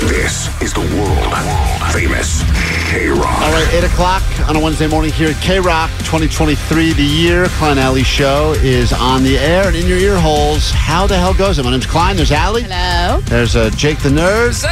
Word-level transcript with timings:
This 0.00 0.48
is 0.62 0.72
the 0.72 0.80
world 0.80 1.92
famous 1.92 2.42
K 2.88 3.08
Rock. 3.10 3.42
All 3.42 3.52
right, 3.52 3.68
8 3.74 3.84
o'clock 3.84 4.22
on 4.48 4.56
a 4.56 4.60
Wednesday 4.60 4.86
morning 4.86 5.12
here 5.12 5.28
at 5.28 5.42
K 5.42 5.60
Rock 5.60 5.90
2023. 5.98 6.94
The 6.94 7.02
year 7.02 7.46
Klein 7.58 7.76
Alley 7.76 8.02
Show 8.02 8.54
is 8.62 8.94
on 8.94 9.22
the 9.22 9.36
air 9.36 9.66
and 9.66 9.76
in 9.76 9.86
your 9.86 9.98
ear 9.98 10.18
holes. 10.18 10.70
How 10.70 11.06
the 11.06 11.18
hell 11.18 11.34
goes 11.34 11.58
it? 11.58 11.64
My 11.64 11.72
name's 11.72 11.84
Klein. 11.84 12.16
There's 12.16 12.32
Allie. 12.32 12.62
Hello. 12.62 13.20
There's 13.20 13.54
uh, 13.54 13.68
Jake 13.70 13.98
the 13.98 14.08
Nerd. 14.08 14.64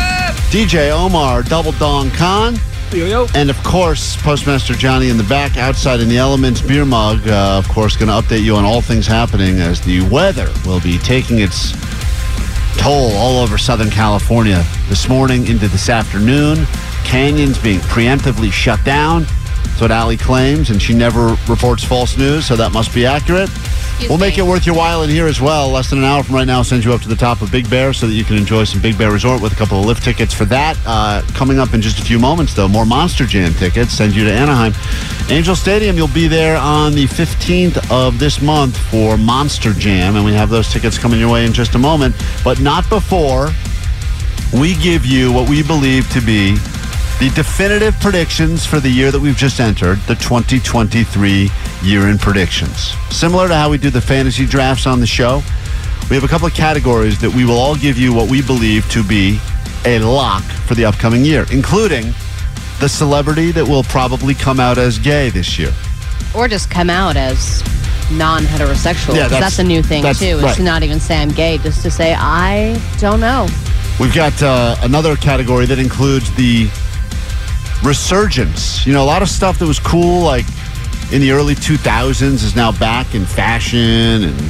DJ 0.50 0.90
Omar, 0.90 1.42
Double 1.42 1.72
Dong 1.72 2.10
Khan. 2.12 2.54
Yo, 2.92 3.04
yo. 3.04 3.26
And 3.34 3.50
of 3.50 3.62
course, 3.62 4.16
Postmaster 4.22 4.72
Johnny 4.72 5.10
in 5.10 5.18
the 5.18 5.24
back, 5.24 5.58
outside 5.58 6.00
in 6.00 6.08
the 6.08 6.16
elements, 6.16 6.62
beer 6.62 6.86
mug. 6.86 7.28
Uh, 7.28 7.58
of 7.58 7.68
course, 7.68 7.94
going 7.94 8.08
to 8.08 8.14
update 8.14 8.42
you 8.42 8.56
on 8.56 8.64
all 8.64 8.80
things 8.80 9.06
happening 9.06 9.58
as 9.60 9.82
the 9.82 10.00
weather 10.08 10.50
will 10.64 10.80
be 10.80 10.96
taking 10.98 11.40
its 11.40 11.72
toll 12.78 13.12
all 13.12 13.38
over 13.38 13.58
Southern 13.58 13.90
California 13.90 14.64
this 14.90 15.08
morning 15.08 15.46
into 15.46 15.68
this 15.68 15.88
afternoon. 15.88 16.66
Canyons 17.04 17.56
being 17.58 17.78
preemptively 17.78 18.50
shut 18.50 18.84
down. 18.84 19.22
That's 19.62 19.80
what 19.80 19.92
Allie 19.92 20.16
claims, 20.16 20.70
and 20.70 20.82
she 20.82 20.94
never 20.94 21.36
reports 21.48 21.84
false 21.84 22.18
news, 22.18 22.44
so 22.44 22.56
that 22.56 22.72
must 22.72 22.92
be 22.92 23.06
accurate. 23.06 23.48
we'll 24.08 24.18
make 24.18 24.36
me. 24.36 24.42
it 24.42 24.46
worth 24.46 24.66
your 24.66 24.74
while 24.74 25.04
in 25.04 25.08
here 25.08 25.28
as 25.28 25.40
well. 25.40 25.68
Less 25.68 25.90
than 25.90 26.00
an 26.00 26.04
hour 26.04 26.24
from 26.24 26.34
right 26.34 26.46
now, 26.46 26.58
I'll 26.58 26.64
send 26.64 26.84
you 26.84 26.92
up 26.92 27.02
to 27.02 27.08
the 27.08 27.14
top 27.14 27.40
of 27.40 27.52
Big 27.52 27.70
Bear 27.70 27.92
so 27.92 28.08
that 28.08 28.14
you 28.14 28.24
can 28.24 28.36
enjoy 28.36 28.64
some 28.64 28.82
Big 28.82 28.98
Bear 28.98 29.12
Resort 29.12 29.40
with 29.40 29.52
a 29.52 29.56
couple 29.56 29.78
of 29.78 29.86
lift 29.86 30.02
tickets 30.02 30.34
for 30.34 30.44
that. 30.46 30.76
Uh, 30.84 31.22
coming 31.34 31.60
up 31.60 31.72
in 31.72 31.80
just 31.80 32.00
a 32.00 32.02
few 32.02 32.18
moments, 32.18 32.52
though, 32.54 32.66
more 32.66 32.84
Monster 32.84 33.26
Jam 33.26 33.54
tickets. 33.54 33.92
Send 33.92 34.12
you 34.12 34.24
to 34.24 34.32
Anaheim. 34.32 34.74
Angel 35.30 35.54
Stadium, 35.54 35.96
you'll 35.96 36.08
be 36.08 36.26
there 36.26 36.56
on 36.56 36.94
the 36.94 37.04
15th 37.04 37.92
of 37.92 38.18
this 38.18 38.42
month 38.42 38.76
for 38.76 39.16
Monster 39.16 39.72
Jam, 39.72 40.16
and 40.16 40.24
we 40.24 40.32
have 40.32 40.50
those 40.50 40.68
tickets 40.68 40.98
coming 40.98 41.20
your 41.20 41.30
way 41.30 41.46
in 41.46 41.52
just 41.52 41.76
a 41.76 41.78
moment, 41.78 42.16
but 42.42 42.60
not 42.60 42.88
before 42.88 43.50
we 44.52 44.74
give 44.76 45.06
you 45.06 45.32
what 45.32 45.48
we 45.48 45.62
believe 45.62 46.10
to 46.10 46.20
be 46.20 46.56
the 47.20 47.30
definitive 47.34 47.94
predictions 48.00 48.64
for 48.64 48.80
the 48.80 48.88
year 48.88 49.10
that 49.10 49.20
we've 49.20 49.36
just 49.36 49.60
entered, 49.60 49.98
the 50.08 50.14
2023 50.14 51.50
year 51.82 52.08
in 52.08 52.16
predictions. 52.16 52.94
Similar 53.10 53.48
to 53.48 53.54
how 53.54 53.68
we 53.70 53.76
do 53.76 53.90
the 53.90 54.00
fantasy 54.00 54.46
drafts 54.46 54.86
on 54.86 55.00
the 55.00 55.06
show, 55.06 55.42
we 56.08 56.16
have 56.16 56.24
a 56.24 56.28
couple 56.28 56.46
of 56.46 56.54
categories 56.54 57.20
that 57.20 57.30
we 57.30 57.44
will 57.44 57.58
all 57.58 57.76
give 57.76 57.98
you 57.98 58.14
what 58.14 58.30
we 58.30 58.40
believe 58.40 58.90
to 58.90 59.04
be 59.04 59.38
a 59.84 59.98
lock 59.98 60.42
for 60.42 60.74
the 60.74 60.84
upcoming 60.84 61.24
year, 61.24 61.44
including 61.52 62.14
the 62.80 62.88
celebrity 62.88 63.52
that 63.52 63.66
will 63.68 63.84
probably 63.84 64.34
come 64.34 64.58
out 64.58 64.78
as 64.78 64.98
gay 64.98 65.28
this 65.28 65.58
year. 65.58 65.72
Or 66.34 66.48
just 66.48 66.70
come 66.70 66.88
out 66.88 67.16
as 67.16 67.62
non 68.10 68.44
heterosexual. 68.44 69.14
Yeah, 69.14 69.28
that's- 69.28 69.40
that's, 69.40 69.58
a 69.58 69.64
new 69.64 69.82
thing, 69.82 70.02
too. 70.02 70.08
It's 70.38 70.42
right. 70.42 70.58
not 70.60 70.82
even 70.82 70.98
say 71.00 71.18
I'm 71.20 71.30
gay, 71.30 71.58
just 71.58 71.82
to 71.82 71.90
say 71.90 72.14
I 72.14 72.80
don't 72.98 73.20
know. 73.20 73.46
We've 74.00 74.14
got 74.14 74.42
uh, 74.42 74.76
another 74.80 75.14
category 75.14 75.66
that 75.66 75.78
includes 75.78 76.34
the 76.34 76.70
resurgence. 77.84 78.86
You 78.86 78.94
know, 78.94 79.04
a 79.04 79.04
lot 79.04 79.20
of 79.20 79.28
stuff 79.28 79.58
that 79.58 79.66
was 79.66 79.78
cool, 79.78 80.22
like 80.22 80.46
in 81.12 81.20
the 81.20 81.32
early 81.32 81.54
2000s, 81.54 82.22
is 82.22 82.56
now 82.56 82.72
back 82.72 83.14
in 83.14 83.26
fashion 83.26 84.24
and 84.24 84.40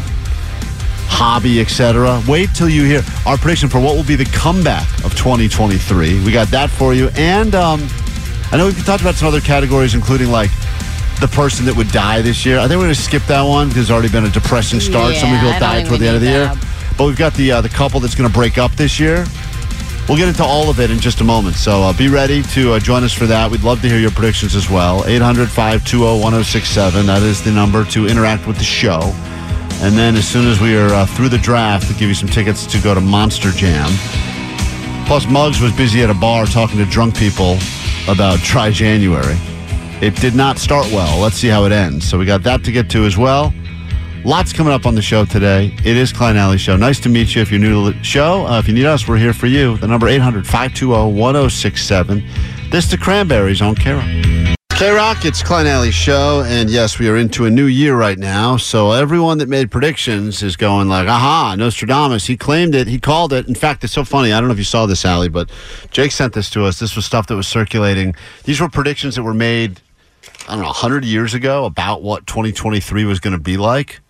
hobby, 1.10 1.60
etc. 1.60 2.22
Wait 2.28 2.50
till 2.54 2.68
you 2.68 2.84
hear 2.84 3.02
our 3.26 3.36
prediction 3.36 3.68
for 3.68 3.80
what 3.80 3.96
will 3.96 4.04
be 4.04 4.14
the 4.14 4.24
comeback 4.26 4.86
of 5.04 5.16
2023. 5.16 6.24
We 6.24 6.30
got 6.30 6.46
that 6.52 6.70
for 6.70 6.94
you. 6.94 7.08
And 7.16 7.56
um, 7.56 7.80
I 8.52 8.56
know 8.56 8.66
we've 8.66 8.86
talked 8.86 9.02
about 9.02 9.16
some 9.16 9.26
other 9.26 9.40
categories, 9.40 9.96
including 9.96 10.30
like 10.30 10.50
the 11.20 11.26
person 11.26 11.66
that 11.66 11.74
would 11.76 11.90
die 11.90 12.22
this 12.22 12.46
year. 12.46 12.60
I 12.60 12.68
think 12.68 12.78
we're 12.78 12.84
going 12.84 12.94
to 12.94 13.02
skip 13.02 13.24
that 13.24 13.42
one 13.42 13.66
because 13.66 13.82
it's 13.82 13.90
already 13.90 14.12
been 14.12 14.26
a 14.26 14.30
depressing 14.30 14.78
start. 14.78 15.14
Yeah, 15.14 15.22
people 15.22 15.48
I 15.48 15.50
don't 15.50 15.60
died 15.60 15.86
toward 15.86 16.00
the 16.00 16.06
end 16.06 16.14
of 16.14 16.22
the 16.22 16.28
year. 16.28 16.44
that. 16.46 16.69
But 17.00 17.06
we've 17.06 17.16
got 17.16 17.32
the 17.32 17.50
uh, 17.50 17.60
the 17.62 17.70
couple 17.70 17.98
that's 17.98 18.14
going 18.14 18.28
to 18.28 18.34
break 18.34 18.58
up 18.58 18.72
this 18.72 19.00
year. 19.00 19.24
We'll 20.06 20.18
get 20.18 20.28
into 20.28 20.44
all 20.44 20.68
of 20.68 20.80
it 20.80 20.90
in 20.90 20.98
just 20.98 21.22
a 21.22 21.24
moment. 21.24 21.56
So 21.56 21.80
uh, 21.80 21.96
be 21.96 22.08
ready 22.08 22.42
to 22.42 22.74
uh, 22.74 22.78
join 22.78 23.04
us 23.04 23.14
for 23.14 23.24
that. 23.24 23.50
We'd 23.50 23.62
love 23.62 23.80
to 23.80 23.88
hear 23.88 23.98
your 23.98 24.10
predictions 24.10 24.54
as 24.54 24.68
well. 24.68 25.06
800 25.06 25.48
520 25.48 26.20
1067. 26.20 27.06
That 27.06 27.22
is 27.22 27.42
the 27.42 27.52
number 27.52 27.86
to 27.86 28.06
interact 28.06 28.46
with 28.46 28.58
the 28.58 28.64
show. 28.64 29.00
And 29.80 29.96
then 29.96 30.14
as 30.14 30.28
soon 30.28 30.46
as 30.46 30.60
we 30.60 30.76
are 30.76 30.88
uh, 30.88 31.06
through 31.06 31.30
the 31.30 31.38
draft, 31.38 31.88
we'll 31.88 31.98
give 31.98 32.10
you 32.10 32.14
some 32.14 32.28
tickets 32.28 32.66
to 32.66 32.78
go 32.82 32.94
to 32.94 33.00
Monster 33.00 33.50
Jam. 33.52 33.88
Plus, 35.06 35.26
Muggs 35.26 35.58
was 35.58 35.72
busy 35.72 36.02
at 36.02 36.10
a 36.10 36.14
bar 36.14 36.44
talking 36.44 36.76
to 36.76 36.84
drunk 36.84 37.16
people 37.16 37.56
about 38.08 38.40
Dry 38.40 38.70
January. 38.70 39.38
It 40.02 40.16
did 40.16 40.34
not 40.34 40.58
start 40.58 40.84
well. 40.92 41.18
Let's 41.18 41.36
see 41.36 41.48
how 41.48 41.64
it 41.64 41.72
ends. 41.72 42.06
So 42.06 42.18
we 42.18 42.26
got 42.26 42.42
that 42.42 42.62
to 42.64 42.72
get 42.72 42.90
to 42.90 43.06
as 43.06 43.16
well. 43.16 43.54
Lots 44.24 44.52
coming 44.52 44.74
up 44.74 44.84
on 44.84 44.94
the 44.94 45.00
show 45.00 45.24
today. 45.24 45.74
It 45.82 45.96
is 45.96 46.12
Klein 46.12 46.36
Alley 46.36 46.58
Show. 46.58 46.76
Nice 46.76 47.00
to 47.00 47.08
meet 47.08 47.34
you. 47.34 47.40
If 47.40 47.50
you're 47.50 47.58
new 47.58 47.90
to 47.90 47.96
the 47.96 48.04
show, 48.04 48.46
uh, 48.46 48.58
if 48.58 48.68
you 48.68 48.74
need 48.74 48.84
us, 48.84 49.08
we're 49.08 49.16
here 49.16 49.32
for 49.32 49.46
you. 49.46 49.78
The 49.78 49.88
number 49.88 50.08
800 50.08 50.46
520 50.46 51.14
1067. 51.14 52.22
This 52.70 52.86
to 52.90 52.98
Cranberries 52.98 53.62
on 53.62 53.74
Rock. 53.76 54.56
K 54.76 54.90
Rock, 54.90 55.24
it's 55.24 55.42
Klein 55.42 55.66
Alley 55.66 55.90
Show. 55.90 56.42
And 56.46 56.68
yes, 56.68 56.98
we 56.98 57.08
are 57.08 57.16
into 57.16 57.46
a 57.46 57.50
new 57.50 57.64
year 57.64 57.96
right 57.96 58.18
now. 58.18 58.58
So 58.58 58.92
everyone 58.92 59.38
that 59.38 59.48
made 59.48 59.70
predictions 59.70 60.42
is 60.42 60.54
going 60.54 60.90
like, 60.90 61.08
aha, 61.08 61.54
Nostradamus. 61.56 62.26
He 62.26 62.36
claimed 62.36 62.74
it. 62.74 62.88
He 62.88 63.00
called 63.00 63.32
it. 63.32 63.48
In 63.48 63.54
fact, 63.54 63.82
it's 63.84 63.94
so 63.94 64.04
funny. 64.04 64.34
I 64.34 64.38
don't 64.38 64.48
know 64.48 64.52
if 64.52 64.58
you 64.58 64.64
saw 64.64 64.84
this, 64.84 65.06
Alley, 65.06 65.30
but 65.30 65.50
Jake 65.90 66.12
sent 66.12 66.34
this 66.34 66.50
to 66.50 66.66
us. 66.66 66.78
This 66.78 66.94
was 66.94 67.06
stuff 67.06 67.26
that 67.28 67.36
was 67.36 67.48
circulating. 67.48 68.14
These 68.44 68.60
were 68.60 68.68
predictions 68.68 69.16
that 69.16 69.22
were 69.22 69.32
made, 69.32 69.80
I 70.46 70.52
don't 70.52 70.60
know, 70.60 70.66
100 70.66 71.06
years 71.06 71.32
ago 71.32 71.64
about 71.64 72.02
what 72.02 72.26
2023 72.26 73.06
was 73.06 73.18
going 73.18 73.32
to 73.32 73.42
be 73.42 73.56
like. 73.56 74.00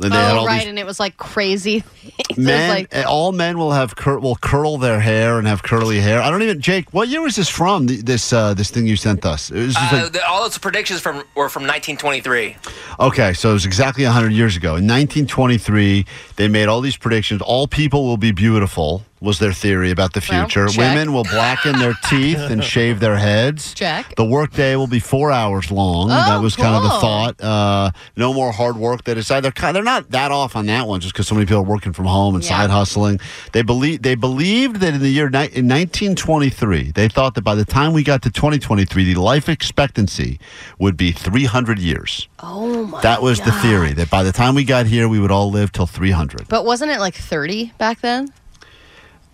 And 0.00 0.12
they 0.12 0.16
had 0.16 0.36
oh, 0.36 0.40
all 0.40 0.46
right. 0.46 0.60
these 0.60 0.68
And 0.68 0.78
it 0.78 0.86
was 0.86 1.00
like 1.00 1.16
crazy 1.16 1.80
things. 1.80 2.38
Men, 2.38 2.70
like, 2.70 2.88
eh, 2.92 3.02
all 3.02 3.32
men 3.32 3.58
will 3.58 3.72
have 3.72 3.96
cur- 3.96 4.18
will 4.18 4.36
curl 4.36 4.78
their 4.78 5.00
hair 5.00 5.38
and 5.38 5.46
have 5.48 5.62
curly 5.62 6.00
hair. 6.00 6.20
I 6.22 6.30
don't 6.30 6.42
even 6.42 6.60
Jake. 6.60 6.92
What 6.94 7.08
year 7.08 7.20
was 7.22 7.34
this 7.36 7.48
from? 7.48 7.86
th- 7.88 8.02
This 8.04 8.32
uh, 8.32 8.54
this 8.54 8.70
thing 8.70 8.86
you 8.86 8.96
sent 8.96 9.26
us. 9.26 9.50
It 9.50 9.60
was 9.66 9.74
just 9.74 9.92
Uh, 9.92 9.96
like- 10.04 10.12
the, 10.12 10.26
all 10.26 10.42
those 10.42 10.58
predictions 10.58 11.00
from 11.00 11.16
were 11.34 11.48
from 11.48 11.64
1923. 11.64 12.56
okay, 13.00 13.32
so 13.34 13.50
it 13.50 13.54
was 13.54 13.66
exactly 13.66 14.04
hundred 14.04 14.32
years 14.32 14.56
ago. 14.56 14.76
In 14.76 14.86
1923, 14.86 16.06
they 16.36 16.48
made 16.48 16.68
all 16.68 16.80
these 16.80 16.96
predictions. 16.96 17.42
All 17.42 17.66
people 17.66 18.04
will 18.04 18.16
be 18.16 18.32
beautiful. 18.32 19.02
Was 19.20 19.40
their 19.40 19.52
theory 19.52 19.90
about 19.90 20.12
the 20.12 20.20
future? 20.20 20.68
check. 20.68 20.78
Women 20.78 21.12
will 21.12 21.24
blacken 21.24 21.76
their 21.80 21.94
teeth 22.08 22.38
and 22.38 22.62
shave 22.62 23.00
their 23.00 23.16
heads. 23.16 23.74
Check. 23.74 24.14
The 24.14 24.24
workday 24.24 24.76
will 24.76 24.86
be 24.86 25.00
four 25.00 25.32
hours 25.32 25.72
long. 25.72 26.06
that 26.08 26.36
Oh, 26.38 26.40
was 26.40 26.54
kind 26.54 26.76
of 26.76 26.84
the 26.84 26.90
thought. 27.00 27.40
Uh, 27.40 27.90
no 28.16 28.32
more 28.32 28.52
hard 28.52 28.76
work. 28.76 29.02
They 29.02 29.14
decided 29.14 29.42
they're 29.42 29.50
kind. 29.50 29.74
They're 29.74 29.82
not 29.88 30.10
that 30.10 30.30
off 30.30 30.54
on 30.56 30.66
that 30.66 30.86
one, 30.86 31.00
just 31.00 31.14
because 31.14 31.26
so 31.26 31.34
many 31.34 31.46
people 31.46 31.60
are 31.62 31.70
working 31.74 31.92
from 31.92 32.04
home 32.06 32.34
and 32.34 32.44
Yeah. 32.44 32.58
side 32.58 32.70
hustling. 32.70 33.20
They 33.52 33.62
believe 33.62 34.02
they 34.02 34.14
believed 34.14 34.76
that 34.80 34.92
in 34.94 35.00
the 35.00 35.08
year 35.08 35.28
ni- 35.30 35.48
in 35.52 35.66
1923, 35.66 36.92
they 36.94 37.08
thought 37.08 37.34
that 37.34 37.42
by 37.42 37.54
the 37.54 37.64
time 37.64 37.92
we 37.92 38.02
got 38.02 38.22
to 38.22 38.30
2023, 38.30 39.14
the 39.14 39.20
life 39.20 39.48
expectancy 39.48 40.38
would 40.78 40.96
be 40.96 41.10
300 41.12 41.78
years. 41.78 42.28
oh 42.40 42.84
my 42.86 43.00
That 43.00 43.22
was 43.22 43.40
the 43.40 43.52
theory 43.52 43.92
that 43.94 44.10
by 44.10 44.22
the 44.22 44.32
time 44.32 44.54
we 44.54 44.64
got 44.64 44.86
here, 44.86 45.08
we 45.08 45.18
would 45.18 45.30
all 45.30 45.50
live 45.50 45.72
till 45.72 45.86
300. 45.86 46.48
But 46.48 46.64
wasn't 46.64 46.90
it 46.90 47.00
like 47.00 47.14
30 47.14 47.72
back 47.78 48.00
then? 48.00 48.28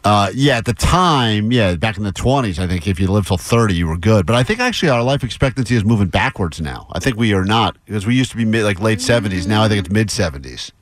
Uh, 0.04 0.30
yeah, 0.34 0.58
at 0.58 0.66
the 0.66 0.74
time, 0.74 1.50
yeah, 1.50 1.74
back 1.76 1.96
in 1.96 2.02
the 2.04 2.12
20s, 2.12 2.58
I 2.58 2.66
think 2.66 2.86
if 2.86 3.00
you 3.00 3.06
lived 3.08 3.28
till 3.28 3.38
30, 3.38 3.74
you 3.74 3.86
were 3.86 3.96
good. 3.96 4.26
But 4.26 4.36
I 4.36 4.42
think 4.42 4.60
actually 4.60 4.90
our 4.90 5.02
life 5.02 5.24
expectancy 5.24 5.74
is 5.76 5.84
moving 5.84 6.08
backwards 6.08 6.60
now. 6.60 6.86
I 6.92 6.98
think 7.00 7.16
we 7.16 7.32
are 7.32 7.44
not 7.44 7.76
because 7.86 8.06
we 8.06 8.14
used 8.14 8.30
to 8.32 8.36
be 8.36 8.44
mid, 8.44 8.64
like 8.64 8.80
late 8.80 8.98
70s. 8.98 9.46
Now 9.46 9.62
I 9.64 9.68
think 9.68 9.80
it's 9.80 9.90
mid 9.90 10.08
70s. 10.08 10.72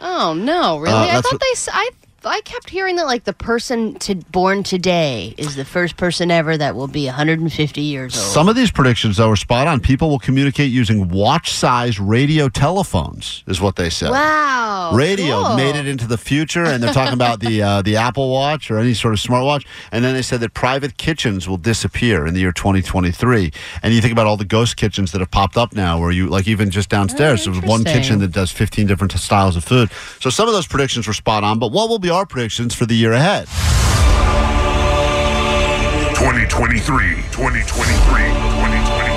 Oh, 0.00 0.34
no. 0.34 0.78
Really? 0.78 0.92
Uh, 0.94 0.98
I 0.98 1.06
that's 1.12 1.22
thought 1.28 1.34
what- 1.34 1.40
they. 1.40 1.52
s- 1.52 1.68
I 1.72 1.90
I 2.24 2.40
kept 2.42 2.70
hearing 2.70 2.96
that 2.96 3.06
like 3.06 3.24
the 3.24 3.32
person 3.32 3.94
to 4.00 4.14
born 4.14 4.62
today 4.62 5.34
is 5.36 5.56
the 5.56 5.64
first 5.64 5.96
person 5.96 6.30
ever 6.30 6.56
that 6.56 6.76
will 6.76 6.86
be 6.86 7.06
150 7.06 7.80
years 7.80 8.16
old. 8.16 8.24
Some 8.24 8.48
of 8.48 8.54
these 8.54 8.70
predictions, 8.70 9.16
though, 9.16 9.30
are 9.30 9.36
spot 9.36 9.66
on. 9.66 9.80
People 9.80 10.08
will 10.08 10.18
communicate 10.20 10.70
using 10.70 11.08
watch-size 11.08 11.98
radio 11.98 12.48
telephones, 12.48 13.42
is 13.48 13.60
what 13.60 13.74
they 13.76 13.90
said. 13.90 14.10
wow. 14.10 14.92
Radio 14.94 15.42
cool. 15.42 15.56
made 15.56 15.74
it 15.74 15.86
into 15.88 16.06
the 16.06 16.18
future, 16.18 16.64
and 16.64 16.82
they're 16.82 16.92
talking 16.92 17.14
about 17.14 17.40
the 17.40 17.62
uh, 17.62 17.82
the 17.82 17.96
Apple 17.96 18.30
Watch 18.30 18.70
or 18.70 18.78
any 18.78 18.94
sort 18.94 19.14
of 19.14 19.20
smartwatch. 19.20 19.66
And 19.90 20.04
then 20.04 20.14
they 20.14 20.22
said 20.22 20.40
that 20.40 20.54
private 20.54 20.96
kitchens 20.96 21.48
will 21.48 21.56
disappear 21.56 22.26
in 22.26 22.34
the 22.34 22.40
year 22.40 22.52
2023. 22.52 23.52
And 23.82 23.94
you 23.94 24.00
think 24.00 24.12
about 24.12 24.26
all 24.26 24.36
the 24.36 24.44
ghost 24.44 24.76
kitchens 24.76 25.12
that 25.12 25.18
have 25.20 25.30
popped 25.30 25.56
up 25.56 25.74
now, 25.74 26.00
where 26.00 26.10
you 26.12 26.28
like 26.28 26.46
even 26.46 26.70
just 26.70 26.88
downstairs, 26.88 27.46
Oh, 27.46 27.50
there's 27.52 27.64
one 27.64 27.84
kitchen 27.84 28.20
that 28.20 28.32
does 28.32 28.50
15 28.52 28.86
different 28.86 29.12
styles 29.12 29.56
of 29.56 29.64
food. 29.64 29.90
So 30.20 30.30
some 30.30 30.46
of 30.46 30.54
those 30.54 30.66
predictions 30.66 31.06
were 31.06 31.12
spot 31.12 31.42
on. 31.42 31.58
But 31.58 31.72
what 31.72 31.88
will 31.88 31.98
be 31.98 32.11
our 32.12 32.26
predictions 32.26 32.74
for 32.74 32.86
the 32.86 32.94
year 32.94 33.12
ahead? 33.12 33.48
2023, 36.14 37.16
2023, 37.32 37.64
2023. 37.64 39.12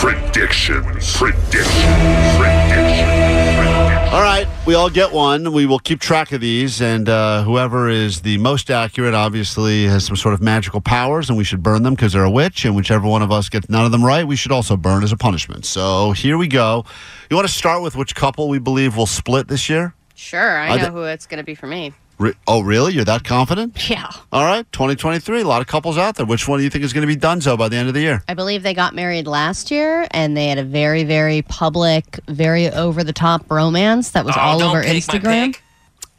Predictions, 0.00 1.16
predictions, 1.16 1.16
predictions, 1.16 2.36
predictions. 2.36 3.80
All 4.12 4.22
right, 4.22 4.48
we 4.66 4.74
all 4.74 4.90
get 4.90 5.12
one. 5.12 5.52
We 5.52 5.66
will 5.66 5.78
keep 5.78 6.00
track 6.00 6.32
of 6.32 6.40
these, 6.40 6.82
and 6.82 7.08
uh, 7.08 7.44
whoever 7.44 7.88
is 7.88 8.22
the 8.22 8.38
most 8.38 8.70
accurate 8.70 9.14
obviously 9.14 9.84
has 9.84 10.04
some 10.04 10.16
sort 10.16 10.34
of 10.34 10.40
magical 10.40 10.80
powers, 10.80 11.28
and 11.28 11.38
we 11.38 11.44
should 11.44 11.62
burn 11.62 11.84
them 11.84 11.94
because 11.94 12.12
they're 12.12 12.24
a 12.24 12.30
witch. 12.30 12.64
And 12.64 12.74
whichever 12.74 13.06
one 13.06 13.22
of 13.22 13.30
us 13.30 13.48
gets 13.48 13.68
none 13.68 13.84
of 13.84 13.92
them 13.92 14.04
right, 14.04 14.26
we 14.26 14.34
should 14.34 14.50
also 14.50 14.76
burn 14.76 15.04
as 15.04 15.12
a 15.12 15.16
punishment. 15.16 15.64
So 15.64 16.10
here 16.10 16.36
we 16.36 16.48
go. 16.48 16.84
You 17.30 17.36
want 17.36 17.46
to 17.46 17.54
start 17.54 17.82
with 17.82 17.94
which 17.94 18.16
couple 18.16 18.48
we 18.48 18.58
believe 18.58 18.96
will 18.96 19.06
split 19.06 19.46
this 19.46 19.68
year? 19.70 19.94
Sure, 20.20 20.58
I 20.58 20.68
I 20.70 20.76
know 20.76 20.84
d- 20.86 20.90
who 20.92 21.02
it's 21.04 21.26
going 21.26 21.38
to 21.38 21.44
be 21.44 21.54
for 21.54 21.66
me. 21.66 21.92
Re- 22.18 22.34
oh, 22.46 22.60
really? 22.60 22.92
You're 22.92 23.06
that 23.06 23.24
confident? 23.24 23.88
Yeah. 23.88 24.10
All 24.30 24.44
right, 24.44 24.70
2023. 24.72 25.40
A 25.40 25.44
lot 25.48 25.62
of 25.62 25.66
couples 25.66 25.96
out 25.96 26.16
there. 26.16 26.26
Which 26.26 26.46
one 26.46 26.58
do 26.58 26.64
you 26.64 26.68
think 26.68 26.84
is 26.84 26.92
going 26.92 27.08
to 27.08 27.12
be 27.12 27.18
Dunzo 27.18 27.56
by 27.56 27.70
the 27.70 27.76
end 27.76 27.88
of 27.88 27.94
the 27.94 28.00
year? 28.02 28.22
I 28.28 28.34
believe 28.34 28.62
they 28.62 28.74
got 28.74 28.94
married 28.94 29.26
last 29.26 29.70
year, 29.70 30.06
and 30.10 30.36
they 30.36 30.48
had 30.48 30.58
a 30.58 30.62
very, 30.62 31.04
very 31.04 31.40
public, 31.40 32.20
very 32.28 32.68
over 32.68 33.02
the 33.02 33.14
top 33.14 33.50
romance 33.50 34.10
that 34.10 34.26
was 34.26 34.36
Oh, 34.36 34.40
all 34.40 34.58
don't 34.58 34.68
over 34.76 34.82
pick 34.82 34.92
my 35.08 35.14
Instagram. 35.18 35.52
pick. 35.54 35.62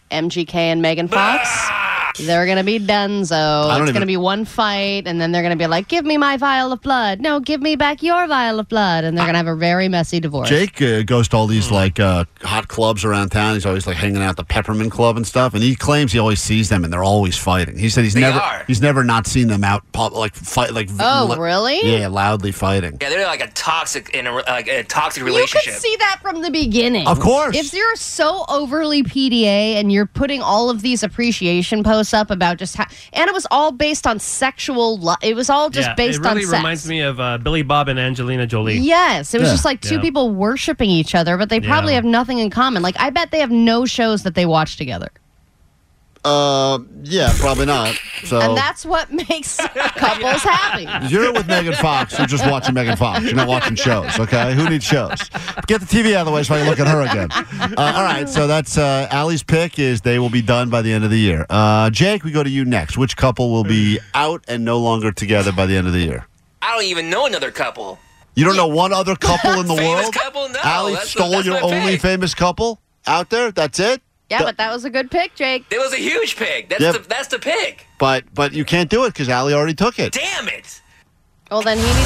MGK 0.09 0.56
and 0.56 0.81
Megan 0.81 1.07
Fox. 1.07 1.47
They're 2.19 2.45
gonna 2.45 2.63
be 2.63 2.79
donezo. 2.79 3.67
don't 3.67 3.71
It's 3.71 3.81
even- 3.83 3.93
gonna 3.93 4.05
be 4.05 4.17
one 4.17 4.45
fight, 4.45 5.03
and 5.05 5.19
then 5.19 5.31
they're 5.31 5.41
gonna 5.43 5.55
be 5.55 5.67
like, 5.67 5.87
"Give 5.87 6.05
me 6.05 6.17
my 6.17 6.37
vial 6.37 6.71
of 6.71 6.81
blood." 6.81 7.19
No, 7.21 7.39
give 7.39 7.61
me 7.61 7.75
back 7.75 8.03
your 8.03 8.27
vial 8.27 8.59
of 8.59 8.67
blood, 8.69 9.03
and 9.03 9.17
they're 9.17 9.25
gonna 9.25 9.37
have 9.37 9.47
a 9.47 9.55
very 9.55 9.87
messy 9.87 10.19
divorce. 10.19 10.49
Jake 10.49 10.81
uh, 10.81 11.03
goes 11.03 11.27
to 11.29 11.37
all 11.37 11.47
these 11.47 11.71
like 11.71 11.99
uh, 11.99 12.25
hot 12.43 12.67
clubs 12.67 13.03
around 13.05 13.29
town. 13.29 13.53
He's 13.55 13.65
always 13.65 13.87
like 13.87 13.97
hanging 13.97 14.21
out 14.21 14.31
at 14.31 14.35
the 14.37 14.43
Peppermint 14.43 14.91
Club 14.91 15.17
and 15.17 15.25
stuff, 15.25 15.53
and 15.53 15.63
he 15.63 15.75
claims 15.75 16.11
he 16.11 16.19
always 16.19 16.41
sees 16.41 16.69
them 16.69 16.83
and 16.83 16.91
they're 16.91 17.03
always 17.03 17.37
fighting. 17.37 17.77
He 17.77 17.89
said 17.89 18.03
he's 18.03 18.13
They 18.13 18.21
never 18.21 18.39
are. 18.39 18.63
he's 18.67 18.81
never 18.81 19.03
not 19.03 19.27
seen 19.27 19.47
them 19.47 19.63
out 19.63 19.83
pub, 19.91 20.13
like 20.13 20.35
fight 20.35 20.73
like 20.73 20.89
Oh, 20.99 21.27
li- 21.31 21.37
really? 21.37 21.79
Yeah, 21.99 22.07
loudly 22.07 22.51
fighting. 22.51 22.97
Yeah, 23.01 23.09
they're 23.09 23.25
like 23.25 23.41
a 23.41 23.47
toxic 23.51 24.09
in 24.15 24.27
a 24.27 24.33
like 24.33 24.67
a 24.67 24.83
toxic 24.83 25.23
relationship. 25.23 25.65
you 25.67 25.71
could 25.73 25.81
see 25.81 25.95
that 25.99 26.19
from 26.21 26.41
the 26.41 26.51
beginning. 26.51 27.07
Of 27.07 27.19
course. 27.19 27.55
If 27.55 27.73
you're 27.73 27.95
so 27.95 28.45
overly 28.49 29.03
PDA 29.03 29.75
and 29.79 29.91
you're 29.91 30.05
putting 30.05 30.41
all 30.41 30.69
of 30.69 30.81
these 30.81 31.03
appreciation 31.03 31.83
posts 31.83 32.00
up 32.13 32.30
about 32.31 32.57
just 32.57 32.75
how, 32.75 32.86
and 33.13 33.27
it 33.27 33.33
was 33.33 33.45
all 33.51 33.71
based 33.71 34.06
on 34.07 34.19
sexual, 34.19 34.98
lo- 34.98 35.15
it 35.21 35.36
was 35.36 35.50
all 35.50 35.69
just 35.69 35.89
yeah, 35.89 35.95
based 35.95 36.19
it 36.19 36.24
really 36.24 36.42
on 36.44 36.50
sex. 36.50 36.59
reminds 36.59 36.88
me 36.88 37.00
of 37.01 37.19
uh, 37.19 37.38
Billy 37.38 37.62
Bob 37.62 37.88
and 37.88 38.00
Angelina 38.00 38.45
Jolie. 38.48 38.77
Yes, 38.77 39.33
it 39.33 39.39
was 39.39 39.48
Yeah. 39.50 39.53
just 39.53 39.65
like 39.65 39.81
two 39.81 39.95
Yeah. 39.95 40.01
people 40.01 40.31
worshiping 40.31 40.89
each 40.89 41.15
other, 41.15 41.38
but 41.38 41.50
they 41.50 41.59
probably 41.59 41.94
Yeah. 41.94 41.98
have 41.98 42.06
nothing 42.06 42.39
in 42.39 42.50
common. 42.50 42.81
Like, 42.83 42.95
I 43.00 43.09
bet 43.12 43.31
they 43.31 43.39
have 43.39 43.51
no 43.51 43.86
shows 43.86 44.24
that 44.24 44.36
they 44.36 44.45
watch 44.45 44.75
together. 44.77 45.09
Uh, 46.23 46.77
yeah, 47.03 47.33
probably 47.39 47.65
not. 47.65 47.95
So 48.25 48.39
And 48.39 48.56
that's 48.56 48.85
what 48.85 49.12
makes 49.12 49.57
couples 49.57 50.44
happy. 50.44 50.88
You're 51.12 51.33
with 51.33 51.47
Megan 51.47 51.73
Fox. 51.73 52.18
You're 52.18 52.27
just 52.27 52.45
watching 52.45 52.75
Megan 52.75 52.95
Fox. 52.95 53.23
You're 53.23 53.33
not 53.33 53.47
watching 53.47 53.75
shows, 53.75 54.19
okay? 54.19 54.53
Who 54.53 54.69
needs 54.69 54.85
shows? 54.85 55.18
Get 55.65 55.81
the 55.81 55.88
TV 55.88 56.13
out 56.13 56.21
of 56.21 56.25
the 56.27 56.31
way 56.31 56.44
so 56.44 56.53
I 56.53 56.59
can 56.59 56.69
look 56.69 56.79
at 56.79 56.88
her 56.88 57.01
again. 57.01 57.29
Uh, 57.31 57.94
all 57.95 58.03
right, 58.03 58.29
so 58.29 58.45
that's 58.45 58.77
uh, 58.77 59.07
Allie's 59.09 59.41
pick 59.41 59.79
is 59.79 60.01
they 60.01 60.19
will 60.19 60.29
be 60.29 60.44
done 60.44 60.69
by 60.69 60.83
the 60.83 60.94
end 60.94 61.03
of 61.03 61.09
the 61.09 61.18
year. 61.18 61.45
Uh, 61.50 61.89
Jake, 61.89 62.23
we 62.23 62.31
go 62.31 62.44
to 62.44 62.50
you 62.50 62.65
next. 62.65 62.97
Which 63.00 63.18
couple 63.18 63.51
will 63.51 63.63
be 63.63 64.00
out 64.13 64.44
and 64.47 64.63
no 64.63 64.77
longer 64.77 65.12
together 65.12 65.51
by 65.51 65.65
the 65.65 65.75
end 65.75 65.88
of 65.88 65.94
the 65.94 66.00
year? 66.01 66.27
I 66.62 66.75
don't 66.75 66.85
even 66.85 67.09
know 67.09 67.25
another 67.25 67.50
couple. 67.50 67.97
You 68.35 68.45
don't 68.45 68.56
know 68.56 68.68
one 68.68 68.94
other 68.94 69.15
couple 69.15 69.59
in 69.59 69.65
the 69.68 69.75
Famous 69.77 70.03
world? 70.03 70.13
couple? 70.13 70.50
No, 70.50 70.59
Allie 70.63 70.91
that's- 70.94 71.09
stole 71.09 71.31
that's 71.31 71.45
your 71.47 71.62
only 71.63 71.94
pick. 71.94 72.01
famous 72.01 72.35
couple 72.35 72.79
out 73.07 73.31
there? 73.31 73.51
That's 73.51 73.79
it? 73.79 74.01
Yeah, 74.31 74.44
but 74.44 74.57
that 74.57 74.72
was 74.72 74.86
a 74.86 74.89
good 74.89 75.12
pick, 75.12 75.36
Jake. 75.36 75.66
It 75.69 75.78
was 75.78 75.92
a 75.94 75.98
huge 75.98 76.38
pick. 76.38 76.69
That's 76.69 76.81
Yep. 76.81 76.94
the 76.94 77.00
that's 77.10 77.28
the 77.28 77.38
pick. 77.39 77.86
But 78.00 78.24
but 78.33 78.54
you 78.54 78.63
can't 78.66 78.89
do 78.89 79.04
it 79.04 79.10
because 79.10 79.28
Allie 79.30 79.54
already 79.54 79.74
took 79.74 80.00
it. 80.00 80.13
Damn 80.13 80.48
it. 80.48 80.81
Well, 81.51 81.62
then 81.62 81.78
he 81.78 81.83
needs. 81.83 81.98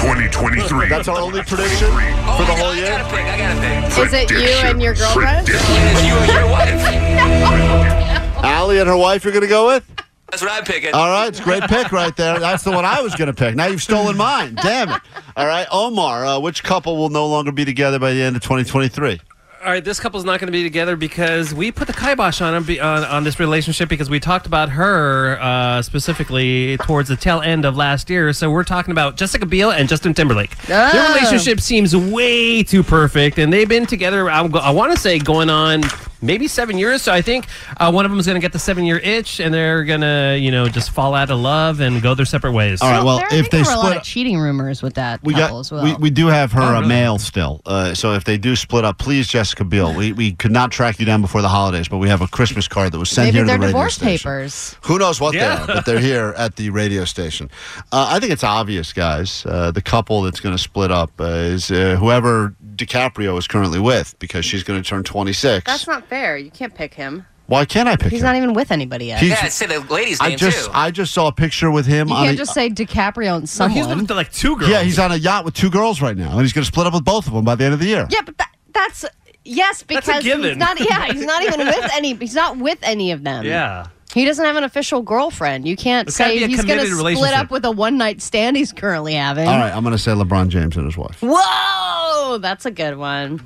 2023. 0.00 0.88
That's 0.88 1.08
our 1.08 1.18
only 1.18 1.42
prediction 1.42 1.88
Oh, 1.90 2.36
for 2.38 2.44
the 2.46 2.52
I, 2.52 2.56
whole 2.58 2.70
I 2.70 2.74
year? 2.76 2.86
got 2.86 3.00
a 3.00 3.04
pick. 3.10 3.24
I 3.26 3.36
got 3.36 3.56
a 3.56 3.60
pick. 3.90 4.06
Is 4.06 4.12
it 4.14 4.30
you 4.30 4.38
and 4.38 4.80
your 4.80 4.94
girlfriend? 4.94 5.46
Predictions. 5.46 5.78
It's 5.92 6.04
you 6.06 6.14
and 6.14 6.32
your 6.32 6.46
wife. 6.50 8.44
Allie 8.44 8.78
and 8.78 8.88
her 8.88 8.96
wife 8.96 9.24
you're 9.24 9.32
going 9.32 9.42
to 9.42 9.48
go 9.48 9.66
with? 9.66 9.84
That's 10.30 10.40
what 10.42 10.52
I'm 10.52 10.64
picking. 10.64 10.94
All 10.94 11.08
right, 11.10 11.26
it's 11.28 11.40
a 11.40 11.42
great 11.42 11.64
pick 11.64 11.90
right 11.92 12.14
there. 12.16 12.38
That's 12.38 12.62
the 12.62 12.70
one 12.70 12.84
I 12.84 13.02
was 13.02 13.14
going 13.16 13.26
to 13.26 13.34
pick. 13.34 13.56
Now 13.56 13.66
you've 13.66 13.82
stolen 13.82 14.16
mine. 14.16 14.54
Damn 14.54 14.90
it. 14.90 15.00
All 15.36 15.46
right, 15.46 15.66
Omar, 15.72 16.24
uh, 16.24 16.38
which 16.38 16.62
couple 16.62 16.96
will 16.96 17.08
no 17.10 17.26
longer 17.26 17.50
be 17.52 17.64
together 17.64 17.98
by 17.98 18.12
the 18.12 18.22
end 18.22 18.36
of 18.36 18.42
2023? 18.42 19.20
All 19.62 19.66
right, 19.70 19.84
this 19.84 20.00
couple's 20.00 20.24
not 20.24 20.40
going 20.40 20.46
to 20.46 20.52
be 20.52 20.62
together 20.62 20.96
because 20.96 21.52
we 21.52 21.70
put 21.70 21.86
the 21.86 21.92
kibosh 21.92 22.40
on, 22.40 22.54
on 22.54 22.80
on 22.80 23.24
this 23.24 23.38
relationship 23.38 23.90
because 23.90 24.08
we 24.08 24.18
talked 24.18 24.46
about 24.46 24.70
her 24.70 25.38
uh, 25.38 25.82
specifically 25.82 26.78
towards 26.78 27.10
the 27.10 27.16
tail 27.16 27.42
end 27.42 27.66
of 27.66 27.76
last 27.76 28.08
year. 28.08 28.32
So 28.32 28.50
we're 28.50 28.64
talking 28.64 28.92
about 28.92 29.16
Jessica 29.16 29.44
Biel 29.44 29.70
and 29.70 29.86
Justin 29.86 30.14
Timberlake. 30.14 30.56
Their 30.62 30.90
Oh. 30.94 31.14
relationship 31.14 31.60
seems 31.60 31.94
way 31.94 32.62
too 32.62 32.82
perfect, 32.82 33.36
and 33.38 33.52
they've 33.52 33.68
been 33.68 33.84
together. 33.84 34.30
I'm 34.30 34.54
I 34.56 34.70
want 34.70 34.92
to 34.94 34.98
say 34.98 35.18
going 35.18 35.50
on 35.50 35.82
maybe 36.22 36.48
seven 36.48 36.78
years. 36.78 37.02
So 37.02 37.12
I 37.12 37.22
think 37.22 37.46
uh, 37.78 37.90
one 37.90 38.04
of 38.04 38.10
them 38.10 38.18
is 38.20 38.26
going 38.26 38.34
to 38.40 38.40
get 38.44 38.52
the 38.52 38.58
seven 38.58 38.84
year 38.84 38.98
itch, 38.98 39.40
and 39.40 39.52
they're 39.52 39.84
going 39.84 40.00
to 40.02 40.36
you 40.40 40.50
know 40.50 40.68
just 40.68 40.90
fall 40.90 41.14
out 41.14 41.30
of 41.30 41.38
love 41.38 41.80
and 41.80 42.02
go 42.02 42.14
their 42.14 42.26
separate 42.26 42.52
ways. 42.52 42.80
All 42.82 42.90
right, 42.90 43.04
well, 43.04 43.18
there, 43.18 43.34
if 43.34 43.50
they 43.50 43.58
there 43.62 43.66
were 43.66 43.72
a 43.72 43.76
lot 43.76 43.84
split 43.86 43.96
of 43.98 44.02
cheating 44.02 44.38
rumors 44.38 44.82
with 44.82 44.94
that 44.94 45.22
we 45.22 45.34
couple 45.34 45.56
got 45.56 45.60
as 45.60 45.72
well. 45.72 45.84
we, 45.84 45.94
we 45.96 46.10
do 46.10 46.26
have 46.28 46.52
her 46.52 46.60
Oh, 46.62 46.64
uh, 46.64 46.72
really? 46.80 46.88
mail 46.88 47.18
still. 47.18 47.60
Uh, 47.66 47.94
so 47.94 48.12
if 48.14 48.24
they 48.24 48.38
do 48.38 48.54
split 48.56 48.84
up, 48.84 48.98
please 48.98 49.26
Jessica 49.28 49.64
Biel. 49.64 49.94
We 49.94 50.12
we 50.12 50.32
could 50.32 50.52
not 50.52 50.70
track 50.70 50.98
you 51.00 51.06
down 51.06 51.20
before 51.22 51.42
the 51.42 51.48
holidays, 51.48 51.88
but 51.88 51.98
we 51.98 52.08
have 52.08 52.20
a 52.20 52.28
Christmas 52.28 52.68
card 52.68 52.92
that 52.92 52.98
was 52.98 53.10
sent 53.10 53.26
Maybe 53.26 53.36
here 53.38 53.44
to 53.44 53.46
they're 53.48 53.56
the 53.58 53.60
radio 53.66 53.72
divorce 53.78 53.94
station. 53.94 54.28
papers. 54.30 54.76
Who 54.82 54.98
knows 54.98 55.20
what 55.20 55.34
Yeah. 55.34 55.56
they 55.56 55.62
are, 55.62 55.66
but 55.76 55.86
they're 55.86 56.00
here 56.00 56.34
at 56.36 56.56
the 56.56 56.70
radio 56.70 57.04
station. 57.04 57.50
Uh, 57.92 58.08
I 58.10 58.20
think 58.20 58.32
it's 58.32 58.44
obvious, 58.44 58.92
guys. 58.92 59.44
Uh, 59.46 59.70
the 59.70 59.82
couple 59.82 60.22
that's 60.22 60.40
going 60.40 60.54
to 60.54 60.62
split 60.62 60.90
up 60.90 61.10
uh, 61.20 61.24
is 61.24 61.70
uh, 61.70 61.96
whoever 61.98 62.54
DiCaprio 62.80 63.38
is 63.38 63.46
currently 63.46 63.78
with 63.78 64.18
because 64.18 64.44
she's 64.44 64.62
going 64.64 64.82
to 64.82 64.88
turn 64.88 65.02
26. 65.04 65.64
That's 65.66 65.86
not 65.86 66.08
fair. 66.08 66.36
You 66.36 66.50
can't 66.50 66.74
pick 66.74 66.94
him. 66.94 67.26
Why 67.46 67.64
can't 67.64 67.88
I 67.88 67.96
pick 67.96 68.06
him? 68.06 68.10
He's 68.10 68.20
him? 68.20 68.26
not 68.26 68.36
even 68.36 68.52
with 68.54 68.70
anybody 68.70 69.06
yet. 69.06 69.20
He's- 69.20 69.38
Yeah, 69.42 69.48
say 69.48 69.66
the 69.66 69.80
lady's 69.92 70.20
I 70.20 70.28
name 70.30 70.38
just 70.38 70.66
too. 70.66 70.70
I 70.72 70.90
just 70.92 71.12
saw 71.12 71.26
a 71.28 71.32
picture 71.32 71.70
with 71.70 71.84
him 71.86 72.08
you 72.08 72.14
on 72.14 72.24
can't 72.26 72.34
a, 72.34 72.38
just 72.38 72.54
say 72.54 72.70
DiCaprio 72.70 73.36
and 73.36 73.58
No, 73.58 73.68
he's 73.68 73.82
someone. 73.84 73.98
with 73.98 74.10
like 74.12 74.32
two 74.32 74.56
girls. 74.56 74.70
yeah, 74.70 74.82
he's 74.82 74.98
on 75.00 75.10
a 75.12 75.16
yacht 75.16 75.44
with 75.44 75.54
two 75.54 75.68
girls 75.70 76.00
right 76.00 76.16
now, 76.16 76.30
and 76.32 76.40
he's 76.42 76.52
going 76.52 76.62
to 76.62 76.68
split 76.68 76.86
up 76.86 76.94
with 76.94 77.04
both 77.04 77.26
of 77.26 77.32
them 77.32 77.44
by 77.44 77.54
the 77.56 77.64
end 77.64 77.74
of 77.74 77.80
the 77.80 77.86
year. 77.86 78.06
Yeah, 78.10 78.20
but 78.24 78.38
that, 78.38 78.52
that's 78.72 79.04
yes, 79.44 79.82
That's 79.82 79.82
a 79.82 79.86
because 79.86 80.24
he's 80.24 80.34
given. 80.34 80.58
not. 80.58 80.78
Yeah, 80.78 81.06
he's 81.12 81.24
not 81.24 81.42
even 81.42 81.58
with 81.66 81.90
any. 81.92 82.14
He's 82.14 82.34
not 82.36 82.56
with 82.58 82.78
any 82.82 83.10
of 83.10 83.24
them. 83.24 83.44
yeah. 83.44 83.88
he 84.14 84.24
doesn't 84.24 84.44
have 84.44 84.54
an 84.56 84.62
official 84.64 85.02
girlfriend. 85.02 85.66
You 85.66 85.74
can't 85.76 86.06
It's 86.08 86.18
gotta 86.18 86.30
say 86.30 86.38
be 86.38 86.44
a 86.44 86.46
he's 86.48 86.64
going 86.64 86.78
to 86.78 86.86
split 86.86 86.98
relationship. 86.98 87.36
up 87.38 87.50
with 87.50 87.64
a 87.64 87.70
one 87.72 87.96
night 87.98 88.22
stand 88.22 88.56
he's 88.56 88.72
currently 88.72 89.14
having. 89.14 89.48
All 89.48 89.58
right, 89.58 89.74
I'm 89.74 89.82
going 89.82 89.92
to 89.96 89.98
say 89.98 90.12
LeBron 90.12 90.48
James 90.50 90.76
and 90.76 90.84
his 90.86 90.96
wife. 90.96 91.18
Whoa, 91.20 91.99
Oh, 92.32 92.38
that's 92.38 92.64
a 92.64 92.70
good 92.70 92.96
one. 92.96 93.38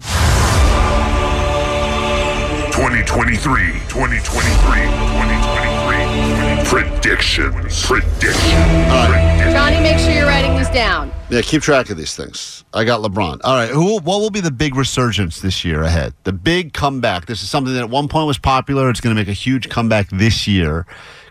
2023. 2.72 3.80
2023. 3.88 3.88
2023. 3.88 6.64
Predictions. 6.66 7.82
Predictions. 7.82 7.86
Predictions. 7.86 9.54
Johnny, 9.54 9.80
make 9.80 9.98
sure 9.98 10.10
you're 10.10 10.26
writing 10.26 10.54
these 10.58 10.68
down. 10.68 11.10
Yeah, 11.30 11.40
keep 11.40 11.62
track 11.62 11.88
of 11.88 11.96
these 11.96 12.14
things. 12.14 12.62
I 12.74 12.84
got 12.84 13.00
LeBron. 13.00 13.40
All 13.42 13.54
right, 13.54 13.70
who? 13.70 14.00
What 14.00 14.20
will 14.20 14.28
be 14.28 14.40
the 14.40 14.50
big 14.50 14.74
resurgence 14.74 15.40
this 15.40 15.64
year 15.64 15.82
ahead? 15.82 16.12
The 16.24 16.34
big 16.34 16.74
comeback. 16.74 17.24
This 17.24 17.42
is 17.42 17.48
something 17.48 17.72
that 17.72 17.80
at 17.80 17.88
one 17.88 18.06
point 18.06 18.26
was 18.26 18.36
popular. 18.36 18.90
It's 18.90 19.00
going 19.00 19.16
to 19.16 19.18
make 19.18 19.28
a 19.28 19.32
huge 19.32 19.70
comeback 19.70 20.10
this 20.10 20.46
year. 20.46 20.84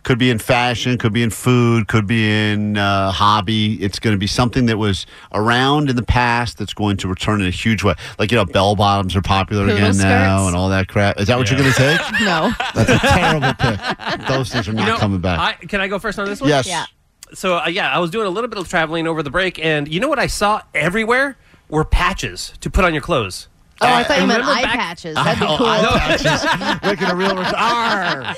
Could 0.04 0.20
be 0.20 0.30
in 0.30 0.38
fashion, 0.38 0.98
could 0.98 1.14
be 1.14 1.24
in 1.24 1.30
food, 1.30 1.88
could 1.88 2.06
be 2.06 2.30
in 2.30 2.78
uh, 2.78 3.10
hobby. 3.12 3.82
It's 3.82 4.00
going 4.00 4.14
to 4.14 4.18
be 4.18 4.28
something 4.28 4.66
that 4.66 4.78
was 4.78 5.06
around 5.32 5.90
in 5.90 5.96
the 5.96 6.04
past 6.04 6.58
that's 6.58 6.74
going 6.74 6.98
to 6.98 7.08
return 7.08 7.40
in 7.42 7.48
a 7.48 7.52
huge 7.52 7.84
way. 7.84 7.94
Like 8.20 8.30
you 8.32 8.38
know, 8.38 8.44
bell 8.46 8.76
bottoms 8.76 9.16
are 9.16 9.22
popular 9.22 9.64
Poodle 9.66 9.78
again 9.78 9.98
now, 9.98 10.48
and 10.48 10.56
all 10.58 10.68
that 10.70 10.90
crap. 10.90 11.20
Is 11.22 11.28
that 11.28 11.38
what 11.38 11.50
Yeah. 11.50 11.58
you're 11.58 11.64
going 11.64 11.74
to 11.74 11.98
take? 11.98 12.20
No. 12.22 12.52
That's 12.76 12.90
a 12.90 13.00
terrible 13.00 13.54
pick. 13.54 14.28
Those 14.28 14.50
things 14.52 14.68
are 14.68 14.74
not 14.74 14.86
You 14.86 14.92
know, 14.94 14.98
coming 14.98 15.22
back. 15.22 15.40
I, 15.40 15.54
can 15.66 15.80
I 15.80 15.88
go 15.88 16.00
first 16.00 16.20
on 16.20 16.26
this 16.26 16.42
one? 16.42 16.50
yes. 16.50 16.68
Yeah. 16.68 16.86
So 17.34 17.58
uh, 17.60 17.68
yeah, 17.68 17.90
I 17.90 18.00
was 18.00 18.12
doing 18.12 18.28
a 18.28 18.30
little 18.30 18.50
bit 18.50 18.60
of 18.60 18.68
traveling 18.68 19.08
over 19.08 19.24
the 19.24 19.32
break, 19.32 19.58
and 19.58 19.88
you 19.88 20.00
know 20.02 20.10
what 20.10 20.20
I 20.20 20.28
saw 20.28 20.62
everywhere 20.76 21.38
were 21.70 21.86
patches 21.86 22.54
to 22.60 22.70
put 22.70 22.84
on 22.86 22.94
your 22.94 23.02
clothes. 23.02 23.48
Oh, 23.82 23.88
I 23.88 24.04
thought 24.04 24.22
you 24.22 24.28
meant 24.28 24.44
eye 24.46 24.62
back- 24.62 24.80
patches. 24.80 25.16
That'd 25.16 25.40
be 25.40 25.46
Oh, 25.46 25.58
cool. 25.58 25.66
eye 25.68 25.98
patches. 26.00 26.84
Making 26.90 27.08
a 27.08 27.16
real 27.16 27.36
ret- 27.36 27.54
Arr! 27.54 28.22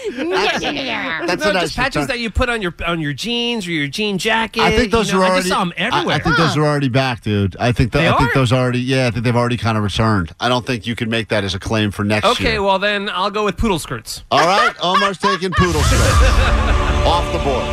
That's 1.28 1.44
no, 1.44 1.50
a 1.50 1.54
nice 1.54 1.62
just 1.64 1.76
patches 1.76 1.96
return. 2.04 2.08
that 2.08 2.20
you 2.20 2.32
put 2.32 2.50
on 2.50 2.62
your 2.62 2.74
on 2.88 3.00
your 3.00 3.14
jeans 3.14 3.68
or 3.68 3.72
your 3.72 3.88
jean 3.88 4.18
jacket. 4.18 4.64
I 4.64 4.76
think 4.76 4.92
those 4.92 5.08
you 5.12 5.16
know, 5.16 5.22
are 5.22 5.26
I 5.26 5.28
already. 5.30 5.42
just 5.44 5.54
saw 5.54 5.60
them 5.60 5.74
I- 5.78 5.82
everywhere. 5.82 6.16
I, 6.16 6.20
think 6.20 6.38
those 6.38 6.58
are 6.58 6.64
already 6.66 6.90
back, 6.90 7.22
dude. 7.22 7.56
I 7.60 7.72
think 7.74 7.92
that, 7.92 8.00
They 8.00 8.08
I 8.08 8.18
think 8.18 8.32
are? 8.32 8.40
those 8.40 8.52
already. 8.54 8.80
Yeah, 8.80 9.08
I 9.08 9.12
think 9.12 9.24
they've 9.26 9.36
already 9.36 9.58
kind 9.58 9.78
of 9.78 9.84
returned. 9.84 10.34
I 10.40 10.50
don't 10.50 10.66
think 10.66 10.88
you 10.88 10.96
can 10.96 11.10
make 11.10 11.28
that 11.28 11.44
as 11.44 11.54
a 11.54 11.60
claim 11.60 11.92
for 11.92 12.04
next 12.04 12.26
year. 12.40 12.50
okay, 12.50 12.60
well 12.60 12.80
then 12.80 13.10
I'll 13.10 13.30
go 13.32 13.46
with 13.46 13.58
poodle 13.58 13.78
skirts. 13.78 14.24
All 14.32 14.40
right, 14.46 14.74
Omar's 14.82 15.18
taking 15.20 15.52
poodle 15.58 15.82
skirt 15.84 16.00
off 17.06 17.32
the 17.34 17.40
board. 17.40 17.66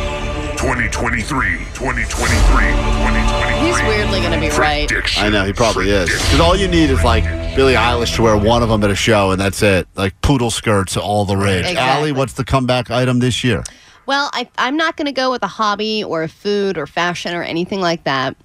2023, 0.57 1.57
2023, 1.73 2.05
2023. 2.05 3.42
He's 3.73 3.87
weirdly 3.87 4.19
going 4.19 4.33
to 4.33 4.39
be 4.39 4.49
right. 4.55 4.87
I 5.17 5.29
know 5.29 5.45
he 5.45 5.51
probably 5.51 5.89
is. 5.89 6.07
Because 6.07 6.39
all 6.39 6.55
you 6.55 6.67
need 6.67 6.91
is 6.91 7.03
like 7.03 7.23
Billie 7.55 7.73
Eilish 7.73 8.15
to 8.17 8.21
wear 8.21 8.37
one 8.37 8.61
of 8.61 8.69
them 8.69 8.83
at 8.83 8.91
a 8.91 8.95
show, 8.95 9.31
and 9.31 9.41
that's 9.41 9.63
it. 9.63 9.87
Like 9.95 10.19
poodle 10.21 10.51
skirts, 10.51 10.95
all 10.95 11.25
the 11.25 11.35
rage. 11.35 11.65
Exactly. 11.65 11.79
Allie, 11.79 12.11
what's 12.11 12.33
the 12.33 12.43
comeback 12.43 12.91
item 12.91 13.17
this 13.17 13.43
year? 13.43 13.63
Well, 14.05 14.29
I, 14.33 14.47
I'm 14.59 14.77
not 14.77 14.95
going 14.95 15.07
to 15.07 15.11
go 15.11 15.31
with 15.31 15.41
a 15.41 15.47
hobby 15.47 16.03
or 16.03 16.21
a 16.21 16.27
food 16.27 16.77
or 16.77 16.85
fashion 16.85 17.33
or 17.33 17.41
anything 17.41 17.81
like 17.81 18.03
that. 18.03 18.35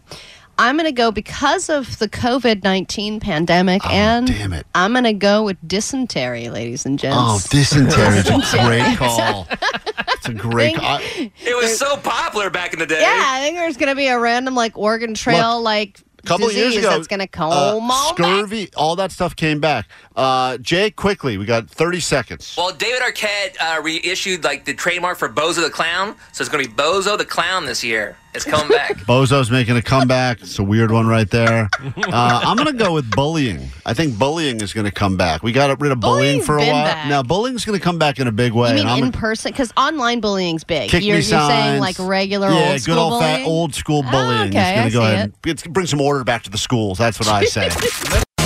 I'm 0.60 0.76
going 0.76 0.86
to 0.86 0.92
go 0.92 1.12
because 1.12 1.68
of 1.68 1.98
the 1.98 2.08
COVID 2.08 2.64
19 2.64 3.20
pandemic, 3.20 3.84
and 3.88 4.28
Oh, 4.28 4.32
damn 4.32 4.52
it. 4.52 4.66
I'm 4.74 4.92
going 4.92 5.04
to 5.04 5.12
go 5.12 5.44
with 5.44 5.56
dysentery, 5.66 6.48
ladies 6.48 6.84
and 6.84 6.98
gents. 6.98 7.16
Oh, 7.18 7.40
dysentery 7.50 8.18
is 8.18 8.28
a 8.28 8.58
great 8.66 8.96
call. 8.98 9.46
It's 9.50 10.28
a 10.28 10.34
great 10.34 10.76
Think- 10.76 10.78
call. 10.80 10.98
It 11.00 11.56
was 11.56 11.78
so 11.78 11.96
popular 11.98 12.50
back 12.50 12.72
in 12.72 12.80
the 12.80 12.86
day. 12.86 13.00
yeah, 13.00 13.24
I 13.26 13.40
think 13.40 13.56
there's 13.56 13.76
going 13.76 13.90
to 13.90 13.94
be 13.94 14.08
a 14.08 14.18
random 14.18 14.54
like 14.54 14.76
Oregon 14.76 15.14
Trail 15.14 15.62
like 15.62 16.00
couple 16.26 16.46
of 16.46 16.52
disease 16.52 16.74
years 16.74 16.84
ago, 16.84 16.90
that's 16.96 17.06
going 17.06 17.20
to 17.20 17.26
come 17.28 17.52
uh, 17.52 17.76
on 17.78 17.88
back. 17.88 18.16
scurvy, 18.16 18.68
all 18.76 18.96
that 18.96 19.12
stuff 19.12 19.34
came 19.36 19.60
back. 19.60 19.86
Uh, 20.18 20.58
Jake, 20.58 20.96
quickly, 20.96 21.38
we 21.38 21.44
got 21.44 21.70
30 21.70 22.00
seconds. 22.00 22.54
Well, 22.58 22.72
David 22.74 23.02
Arquette 23.02 23.54
uh, 23.60 23.80
reissued 23.80 24.42
like 24.42 24.64
the 24.64 24.74
trademark 24.74 25.16
for 25.16 25.28
Bozo 25.28 25.62
the 25.62 25.70
Clown, 25.70 26.16
so 26.32 26.42
it's 26.42 26.50
going 26.50 26.64
to 26.64 26.68
be 26.68 26.74
Bozo 26.76 27.16
the 27.16 27.24
Clown 27.24 27.66
this 27.66 27.84
year. 27.84 28.16
It's 28.34 28.44
coming 28.44 28.68
back. 28.68 28.96
Bozo's 29.06 29.48
making 29.48 29.76
a 29.76 29.82
comeback. 29.82 30.40
It's 30.40 30.58
a 30.58 30.64
weird 30.64 30.90
one 30.90 31.06
right 31.06 31.30
there. 31.30 31.70
Uh, 31.96 32.40
I'm 32.44 32.56
going 32.56 32.66
to 32.66 32.72
go 32.84 32.92
with 32.94 33.08
bullying. 33.12 33.68
I 33.86 33.94
think 33.94 34.18
bullying 34.18 34.60
is 34.60 34.72
going 34.72 34.86
to 34.86 34.90
come 34.92 35.16
back. 35.16 35.44
We 35.44 35.52
got 35.52 35.80
rid 35.80 35.92
of 35.92 36.00
bullying 36.00 36.40
Bullying's 36.40 36.46
for 36.46 36.56
a 36.56 36.60
been 36.62 36.72
while. 36.72 36.84
back. 36.84 37.08
Now, 37.08 37.22
bullying's 37.22 37.64
going 37.64 37.78
to 37.78 37.82
come 37.84 37.98
back 38.00 38.18
in 38.18 38.26
a 38.26 38.32
big 38.32 38.52
way. 38.52 38.70
You 38.70 38.74
mean 38.74 38.80
and 38.82 38.90
I'm 38.90 38.98
in 39.04 39.10
gonna- 39.10 39.20
person? 39.20 39.52
Because 39.52 39.72
online 39.76 40.18
bullying's 40.20 40.64
big. 40.64 40.90
Kick 40.90 41.04
you're, 41.04 41.12
me 41.14 41.18
you're 41.18 41.22
saying 41.22 41.78
signs. 41.78 41.80
like 41.80 41.96
regular 42.00 42.48
yeah, 42.50 42.72
old 42.72 42.80
school 42.80 42.94
good 42.96 43.00
old 43.00 43.22
fat 43.22 43.30
bullying? 43.36 43.48
old 43.48 43.74
school 43.76 44.02
Ah, 44.04 44.10
bullying. 44.10 44.48
okay, 44.50 44.58
is 44.58 44.74
going 44.74 44.78
I 44.80 44.88
to 44.88 44.90
go 44.94 45.00
see 45.00 45.12
ahead. 45.12 45.24
and 45.26 45.34
It's, 45.46 45.62
bring 45.68 45.86
some 45.86 46.00
order 46.00 46.24
back 46.24 46.42
to 46.42 46.50
the 46.50 46.58
schools. 46.58 46.98
That's 46.98 47.20
what 47.20 47.28
I 47.28 47.44
say. 47.44 47.70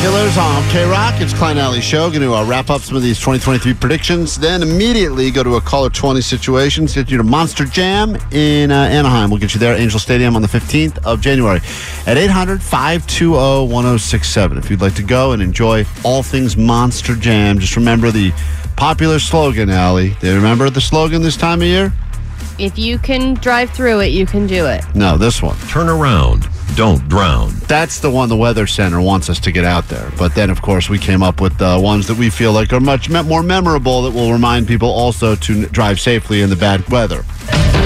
Killers 0.00 0.38
on 0.38 0.62
K 0.70 0.88
Rock. 0.88 1.20
It's 1.20 1.34
Klein 1.34 1.58
Alley 1.58 1.80
Show. 1.80 2.08
Going 2.08 2.22
to 2.22 2.32
uh, 2.32 2.46
wrap 2.46 2.70
up 2.70 2.82
some 2.82 2.96
of 2.96 3.02
these 3.02 3.18
2023 3.18 3.74
predictions. 3.74 4.38
Then 4.38 4.62
immediately 4.62 5.32
go 5.32 5.42
to 5.42 5.56
a 5.56 5.60
caller 5.60 5.90
20 5.90 6.20
situations. 6.20 6.94
Get 6.94 7.10
you 7.10 7.16
to 7.16 7.24
Monster 7.24 7.64
Jam 7.64 8.16
in 8.30 8.70
uh, 8.70 8.76
Anaheim. 8.76 9.28
We'll 9.28 9.40
get 9.40 9.54
you 9.54 9.60
there 9.60 9.74
at 9.74 9.80
Angel 9.80 9.98
Stadium 9.98 10.36
on 10.36 10.42
the 10.42 10.46
15th 10.46 11.04
of 11.04 11.20
January 11.20 11.58
at 12.06 12.16
800 12.16 12.62
520 12.62 13.72
1067. 13.72 14.56
If 14.56 14.70
you'd 14.70 14.80
like 14.80 14.94
to 14.94 15.02
go 15.02 15.32
and 15.32 15.42
enjoy 15.42 15.84
all 16.04 16.22
things 16.22 16.56
Monster 16.56 17.16
Jam, 17.16 17.58
just 17.58 17.74
remember 17.74 18.12
the 18.12 18.30
popular 18.76 19.18
slogan, 19.18 19.68
Alley. 19.68 20.14
Do 20.20 20.28
you 20.28 20.36
remember 20.36 20.70
the 20.70 20.80
slogan 20.80 21.22
this 21.22 21.36
time 21.36 21.60
of 21.60 21.66
year? 21.66 21.92
If 22.60 22.78
you 22.78 22.98
can 22.98 23.34
drive 23.34 23.70
through 23.70 23.98
it, 24.00 24.12
you 24.12 24.26
can 24.26 24.46
do 24.46 24.66
it. 24.66 24.84
No, 24.94 25.18
this 25.18 25.42
one. 25.42 25.56
Turn 25.68 25.88
around. 25.88 26.48
Don't 26.74 27.08
drown. 27.08 27.50
That's 27.66 27.98
the 27.98 28.10
one 28.10 28.28
the 28.28 28.36
Weather 28.36 28.66
Center 28.66 29.00
wants 29.00 29.28
us 29.28 29.40
to 29.40 29.52
get 29.52 29.64
out 29.64 29.88
there. 29.88 30.12
But 30.16 30.34
then, 30.34 30.48
of 30.50 30.62
course, 30.62 30.88
we 30.88 30.98
came 30.98 31.22
up 31.22 31.40
with 31.40 31.58
the 31.58 31.78
ones 31.80 32.06
that 32.06 32.16
we 32.16 32.30
feel 32.30 32.52
like 32.52 32.72
are 32.72 32.80
much 32.80 33.10
more 33.10 33.42
memorable 33.42 34.02
that 34.02 34.12
will 34.12 34.32
remind 34.32 34.68
people 34.68 34.88
also 34.88 35.34
to 35.34 35.66
drive 35.66 35.98
safely 36.00 36.40
in 36.42 36.50
the 36.50 36.56
bad 36.56 36.88
weather. 36.88 37.24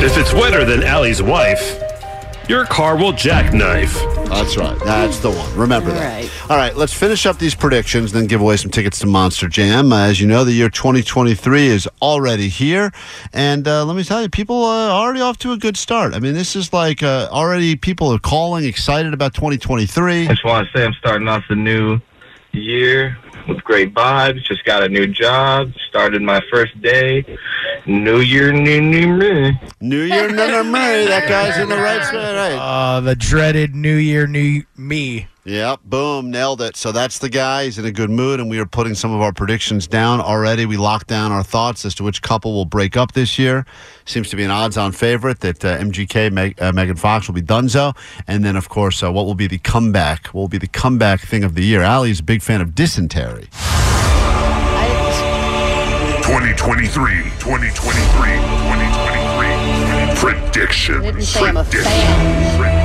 If 0.05 0.19
it's 0.19 0.33
wetter 0.35 0.65
than 0.65 0.83
Allie's 0.83 1.23
wife, 1.23 1.81
your 2.49 2.65
car 2.67 2.97
will 2.97 3.13
jackknife. 3.13 3.95
That's 4.27 4.57
right. 4.57 4.79
That's 4.81 5.19
the 5.21 5.31
one. 5.31 5.57
Remember 5.57 5.91
that. 5.91 6.23
Right. 6.23 6.51
All 6.51 6.57
right, 6.57 6.77
let's 6.77 6.93
finish 6.93 7.27
up 7.27 7.39
these 7.39 7.55
predictions, 7.55 8.13
then 8.13 8.27
give 8.27 8.41
away 8.41 8.57
some 8.57 8.71
tickets 8.71 8.99
to 9.01 9.07
Monster 9.07 9.49
Jam. 9.49 9.93
Uh, 9.93 10.07
as 10.07 10.21
you 10.21 10.27
know, 10.27 10.45
the 10.45 10.53
year 10.53 10.69
2023 10.69 11.67
is 11.67 11.89
already 12.01 12.49
here. 12.49 12.93
And 13.33 13.67
uh, 13.69 13.85
let 13.85 13.97
me 13.97 14.05
tell 14.05 14.23
you, 14.23 14.29
people 14.29 14.65
uh, 14.65 14.89
are 14.89 15.05
already 15.05 15.21
off 15.21 15.39
to 15.39 15.53
a 15.53 15.57
good 15.57 15.77
start. 15.77 16.15
I 16.15 16.19
mean, 16.19 16.35
this 16.35 16.57
is 16.57 16.73
like 16.73 17.03
uh, 17.03 17.29
already 17.31 17.77
people 17.77 18.13
are 18.13 18.19
calling, 18.19 18.65
excited 18.65 19.15
about 19.15 19.35
2023. 19.35 20.27
I 20.27 20.29
just 20.29 20.45
want 20.45 20.67
to 20.67 20.79
say 20.79 20.85
I'm 20.85 20.95
starting 20.95 21.29
off 21.29 21.45
the 21.49 21.57
new 21.57 22.01
year 22.53 23.17
with 23.49 23.63
great 23.65 23.95
vibes. 23.95 24.45
Just 24.45 24.65
got 24.65 24.83
a 24.83 24.89
new 24.89 25.07
job. 25.07 25.73
Started 25.89 26.23
my 26.23 26.41
first 26.51 26.81
day. 26.83 27.25
New 27.87 28.21
year, 28.21 28.53
new 28.53 28.81
new 28.81 29.09
me. 29.17 29.61
New 29.81 30.03
Year, 30.03 30.29
new 30.29 30.37
no, 30.37 30.65
Murray. 30.65 31.07
That 31.07 31.29
guy's 31.29 31.59
in 31.59 31.69
the 31.69 31.77
right 31.77 32.05
spot. 32.05 32.35
Right. 32.35 32.53
Uh, 32.53 33.01
the 33.01 33.17
dreaded 33.17 33.75
New 33.75 33.97
Year, 33.97 34.27
New 34.27 34.65
Me. 34.77 35.27
Yep, 35.45 35.81
boom, 35.85 36.31
nailed 36.31 36.63
it. 36.63 36.77
So 36.77 36.93
that's 36.93 37.19
the 37.19 37.29
guy. 37.29 37.65
He's 37.65 37.77
in 37.77 37.85
a 37.85 37.91
good 37.91 38.11
mood, 38.11 38.39
and 38.39 38.49
we 38.49 38.61
are 38.61 38.67
putting 38.67 38.95
some 38.95 39.13
of 39.13 39.21
our 39.21 39.33
predictions 39.33 39.89
down 39.89 40.21
already. 40.21 40.67
We 40.67 40.77
locked 40.77 41.09
down 41.09 41.33
our 41.33 41.43
thoughts 41.43 41.85
as 41.85 41.97
to 41.97 42.05
which 42.05 42.23
couple 42.23 42.53
will 42.53 42.65
break 42.65 42.97
up 42.97 43.11
this 43.13 43.41
year. 43.41 43.67
Seems 44.05 44.31
to 44.31 44.37
be 44.37 44.45
an 44.45 44.53
odds-on 44.53 44.93
favorite 44.93 45.41
that 45.41 45.65
uh, 45.65 45.79
MGK, 45.79 46.31
Meg, 46.31 46.63
uh, 46.63 46.71
Megan 46.71 46.95
Fox, 46.95 47.27
will 47.27 47.35
be 47.35 47.43
Dunzo, 47.43 47.97
and 48.29 48.45
then 48.45 48.55
of 48.55 48.69
course, 48.69 49.03
uh, 49.03 49.11
what 49.11 49.27
will 49.27 49.35
be 49.35 49.49
the 49.49 49.59
comeback? 49.59 50.29
What 50.29 50.43
will 50.43 50.49
be 50.49 50.59
the 50.59 50.69
comeback 50.69 51.23
thing 51.23 51.43
of 51.43 51.57
the 51.57 51.65
year? 51.65 51.83
Allie's 51.83 52.21
a 52.21 52.25
big 52.25 52.41
fan 52.41 52.61
of 52.61 52.77
dysentery. 52.77 53.49
2023, 56.23 57.33
2023, 57.41 57.73
2023. 57.75 60.15
Predictions. 60.15 61.03
Didn't 61.03 61.23
say 61.23 61.49
I'm 61.49 61.57
a 61.57 61.65
fan. 61.65 62.82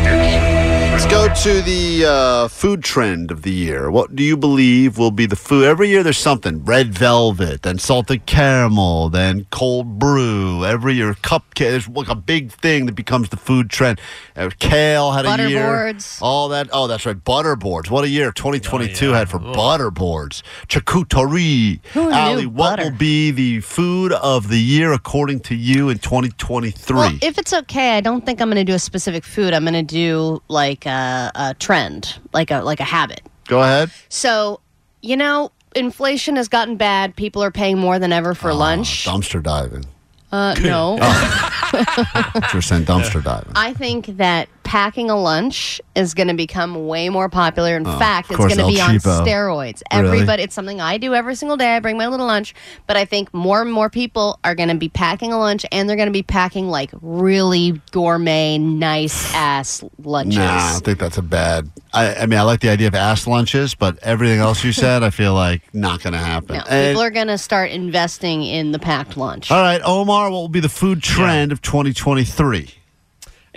Predictions. 0.98 1.08
Let's 1.08 1.46
go 1.46 1.52
to 1.52 1.62
the 1.62 2.06
uh, 2.06 2.48
food 2.48 2.84
trend 2.84 3.30
of 3.30 3.44
the 3.44 3.52
year. 3.52 3.92
What 3.92 4.16
do 4.16 4.24
you 4.24 4.36
believe 4.36 4.98
will 4.98 5.12
be 5.12 5.28
the 5.28 5.36
food? 5.36 5.66
Every 5.66 5.90
year 5.90 6.02
there's 6.02 6.18
something 6.18 6.66
red 6.66 6.92
velvet, 6.92 7.62
then 7.62 7.78
salted 7.78 8.26
caramel, 8.26 9.10
then 9.10 9.46
cold 9.52 10.00
brew. 10.00 10.66
Every 10.66 10.96
year, 10.96 11.14
cupcake. 11.14 11.70
There's 11.70 11.88
like 11.88 12.10
a 12.10 12.16
big 12.16 12.52
thing 12.52 12.88
that 12.88 12.96
becomes 12.96 13.30
the 13.30 13.38
food 13.38 13.70
trend. 13.70 14.02
Uh, 14.36 14.50
kale 14.58 15.12
had 15.12 15.26
a 15.28 15.50
year. 15.50 15.60
Butterboards. 15.60 16.20
All 16.22 16.50
that. 16.50 16.70
Oh, 16.74 16.88
that's 16.88 17.06
right. 17.06 17.16
Butterboards. 17.16 17.92
What 17.92 18.04
a 18.04 18.10
year 18.10 18.32
2022 18.32 19.12
had 19.12 19.30
for 19.30 19.38
butterboards. 19.38 20.42
Charcuterie. 20.68 21.80
Who 21.94 22.06
knew 22.06 22.12
Allie, 22.12 22.46
what 22.48 22.78
butter? 22.78 22.90
will 22.90 22.98
be 22.98 23.30
the 23.30 23.60
food 23.62 24.14
of 24.14 24.50
the 24.50 24.60
year 24.60 24.94
according 24.94 25.42
to 25.42 25.56
you 25.56 25.90
in 25.90 26.00
2023? 26.00 26.96
Well, 26.96 27.18
if 27.22 27.38
it's 27.38 27.54
okay, 27.54 27.98
I 27.98 28.02
don't 28.02 28.26
think 28.26 28.42
I'm 28.42 28.48
going 28.48 28.66
to 28.66 28.70
do 28.70 28.76
a 28.76 28.80
specific 28.80 29.24
food. 29.24 29.54
I'm 29.54 29.64
going 29.64 29.74
to 29.74 29.84
do 29.84 30.42
like 30.48 30.87
a, 30.88 31.32
a 31.36 31.54
trend, 31.56 32.18
like 32.34 32.52
a 32.52 32.62
like 32.62 32.80
a 32.80 32.86
habit. 32.86 33.22
Go 33.48 33.62
ahead. 33.62 33.92
So, 34.10 34.60
you 35.02 35.16
know, 35.16 35.52
inflation 35.76 36.36
has 36.36 36.48
gotten 36.48 36.76
bad. 36.76 37.16
People 37.16 37.44
are 37.44 37.52
paying 37.52 37.78
more 37.78 38.00
than 38.00 38.12
ever 38.12 38.34
for 38.34 38.54
lunch. 38.54 39.06
Dumpster 39.06 39.42
diving. 39.42 39.86
Uh, 40.32 40.56
no. 40.62 40.96
You're 40.98 42.62
dumpster 42.84 43.24
diving. 43.24 43.54
I 43.56 43.74
think 43.74 44.18
that 44.18 44.50
packing 44.68 45.10
a 45.10 45.16
lunch 45.16 45.80
is 45.96 46.14
going 46.14 46.28
to 46.28 46.34
become 46.34 46.88
way 46.88 47.08
more 47.08 47.30
popular. 47.30 47.78
In 47.78 47.86
fact, 47.86 48.30
Oh, 48.30 48.36
of 48.36 48.42
it's 48.42 48.56
going 48.56 48.68
to 48.68 48.76
be 48.76 48.82
on 48.82 48.96
Cheapo. 48.96 49.26
steroids. 49.26 49.82
Really? 49.94 50.08
Everybody, 50.10 50.44
it's 50.44 50.54
something 50.54 50.82
I 50.82 50.98
do 50.98 51.16
every 51.16 51.36
single 51.36 51.56
day. 51.56 51.76
I 51.78 51.80
bring 51.80 51.98
my 51.98 52.08
little 52.08 52.26
lunch, 52.28 52.54
but 52.86 52.98
I 52.98 53.06
think 53.06 53.34
more 53.34 53.62
and 53.62 53.72
more 53.72 53.90
people 53.90 54.40
are 54.44 54.56
going 54.56 54.68
to 54.68 54.76
be 54.76 54.90
packing 54.90 55.32
a 55.32 55.40
lunch, 55.40 55.66
and 55.72 55.88
they're 55.90 55.96
going 55.96 56.10
to 56.10 56.12
be 56.14 56.22
packing 56.22 56.68
like 56.68 56.92
really 57.02 57.82
gourmet, 57.92 58.58
nice 58.58 59.34
ass 59.34 59.86
lunches. 60.04 60.38
Nah, 60.38 60.58
I 60.58 60.72
don't 60.74 60.84
think 60.84 61.00
that's 61.00 61.18
a 61.18 61.22
bad. 61.22 61.72
I, 61.94 62.16
I 62.16 62.26
mean, 62.26 62.38
I 62.38 62.42
like 62.44 62.60
the 62.60 62.70
idea 62.70 62.88
of 62.88 62.96
ass 62.96 63.26
lunches, 63.26 63.74
but 63.74 63.98
everything 64.00 64.40
else 64.40 64.66
you 64.66 64.74
said, 64.74 65.02
I 65.02 65.12
feel 65.12 65.34
like 65.34 65.74
not 65.74 66.04
going 66.04 66.12
to 66.14 66.20
happen. 66.20 66.58
No, 66.58 66.64
And- 66.68 66.90
people 66.94 67.04
are 67.04 67.10
going 67.12 67.28
to 67.28 67.38
start 67.38 67.72
investing 67.72 68.44
in 68.44 68.74
the 68.74 68.80
packed 68.80 69.16
lunch. 69.16 69.50
all 69.50 69.62
right, 69.62 69.82
Omar, 69.86 70.30
what 70.30 70.38
will 70.38 70.50
be 70.50 70.60
the 70.60 70.68
food 70.70 71.02
trend 71.02 71.54
of 71.54 71.62
2023? 71.62 72.74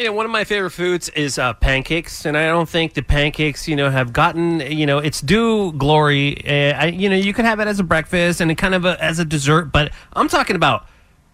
You 0.00 0.06
know, 0.06 0.12
one 0.14 0.24
of 0.24 0.32
my 0.32 0.44
favorite 0.44 0.70
foods 0.70 1.10
is 1.10 1.38
uh, 1.38 1.52
pancakes, 1.52 2.24
and 2.24 2.34
I 2.34 2.46
don't 2.46 2.66
think 2.66 2.94
the 2.94 3.02
pancakes, 3.02 3.68
you 3.68 3.76
know, 3.76 3.90
have 3.90 4.14
gotten, 4.14 4.60
you 4.60 4.86
know, 4.86 4.96
its 4.96 5.20
due 5.20 5.72
glory. 5.72 6.42
Uh, 6.42 6.74
I, 6.74 6.86
you 6.86 7.10
know, 7.10 7.16
you 7.16 7.34
could 7.34 7.44
have 7.44 7.60
it 7.60 7.68
as 7.68 7.80
a 7.80 7.84
breakfast 7.84 8.40
and 8.40 8.56
kind 8.56 8.74
of 8.74 8.86
a, 8.86 8.96
as 9.04 9.18
a 9.18 9.26
dessert, 9.26 9.66
but 9.66 9.92
I'm 10.14 10.26
talking 10.26 10.56
about 10.56 10.86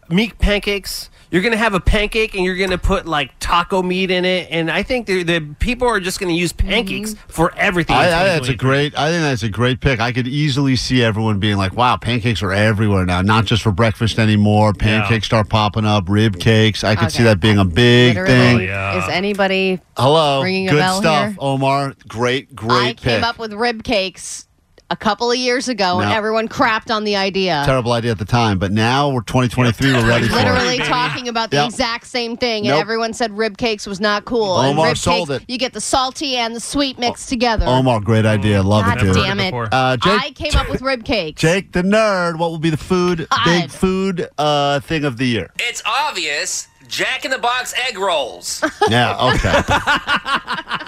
meat 0.09 0.39
pancakes. 0.39 1.11
You're 1.31 1.43
gonna 1.43 1.57
have 1.57 1.75
a 1.75 1.81
pancake 1.81 2.35
and 2.35 2.45
you're 2.45 2.57
gonna 2.57 2.79
put 2.79 3.07
like 3.07 3.33
taco 3.41 3.83
meat 3.83 4.13
in 4.13 4.25
it, 4.25 4.47
and 4.51 4.71
I 4.71 4.85
think 4.85 5.07
the, 5.07 5.25
the 5.25 5.41
people 5.59 5.89
are 5.89 5.99
just 5.99 6.21
gonna 6.21 6.33
use 6.33 6.53
pancakes 6.53 7.15
mm-hmm. 7.15 7.31
for 7.31 7.53
everything. 7.57 7.97
I, 7.97 8.05
I, 8.05 8.25
that's 8.25 8.49
a 8.49 8.55
great. 8.55 8.97
I 8.97 9.11
think 9.11 9.23
that's 9.23 9.43
a 9.43 9.49
great 9.49 9.81
pick. 9.81 9.99
I 9.99 10.13
could 10.13 10.29
easily 10.29 10.77
see 10.77 11.03
everyone 11.03 11.41
being 11.41 11.57
like, 11.57 11.73
"Wow, 11.75 11.97
pancakes 11.97 12.43
are 12.45 12.53
everywhere 12.53 13.05
now. 13.05 13.23
Not 13.23 13.45
just 13.45 13.63
for 13.63 13.73
breakfast 13.73 14.21
anymore. 14.21 14.73
Pancakes 14.73 15.27
start 15.27 15.49
popping 15.49 15.85
up. 15.85 16.09
Rib 16.09 16.39
cakes. 16.39 16.85
I 16.85 16.95
could 16.95 17.11
see 17.11 17.25
that 17.25 17.41
being 17.41 17.59
a 17.59 17.65
big 17.65 18.15
Literally, 18.17 18.29
thing. 18.33 18.57
Oh, 18.57 18.61
yeah. 18.61 19.05
is 19.05 19.09
anybody? 19.11 19.81
Hello, 19.97 20.43
Ringing 20.43 20.69
a 20.69 20.73
good 20.73 20.79
bell 20.79 21.01
stuff, 21.01 21.29
here? 21.31 21.37
Omar. 21.41 21.95
Great, 22.07 22.55
great 22.55 22.71
I 22.71 22.93
pick. 22.93 22.99
came 22.99 23.25
up 23.25 23.39
with 23.39 23.53
rib 23.53 23.83
cakes 23.83 24.47
a 24.89 24.97
couple 24.97 25.31
of 25.31 25.37
years 25.37 25.69
ago, 25.69 25.99
and 26.01 26.11
No. 26.11 26.17
everyone 26.17 26.47
crapped 26.49 26.95
on 26.95 27.03
the 27.05 27.17
idea. 27.17 27.63
Terrible 27.67 27.93
idea 27.93 28.13
at 28.13 28.19
the 28.19 28.25
time, 28.25 28.59
but 28.59 28.71
now 28.71 29.09
we're 29.09 29.21
2023. 29.23 29.93
We're 29.93 30.07
ready 30.07 30.29
for 30.29 30.37
Literally 30.37 30.77
it. 30.77 30.85
talking 30.85 31.27
about 31.29 31.51
the 31.51 31.57
Yep. 31.57 31.67
exact 31.67 32.07
same 32.07 32.37
thing, 32.37 32.67
and 32.69 32.75
Nope. 32.75 32.81
everyone 32.83 33.13
said 33.13 33.37
rib 33.37 33.59
cakes 33.59 33.87
was 33.87 33.99
not 34.01 34.25
cool. 34.25 34.61
and 34.61 34.71
Omar 34.73 34.89
rib 34.89 34.99
sold 34.99 35.29
cakes, 35.29 35.43
it. 35.43 35.51
You 35.51 35.59
get 35.59 35.73
the 35.73 35.81
salty 35.81 36.37
and 36.37 36.55
the 36.55 36.61
sweet 36.61 36.99
mixed 37.01 37.29
together. 37.29 37.67
Omar, 37.67 37.99
great 38.01 38.25
idea. 38.27 38.63
Love 38.63 38.85
God 38.85 38.99
it, 38.99 39.05
dude. 39.07 39.15
damn 39.17 39.41
it! 39.41 39.53
Uh, 39.53 39.97
Jake, 39.97 40.21
I 40.23 40.31
came 40.31 40.55
up 40.55 40.69
with 40.71 40.83
rib 40.83 41.05
cakes. 41.05 41.41
Jake 41.41 41.73
the 41.73 41.83
nerd. 41.83 42.39
What 42.39 42.51
will 42.51 42.59
be 42.59 42.71
the 42.71 42.77
food? 42.77 43.19
Big 43.19 43.29
God. 43.63 43.71
food 43.73 44.29
uh, 44.39 44.79
thing 44.81 45.05
of 45.05 45.17
the 45.17 45.27
year. 45.27 45.51
It's 45.59 45.83
obvious. 45.85 46.69
Jack 46.89 47.25
in 47.25 47.31
the 47.31 47.39
Box 47.39 47.75
egg 47.89 47.99
rolls. 47.99 48.63
Yeah. 48.89 49.17
Okay. 49.35 49.63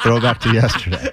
Throwback 0.03 0.39
to 0.41 0.53
yesterday. 0.53 1.09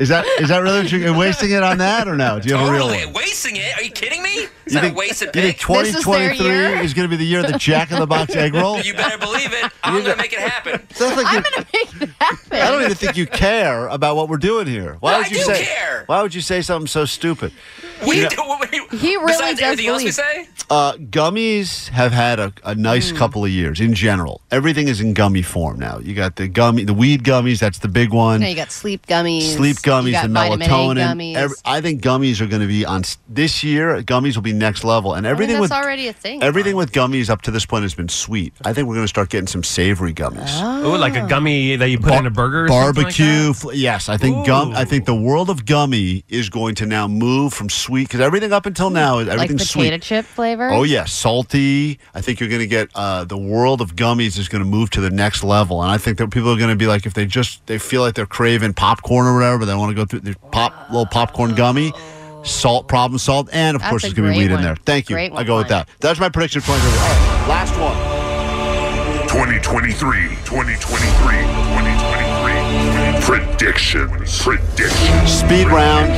is 0.00 0.08
that 0.10 0.26
is 0.40 0.48
that 0.50 0.58
really 0.62 0.80
what 0.82 0.92
you're 0.92 1.16
wasting 1.16 1.50
it 1.52 1.62
on 1.62 1.78
that 1.78 2.06
or 2.08 2.16
no? 2.16 2.38
Do 2.40 2.48
you 2.48 2.56
have 2.56 2.68
a 2.68 2.70
real 2.70 2.88
Totally 2.88 3.06
one? 3.06 3.14
wasting 3.14 3.56
it. 3.56 3.74
Are 3.78 3.82
you 3.82 3.90
kidding 3.90 4.22
me? 4.22 4.30
It's 4.30 4.50
You 4.66 4.74
not 4.74 4.80
think, 4.82 4.96
a 4.96 4.98
wasted 4.98 5.34
you 5.34 5.42
think 5.42 5.58
pick. 5.58 5.66
This 5.66 5.88
is 5.96 6.04
their 6.04 6.34
2023 6.34 6.46
year? 6.46 6.80
is 6.82 6.92
going 6.94 7.08
to 7.08 7.10
be 7.10 7.16
the 7.16 7.24
year 7.24 7.40
of 7.40 7.46
the 7.50 7.58
Jack 7.58 7.90
in 7.90 7.98
the 7.98 8.06
Box 8.06 8.34
egg 8.36 8.54
roll? 8.54 8.80
You 8.84 8.92
better 8.94 9.16
believe 9.18 9.52
it. 9.52 9.72
I'm 9.82 10.02
gonna 10.02 10.16
make 10.16 10.32
it 10.34 10.40
happen. 10.40 10.82
Sounds 10.90 11.16
like 11.16 11.26
I'm 12.20 12.38
you- 12.64 12.70
gonna 12.78 12.78
make 12.78 12.78
it 12.78 12.78
happen. 12.78 12.78
I 12.78 12.78
don't 12.78 12.82
even 12.84 12.96
think 12.96 13.16
you 13.16 13.26
care 13.26 13.86
about 13.88 14.16
what 14.16 14.28
we're 14.28 14.36
doing 14.36 14.66
here. 14.66 14.96
Why 15.00 15.18
would 15.18 15.26
I 15.26 15.28
you 15.30 15.36
do 15.36 15.42
say? 15.44 15.64
care. 15.64 16.04
Why 16.06 16.22
would 16.22 16.34
you 16.34 16.40
say 16.40 16.62
something 16.62 16.86
so 16.86 17.04
stupid? 17.04 17.52
We 18.06 18.20
You 18.22 18.28
do, 18.28 18.36
we, 18.90 18.98
He 18.98 19.16
really 19.16 19.26
besides 19.28 19.60
does 19.60 19.62
everything 19.62 19.86
else 19.88 19.98
we 19.98 20.04
believe- 20.04 20.14
say. 20.14 20.48
Uh, 20.70 20.92
gummies 20.94 21.88
have 21.88 22.12
had 22.12 22.38
a, 22.40 22.52
a 22.64 22.74
nice 22.74 23.10
Hmm. 23.10 23.16
couple 23.16 23.44
of 23.44 23.50
years 23.50 23.80
in 23.80 23.94
general. 23.94 24.40
Everything 24.50 24.88
is 24.88 25.00
in 25.00 25.12
gummy 25.12 25.42
form 25.42 25.78
now. 25.78 25.98
You 25.98 26.14
got 26.14 26.36
the 26.36 26.48
gummy, 26.48 26.84
the 26.84 26.94
weed 26.94 27.22
gummies. 27.22 27.58
That's 27.60 27.78
the 27.78 27.88
big 27.88 28.10
one. 28.12 28.40
Now 28.40 28.46
you 28.48 28.54
got 28.56 28.70
sleep 28.72 29.06
gummies. 29.06 29.54
Sleep 29.56 29.76
gummies, 29.76 30.06
you 30.06 30.12
got 30.12 30.22
the 30.28 30.32
vitamin 30.32 30.68
melatonin. 30.68 31.12
A 31.12 31.14
gummies. 31.14 31.36
Every- 31.36 31.56
I 31.66 31.80
think 31.80 32.02
gummies 32.02 32.40
are 32.40 32.46
going 32.46 32.62
to 32.62 32.68
be 32.68 32.84
on 32.86 33.00
s- 33.00 33.18
this 33.28 33.62
year. 33.62 34.02
Gummies 34.02 34.34
will 34.36 34.42
be 34.42 34.52
next 34.54 34.84
level, 34.84 35.14
and 35.14 35.26
I 35.26 35.30
think 35.30 35.34
everything 35.36 35.54
that's 35.56 35.70
with 35.70 35.72
already 35.72 36.08
a 36.08 36.12
thing. 36.12 36.42
everything 36.42 36.76
with 36.76 36.92
gummies 36.92 37.28
up 37.30 37.42
to 37.42 37.50
this 37.50 37.66
point 37.66 37.82
has 37.82 37.94
been 37.94 38.08
sweet. 38.08 38.52
I 38.64 38.72
think 38.72 38.88
we're 38.88 38.94
going 38.94 39.04
to 39.04 39.08
start 39.08 39.28
getting 39.30 39.46
some 39.46 39.62
savory 39.64 40.14
gummies. 40.14 40.50
Oh, 40.62 40.90
like 40.98 41.16
a 41.16 41.26
gummy 41.26 41.76
that 41.76 41.88
you 41.90 41.98
put 41.98 42.14
in 42.14 42.26
a 42.26 42.30
burger. 42.30 42.53
Or 42.54 42.68
something 42.68 42.84
like 42.84 42.94
barbecue. 42.94 43.48
that? 43.48 43.54
fl- 43.54 43.72
yes, 43.72 44.08
I 44.08 44.16
think 44.16 44.46
gum. 44.46 44.72
I 44.74 44.84
think 44.84 45.04
the 45.04 45.14
world 45.14 45.50
of 45.50 45.66
gummy 45.66 46.24
is 46.28 46.48
going 46.48 46.74
to 46.76 46.86
now 46.86 47.08
move 47.08 47.52
from 47.52 47.68
sweet 47.68 48.04
because 48.08 48.20
everything 48.20 48.52
up 48.52 48.66
until 48.66 48.90
now 48.90 49.18
is 49.18 49.26
like 49.28 49.34
everything's 49.34 49.70
potato 49.72 49.96
sweet. 49.96 50.02
chip 50.02 50.24
flavor. 50.24 50.70
Oh 50.70 50.82
yeah, 50.84 51.04
salty. 51.04 51.98
I 52.14 52.20
think 52.20 52.40
you're 52.40 52.48
going 52.48 52.60
to 52.60 52.66
get 52.66 52.88
uh, 52.94 53.24
the 53.24 53.38
world 53.38 53.80
of 53.80 53.96
gummies 53.96 54.38
is 54.38 54.48
going 54.48 54.62
to 54.62 54.68
move 54.68 54.90
to 54.90 55.00
the 55.00 55.10
next 55.10 55.42
level, 55.44 55.82
and 55.82 55.90
I 55.90 55.98
think 55.98 56.18
that 56.18 56.30
people 56.30 56.50
are 56.50 56.58
going 56.58 56.70
to 56.70 56.76
be 56.76 56.86
like, 56.86 57.06
if 57.06 57.14
they 57.14 57.26
just 57.26 57.66
they 57.66 57.78
feel 57.78 58.02
like 58.02 58.14
they're 58.14 58.26
craving 58.26 58.74
popcorn 58.74 59.26
or 59.26 59.34
whatever, 59.34 59.58
but 59.58 59.64
they 59.66 59.74
want 59.74 59.90
to 59.90 59.94
go 59.94 60.04
through 60.04 60.20
the 60.20 60.36
pop 60.52 60.90
little 60.90 61.06
popcorn 61.06 61.54
gummy, 61.54 61.92
salt 62.44 62.88
problem 62.88 63.18
solved, 63.18 63.50
and 63.52 63.74
of 63.74 63.80
That's 63.80 63.90
course 63.90 64.02
there's 64.02 64.14
going 64.14 64.32
to 64.32 64.38
be 64.38 64.46
great 64.46 64.50
weed 64.50 64.56
in 64.56 64.62
there. 64.62 64.76
Thank 64.76 65.10
you. 65.10 65.16
Great 65.16 65.32
I 65.32 65.36
one, 65.36 65.46
go 65.46 65.56
with 65.58 65.68
that. 65.68 65.88
That's 66.00 66.20
my 66.20 66.28
prediction 66.28 66.60
for 66.60 66.68
2023. 66.76 67.00
All 67.00 67.08
right, 67.08 67.48
last 67.48 67.78
one. 67.80 68.24
2023, 69.28 70.28
2023, 70.44 70.78
2023. 70.78 72.13
Predictions. 73.24 74.38
Predictions. 74.42 75.30
Speed 75.32 75.66
round. 75.68 76.12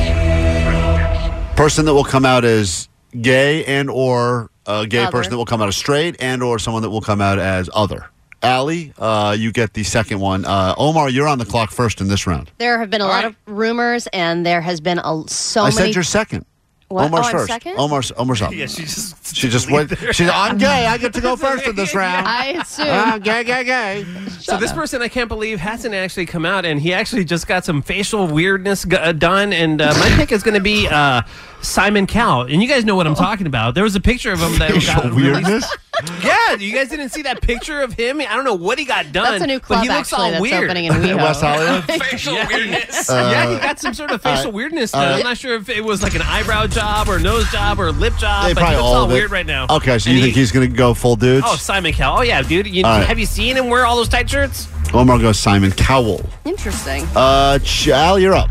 Person 1.55 1.85
that 1.85 1.93
will 1.93 2.03
come 2.03 2.25
out 2.25 2.43
as 2.43 2.89
gay 3.21 3.63
and 3.63 3.89
or 3.89 4.49
a 4.65 4.85
gay 4.85 5.03
Other. 5.03 5.11
person 5.11 5.31
that 5.31 5.37
will 5.37 5.45
come 5.45 5.61
out 5.61 5.69
as 5.69 5.77
straight 5.77 6.17
and 6.19 6.43
or 6.43 6.59
someone 6.59 6.81
that 6.83 6.89
will 6.89 6.99
come 7.01 7.21
out 7.21 7.39
as 7.39 7.69
other. 7.73 8.09
Allie, 8.43 8.93
uh, 8.99 9.35
you 9.39 9.53
get 9.53 9.73
the 9.73 9.83
second 9.83 10.19
one. 10.19 10.43
Uh, 10.43 10.75
Omar, 10.77 11.09
you're 11.09 11.29
on 11.29 11.37
the 11.39 11.45
clock 11.45 11.71
first 11.71 12.01
in 12.01 12.09
this 12.09 12.27
round. 12.27 12.51
There 12.57 12.77
have 12.77 12.89
been 12.89 12.99
a 13.01 13.05
All 13.05 13.09
lot 13.09 13.23
right. 13.23 13.33
of 13.33 13.35
rumors, 13.47 14.07
and 14.07 14.45
there 14.45 14.59
has 14.61 14.81
been 14.81 14.99
a, 14.99 15.23
so 15.27 15.61
many 15.63 15.75
I 15.75 15.75
many. 15.79 15.87
said 15.87 15.95
you're 15.95 16.03
second. 16.03 16.45
What? 16.89 17.05
Omar's 17.07 17.25
Oh, 17.27 17.31
first. 17.31 17.47
second? 17.47 17.75
Omar's 17.77 18.11
Omar's 18.15 18.41
up. 18.41 18.53
Yeah, 18.57 18.65
she 18.67 18.83
just 18.83 19.35
She 19.35 19.49
just 19.49 19.69
went. 19.69 19.91
She's. 20.13 20.29
I'm 20.29 20.57
gay. 20.67 20.85
I 20.87 20.97
get 20.97 21.13
to 21.15 21.21
go 21.21 21.35
first 21.47 21.67
in 21.67 21.75
this 21.75 21.93
round. 21.93 22.25
I 22.27 22.61
assume. 22.61 23.19
Gay, 23.21 23.43
gay, 23.43 23.63
gay. 23.65 24.05
So 24.39 24.55
this 24.57 24.71
person 24.71 25.01
I 25.01 25.09
can't 25.09 25.27
believe 25.27 25.59
hasn't 25.59 25.93
actually 25.93 26.27
come 26.27 26.45
out, 26.45 26.65
and 26.65 26.79
he 26.79 26.93
actually 26.93 27.25
just 27.25 27.45
got 27.45 27.65
some 27.65 27.81
facial 27.81 28.27
weirdness 28.27 28.85
g- 28.85 28.95
uh, 28.95 29.11
done. 29.11 29.51
And 29.51 29.81
uh, 29.81 29.93
my 29.99 30.09
pick 30.15 30.31
is 30.31 30.43
going 30.43 30.55
to 30.55 30.61
be 30.61 30.87
uh, 30.87 31.23
Simon 31.67 32.07
Cowell, 32.07 32.43
and 32.43 32.61
you 32.61 32.67
guys 32.67 32.85
know 32.85 32.95
what 32.95 33.05
I'm 33.07 33.15
talking 33.15 33.45
about. 33.45 33.75
There 33.75 33.83
was 33.83 33.95
a 33.95 33.99
picture 33.99 34.31
of 34.31 34.39
him 34.39 34.53
that 34.59 34.69
got 34.71 34.73
Facial 34.81 35.09
released- 35.11 35.15
weirdness. 35.15 35.75
Yeah, 36.23 36.53
you 36.53 36.71
guys 36.73 36.89
didn't 36.89 37.09
see 37.09 37.23
that 37.23 37.41
picture 37.41 37.81
of 37.81 37.91
him. 37.93 38.21
I 38.21 38.25
don't 38.35 38.45
know 38.45 38.53
what 38.53 38.77
he 38.77 38.85
got 38.85 39.11
done. 39.11 39.31
That's 39.31 39.43
a 39.43 39.47
new 39.47 39.57
but 39.59 39.63
club 39.65 39.81
he 39.83 39.89
looks 39.89 40.13
actually 40.13 40.25
all 40.25 40.31
that's 40.31 40.41
weird. 40.41 40.63
opening 40.65 40.85
in 40.85 40.93
WeHo. 40.93 41.17
West 41.17 41.41
Hollywood. 41.41 41.83
Facial 42.03 42.35
weirdness. 42.35 43.09
yeah, 43.09 43.51
he 43.51 43.57
got 43.59 43.79
some 43.79 43.95
sort 43.95 44.11
of 44.11 44.21
facial 44.21 44.37
all 44.37 44.45
right, 44.45 44.53
weirdness 44.53 44.93
all 44.93 45.01
done. 45.01 45.11
right. 45.11 45.17
I'm 45.17 45.23
not 45.23 45.37
sure 45.39 45.55
if 45.55 45.69
it 45.69 45.83
was 45.83 46.03
like 46.03 46.13
an 46.13 46.21
eyebrow 46.21 46.67
job 46.67 47.09
or 47.09 47.19
nose 47.19 47.49
job 47.51 47.79
or 47.79 47.91
lip 47.91 48.13
job, 48.17 48.45
They 48.47 48.53
but 48.53 48.59
probably 48.61 48.75
he 48.77 48.81
looks 48.81 48.85
all 48.95 49.01
all 49.01 49.07
weird 49.07 49.31
right 49.31 49.45
now. 49.45 49.65
Okay, 49.71 49.97
so 49.97 50.09
And 50.09 50.17
you 50.19 50.23
think 50.23 50.35
he's 50.35 50.51
going 50.51 50.69
to 50.69 50.75
go 50.75 50.93
full 50.93 51.15
dudes? 51.15 51.45
Oh, 51.49 51.55
Simon 51.55 51.93
Cowell. 51.93 52.19
Oh 52.19 52.21
yeah, 52.21 52.43
dude. 52.43 52.67
You, 52.67 52.85
All 52.85 52.99
right. 52.99 53.07
Have 53.07 53.17
you 53.19 53.25
seen 53.25 53.57
him 53.57 53.67
wear 53.67 53.85
all 53.87 53.95
those 53.97 54.07
tight 54.09 54.29
shirts? 54.29 54.67
Omar 54.93 55.17
goes 55.17 55.39
Simon 55.39 55.71
Cowell. 55.71 56.23
Interesting. 56.45 57.05
Uh, 57.15 57.57
Chal, 57.59 58.19
you're 58.19 58.35
up. 58.35 58.49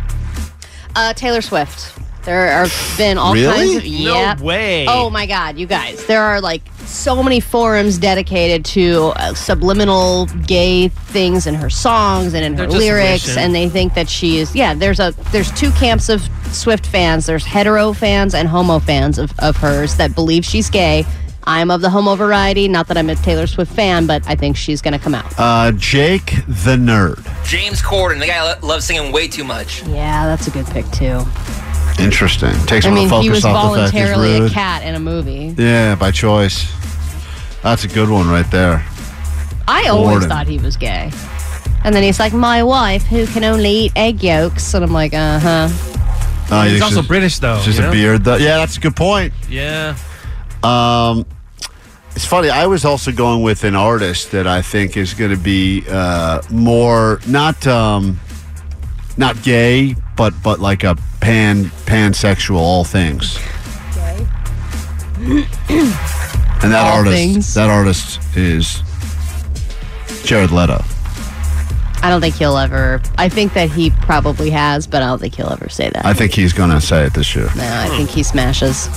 Uh, 0.97 1.13
Taylor 1.13 1.41
Swift. 1.41 1.96
There 2.27 2.49
have 2.49 2.95
been 2.99 3.17
all 3.19 3.33
Really? 3.33 3.55
kinds 3.75 3.77
of 3.77 4.41
No 4.41 4.45
way. 4.45 4.85
Oh 4.89 5.09
my 5.11 5.27
God, 5.27 5.57
you 5.59 5.67
guys! 5.67 6.05
There 6.07 6.21
are 6.23 6.41
like 6.41 6.61
so 6.85 7.23
many 7.23 7.41
forums 7.41 7.99
dedicated 7.99 8.65
to 8.67 9.13
uh, 9.17 9.33
subliminal 9.35 10.27
gay 10.47 10.89
things 10.89 11.47
in 11.47 11.55
her 11.55 11.71
songs 11.71 12.35
and 12.35 12.45
in 12.45 12.53
her 12.55 12.59
They're 12.63 12.67
just 12.67 12.79
lyrics, 12.79 13.27
wishing. 13.29 13.43
and 13.43 13.55
they 13.55 13.69
think 13.69 13.95
that 13.95 14.09
she 14.09 14.39
is. 14.39 14.55
Yeah, 14.55 14.75
there's 14.75 14.99
a 15.01 15.13
there's 15.33 15.51
two 15.53 15.71
camps 15.73 16.09
of 16.09 16.21
Swift 16.53 16.87
fans. 16.87 17.27
There's 17.27 17.45
hetero 17.45 17.93
fans 17.93 18.35
and 18.35 18.49
homo 18.49 18.79
fans 18.81 19.19
of, 19.19 19.33
of 19.39 19.57
hers 19.57 19.97
that 19.97 20.15
believe 20.15 20.45
she's 20.45 20.69
gay. 20.69 21.05
I'm 21.49 21.71
of 21.71 21.81
the 21.81 21.91
homo 21.91 22.17
variety. 22.17 22.67
Not 22.67 22.89
that 22.89 22.97
I'm 22.99 23.09
a 23.09 23.15
Taylor 23.15 23.47
Swift 23.47 23.73
fan, 23.73 24.09
but 24.09 24.27
I 24.29 24.35
think 24.35 24.57
she's 24.57 24.83
going 24.83 24.95
to 24.95 24.99
come 24.99 25.15
out. 25.15 25.33
Uh, 25.39 25.71
Jake 25.77 26.33
the 26.49 26.75
nerd. 26.77 27.23
James 27.47 27.81
Corden, 27.81 28.19
the 28.19 28.27
guy 28.27 28.43
lo- 28.43 28.59
loves 28.67 28.85
singing 28.85 29.13
way 29.13 29.29
too 29.29 29.45
much. 29.45 29.85
yeah, 29.85 30.27
that's 30.27 30.49
a 30.49 30.51
good 30.51 30.67
pick 30.67 30.85
too. 30.91 31.21
Interesting. 31.99 32.53
Takes 32.67 32.87
I 32.87 32.89
of 32.91 32.95
mean, 32.95 33.09
focus 33.09 33.25
he 33.25 33.31
was 33.31 33.45
off 33.45 33.73
the 33.73 33.79
fact 33.81 33.93
he's 33.95 34.03
voluntarily 34.11 34.47
a 34.47 34.51
cat 34.51 34.83
in 34.83 34.95
a 34.95 35.01
movie. 35.01 35.55
Yeah, 35.57 35.95
by 35.95 36.11
choice. 36.11 36.71
That's 37.63 37.85
a 37.85 37.89
good 37.89 38.09
one 38.11 38.29
right 38.29 38.49
there. 38.51 38.85
I 39.69 39.89
always 39.89 40.25
Corden. 40.25 40.29
thought 40.29 40.47
he 40.47 40.59
was 40.59 40.77
gay. 40.77 41.11
And 41.85 41.95
then 41.95 42.03
he's 42.03 42.19
like, 42.21 42.33
my 42.33 42.63
wife, 42.63 43.03
who 43.05 43.27
can 43.27 43.45
only 43.45 43.71
eat 43.71 43.93
egg 43.97 44.23
yolks. 44.23 44.75
And 44.75 44.85
I'm 44.85 44.93
like, 44.93 45.15
uh 45.15 45.39
huh. 45.39 45.69
Oh, 46.51 46.63
He's 46.63 46.75
it's 46.75 46.83
also 46.83 46.97
just- 46.97 47.09
British 47.09 47.39
though. 47.39 47.57
it's 47.57 47.65
Just 47.65 47.81
you 47.81 47.87
a 47.87 47.91
beard. 47.91 48.25
Though. 48.25 48.37
Yeah, 48.37 48.59
that's 48.59 48.77
a 48.77 48.81
good 48.81 48.95
point. 48.95 49.33
Yeah. 49.49 49.97
Um, 50.63 51.27
it's 52.15 52.25
funny. 52.25 52.51
I 52.51 52.67
was 52.67 52.85
also 52.85 53.11
going 53.13 53.43
with 53.43 53.65
an 53.65 53.75
artist 53.75 54.31
that 54.33 54.47
I 54.47 54.63
think 54.63 54.97
is 54.97 55.13
going 55.15 55.33
to 55.33 55.37
be 55.37 55.85
uh, 55.89 56.43
more 56.51 57.21
not 57.27 57.67
um, 57.67 58.21
not 59.17 59.43
gay, 59.43 59.97
but 60.17 60.33
but 60.43 60.61
like 60.61 60.85
a 60.85 60.97
pan 61.21 61.67
pansexual, 61.87 62.57
all 62.57 62.85
things. 62.85 63.37
Okay. 63.97 64.27
And 66.63 66.73
that 66.73 66.85
All 66.87 66.99
artist, 66.99 67.15
things. 67.17 67.55
that 67.55 67.69
artist 67.71 68.21
is 68.37 68.83
Jared 70.25 70.51
Leto. 70.51 70.83
I 72.03 72.11
don't 72.11 72.21
think 72.21 72.35
he'll 72.37 72.57
ever. 72.57 73.01
I 73.19 73.29
think 73.29 73.55
that 73.55 73.71
he 73.71 73.91
probably 73.91 74.51
has, 74.51 74.87
but 74.87 75.03
I 75.03 75.07
don't 75.07 75.19
think 75.21 75.35
he'll 75.35 75.51
ever 75.53 75.69
say 75.69 75.91
that. 75.91 76.05
I 76.05 76.13
think 76.15 76.33
he's 76.33 76.53
going 76.53 76.71
to 76.71 76.81
say 76.81 77.05
it 77.07 77.15
this 77.15 77.35
year. 77.35 77.47
no, 77.57 77.63
I 77.65 77.89
think 77.89 78.11
he 78.11 78.23
smashes. 78.23 78.89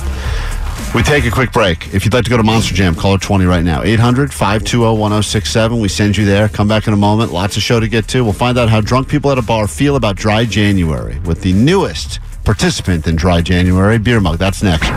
We 0.94 1.04
take 1.04 1.24
a 1.24 1.30
quick 1.30 1.52
break. 1.52 1.94
If 1.94 2.04
you'd 2.04 2.12
like 2.12 2.24
to 2.24 2.30
go 2.30 2.36
to 2.36 2.42
Monster 2.42 2.74
Jam, 2.74 2.96
call 2.96 3.14
it 3.14 3.20
20 3.20 3.44
right 3.44 3.62
now. 3.62 3.82
800 3.82 4.32
520 4.32 4.98
1067. 4.98 5.80
We 5.80 5.88
send 5.88 6.16
you 6.16 6.24
there. 6.24 6.48
Come 6.48 6.66
back 6.66 6.88
in 6.88 6.92
a 6.92 6.96
moment. 6.96 7.32
Lots 7.32 7.56
of 7.56 7.62
show 7.62 7.78
to 7.78 7.86
get 7.86 8.08
to. 8.08 8.24
We'll 8.24 8.32
find 8.32 8.58
out 8.58 8.68
how 8.68 8.80
drunk 8.80 9.08
people 9.08 9.30
at 9.30 9.38
a 9.38 9.42
bar 9.42 9.68
feel 9.68 9.94
about 9.94 10.16
Dry 10.16 10.44
January 10.44 11.20
with 11.20 11.42
the 11.42 11.52
newest 11.52 12.18
participant 12.44 13.06
in 13.06 13.14
Dry 13.14 13.40
January, 13.40 13.98
Beer 13.98 14.20
Mug. 14.20 14.38
That's 14.38 14.62
next. 14.62 14.90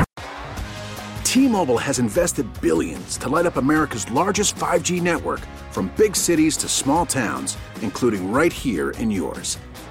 T-Mobile 1.24 1.78
has 1.78 2.00
invested 2.00 2.48
billions 2.62 3.18
to 3.18 3.30
light 3.30 3.46
up 3.46 3.58
America's 3.58 4.10
largest 4.12 4.56
5G 4.56 5.02
network 5.02 5.42
from 5.72 5.92
big 5.96 6.16
cities 6.16 6.58
to 6.58 6.68
small 6.68 7.06
towns, 7.06 7.58
including 7.82 8.32
right 8.32 8.54
here 8.54 8.92
in 8.92 9.10
yours. 9.10 9.58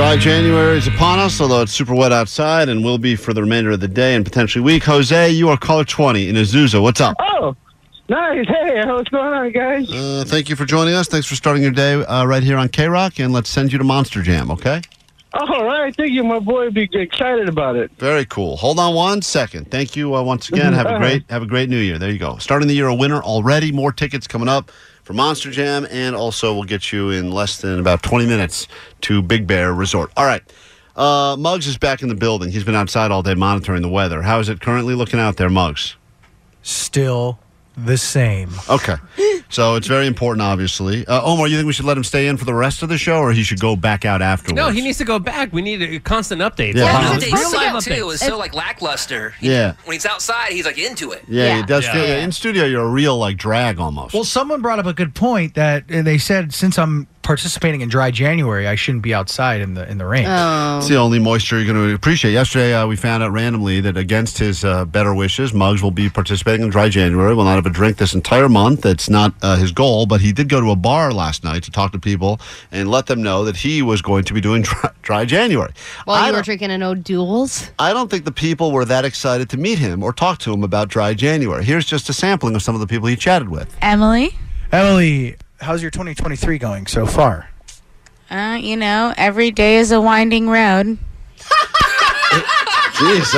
Dry 0.00 0.16
January 0.16 0.78
is 0.78 0.86
upon 0.86 1.18
us, 1.18 1.42
although 1.42 1.60
it's 1.60 1.72
super 1.72 1.94
wet 1.94 2.10
outside 2.10 2.70
and 2.70 2.82
will 2.82 2.96
be 2.96 3.16
for 3.16 3.34
the 3.34 3.42
remainder 3.42 3.72
of 3.72 3.80
the 3.80 3.86
day 3.86 4.14
and 4.14 4.24
potentially 4.24 4.64
week. 4.64 4.82
Jose, 4.84 5.28
you 5.28 5.50
are 5.50 5.58
caller 5.58 5.84
20 5.84 6.26
in 6.26 6.36
Azusa. 6.36 6.80
What's 6.80 7.02
up? 7.02 7.18
Oh, 7.20 7.54
nice. 8.08 8.48
Hey, 8.48 8.82
what's 8.86 9.10
going 9.10 9.34
on, 9.34 9.52
guys? 9.52 9.92
Uh, 9.92 10.24
thank 10.26 10.48
you 10.48 10.56
for 10.56 10.64
joining 10.64 10.94
us. 10.94 11.06
Thanks 11.06 11.26
for 11.26 11.34
starting 11.34 11.62
your 11.62 11.70
day 11.70 11.92
uh, 11.92 12.24
right 12.24 12.42
here 12.42 12.56
on 12.56 12.70
K 12.70 12.88
Rock, 12.88 13.20
and 13.20 13.30
let's 13.34 13.50
send 13.50 13.72
you 13.72 13.78
to 13.78 13.84
Monster 13.84 14.22
Jam, 14.22 14.50
okay? 14.50 14.80
All 15.34 15.66
right, 15.66 15.94
thank 15.94 16.12
you. 16.12 16.24
My 16.24 16.38
boy 16.38 16.64
would 16.64 16.74
be 16.74 16.88
excited 16.90 17.50
about 17.50 17.76
it. 17.76 17.90
Very 17.98 18.24
cool. 18.24 18.56
Hold 18.56 18.78
on 18.78 18.94
one 18.94 19.20
second. 19.20 19.70
Thank 19.70 19.96
you 19.96 20.16
uh, 20.16 20.22
once 20.22 20.48
again. 20.48 20.72
Have 20.72 20.86
a 20.86 20.98
great 20.98 21.30
have 21.30 21.42
a 21.42 21.46
great 21.46 21.68
New 21.68 21.76
Year. 21.78 21.98
There 21.98 22.10
you 22.10 22.18
go. 22.18 22.38
Starting 22.38 22.68
the 22.68 22.74
year 22.74 22.88
a 22.88 22.94
winner 22.94 23.22
already. 23.22 23.70
More 23.70 23.92
tickets 23.92 24.26
coming 24.26 24.48
up 24.48 24.72
for 25.10 25.14
Monster 25.14 25.50
Jam, 25.50 25.88
and 25.90 26.14
also 26.14 26.54
we'll 26.54 26.62
get 26.62 26.92
you 26.92 27.10
in 27.10 27.32
less 27.32 27.60
than 27.60 27.80
about 27.80 28.00
20 28.00 28.26
minutes 28.26 28.68
to 29.00 29.20
Big 29.20 29.44
Bear 29.44 29.74
Resort. 29.74 30.12
All 30.16 30.24
right. 30.24 30.40
Uh, 30.94 31.34
Muggs 31.36 31.66
is 31.66 31.76
back 31.76 32.02
in 32.02 32.08
the 32.08 32.14
building. 32.14 32.52
He's 32.52 32.62
been 32.62 32.76
outside 32.76 33.10
all 33.10 33.20
day 33.20 33.34
monitoring 33.34 33.82
the 33.82 33.88
weather. 33.88 34.22
How 34.22 34.38
is 34.38 34.48
it 34.48 34.60
currently 34.60 34.94
looking 34.94 35.18
out 35.18 35.36
there, 35.36 35.50
Muggs? 35.50 35.96
Still 36.62 37.40
the 37.76 37.96
same. 37.96 38.50
Okay. 38.68 38.96
So 39.48 39.74
it's 39.74 39.86
very 39.88 40.06
important, 40.06 40.42
obviously. 40.42 41.04
Uh, 41.06 41.22
Omar, 41.24 41.48
you 41.48 41.56
think 41.56 41.66
we 41.66 41.72
should 41.72 41.84
let 41.84 41.96
him 41.96 42.04
stay 42.04 42.28
in 42.28 42.36
for 42.36 42.44
the 42.44 42.54
rest 42.54 42.82
of 42.84 42.88
the 42.88 42.96
show, 42.98 43.18
or 43.18 43.32
he 43.32 43.42
should 43.42 43.58
go 43.58 43.74
back 43.74 44.04
out 44.04 44.22
afterwards? 44.22 44.54
No, 44.56 44.68
he 44.70 44.80
needs 44.80 44.98
to 44.98 45.04
go 45.04 45.18
back. 45.18 45.52
We 45.52 45.60
need 45.60 45.82
a 45.82 45.98
constant 45.98 46.40
update. 46.40 46.74
Yeah. 46.74 46.84
Yeah. 47.12 47.18
the 47.18 47.26
Real 47.32 47.52
live 47.52 47.82
too. 47.84 47.90
It 47.92 47.98
updates. 47.98 48.06
was 48.06 48.20
so 48.20 48.38
like 48.38 48.54
lackluster. 48.54 49.30
He- 49.40 49.50
Yeah. 49.50 49.72
When 49.84 49.94
he's 49.94 50.06
outside, 50.06 50.52
he's 50.52 50.66
like 50.66 50.78
into 50.78 51.10
it. 51.12 51.24
Yeah, 51.26 51.56
he 51.56 51.62
does. 51.64 51.84
Yeah. 51.84 51.92
Feel, 51.94 52.04
in 52.18 52.32
studio, 52.32 52.64
you're 52.64 52.84
a 52.84 52.88
real 52.88 53.18
like 53.18 53.36
drag 53.38 53.80
almost. 53.80 54.14
Well, 54.14 54.24
someone 54.24 54.60
brought 54.62 54.78
up 54.78 54.86
a 54.86 54.92
good 54.94 55.14
point 55.14 55.54
that 55.54 55.88
they 55.88 56.18
said 56.18 56.54
since 56.54 56.78
I'm 56.78 57.08
participating 57.34 57.80
in 57.80 57.88
dry 57.88 58.10
January, 58.10 58.66
I 58.66 58.74
shouldn't 58.74 59.04
be 59.04 59.14
outside 59.14 59.60
in 59.60 59.74
the 59.74 59.88
in 59.88 59.98
the 59.98 60.04
rain. 60.04 60.26
It's 60.78 60.88
the 60.88 60.96
only 60.96 61.20
moisture 61.20 61.60
you're 61.60 61.72
going 61.72 61.88
to 61.88 61.94
appreciate. 61.94 62.32
Yesterday, 62.32 62.74
uh, 62.74 62.88
we 62.88 62.96
found 62.96 63.22
out 63.22 63.30
randomly 63.30 63.80
that 63.82 63.96
against 63.96 64.36
his 64.38 64.64
uh, 64.64 64.84
better 64.84 65.14
wishes, 65.14 65.54
Muggs 65.54 65.80
will 65.80 65.92
be 65.92 66.10
participating 66.10 66.62
in 66.64 66.70
Dry 66.70 66.88
January. 66.88 67.32
Will 67.32 67.44
not 67.44 67.54
have 67.54 67.66
a 67.66 67.70
drink 67.70 67.98
this 67.98 68.14
entire 68.14 68.48
month. 68.48 68.80
That's 68.80 69.08
not 69.08 69.32
uh, 69.42 69.54
his 69.54 69.70
goal, 69.70 70.06
but 70.06 70.20
he 70.20 70.32
did 70.32 70.48
go 70.48 70.60
to 70.60 70.72
a 70.72 70.76
bar 70.76 71.12
last 71.12 71.44
night 71.44 71.62
to 71.62 71.70
talk 71.70 71.92
to 71.92 72.00
people 72.00 72.40
and 72.72 72.90
let 72.90 73.06
them 73.06 73.22
know 73.22 73.44
that 73.44 73.54
he 73.58 73.80
was 73.80 74.02
going 74.02 74.24
to 74.24 74.34
be 74.34 74.40
doing 74.40 74.62
Dry, 74.70 74.90
dry 75.02 75.24
January. 75.24 75.70
While 76.06 76.16
I 76.16 76.26
you 76.26 76.32
were 76.32 76.38
don't- 76.38 76.44
drinking 76.46 76.72
an 76.72 76.82
O'Doul's. 76.82 77.70
I 77.78 77.92
don't 77.92 78.10
think 78.10 78.24
the 78.24 78.32
people 78.32 78.72
were 78.72 78.84
that 78.86 79.04
excited 79.04 79.48
to 79.50 79.56
meet 79.56 79.78
him 79.78 80.02
or 80.02 80.12
talk 80.12 80.40
to 80.40 80.52
him 80.52 80.64
about 80.64 80.88
Dry 80.88 81.14
January. 81.14 81.64
Here's 81.64 81.84
just 81.86 82.08
a 82.08 82.12
sampling 82.12 82.56
of 82.56 82.62
some 82.62 82.74
of 82.74 82.80
the 82.80 82.88
people 82.88 83.06
he 83.06 83.14
chatted 83.14 83.48
with. 83.50 83.72
Emily, 83.82 84.34
Emily, 84.72 85.36
how's 85.60 85.82
your 85.82 85.90
2023 85.90 86.58
going 86.58 86.86
so 86.86 87.06
far? 87.06 87.48
uh, 88.30 88.58
you 88.60 88.76
know, 88.76 89.12
every 89.16 89.50
day 89.50 89.76
is 89.78 89.90
a 89.92 90.00
winding 90.00 90.48
road. 90.48 90.98
Jesus. 92.98 93.34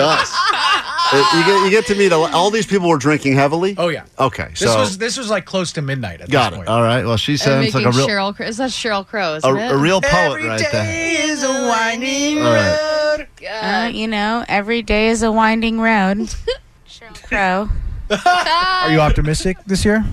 Uh, 1.14 1.30
you, 1.36 1.44
get, 1.44 1.64
you 1.64 1.70
get 1.70 1.86
to 1.86 1.94
meet 1.94 2.10
a, 2.10 2.16
all 2.16 2.50
these 2.50 2.66
people 2.66 2.88
were 2.88 2.96
drinking 2.98 3.34
heavily. 3.34 3.74
Oh 3.78 3.88
yeah. 3.88 4.04
Okay, 4.18 4.48
This 4.50 4.60
so 4.60 4.78
was 4.78 4.96
this 4.98 5.16
was 5.18 5.28
like 5.30 5.44
close 5.44 5.72
to 5.72 5.82
midnight 5.82 6.20
at 6.22 6.30
got 6.30 6.50
this 6.50 6.54
it. 6.54 6.56
point. 6.56 6.68
All 6.68 6.82
right. 6.82 7.04
Well, 7.04 7.16
she 7.18 7.32
And 7.32 7.40
sounds 7.40 7.74
like 7.74 7.84
a 7.84 7.90
real 7.90 8.08
Sheryl 8.08 8.34
Crow. 8.34 8.46
Is 8.46 8.56
that 8.56 8.70
Sheryl 8.70 9.06
Crow, 9.06 9.34
isn't 9.34 9.48
a, 9.50 9.54
it? 9.60 9.72
a 9.72 9.76
real 9.76 10.00
poet 10.00 10.36
Every 10.38 10.48
right 10.48 10.58
there. 10.60 10.70
day 10.72 11.16
there. 11.18 11.30
is 11.30 11.42
a 11.42 11.48
winding 11.68 12.38
All 12.38 12.52
right. 12.52 13.18
road. 13.18 13.28
Uh, 13.46 13.90
you 13.92 14.08
know, 14.08 14.44
every 14.48 14.80
day 14.82 15.08
is 15.08 15.22
a 15.22 15.30
winding 15.30 15.80
road. 15.80 16.18
Sheryl 16.88 17.22
Crow. 17.28 17.68
Are 18.86 18.90
you 18.92 19.00
optimistic 19.00 19.58
this 19.66 19.84
year? 19.84 20.04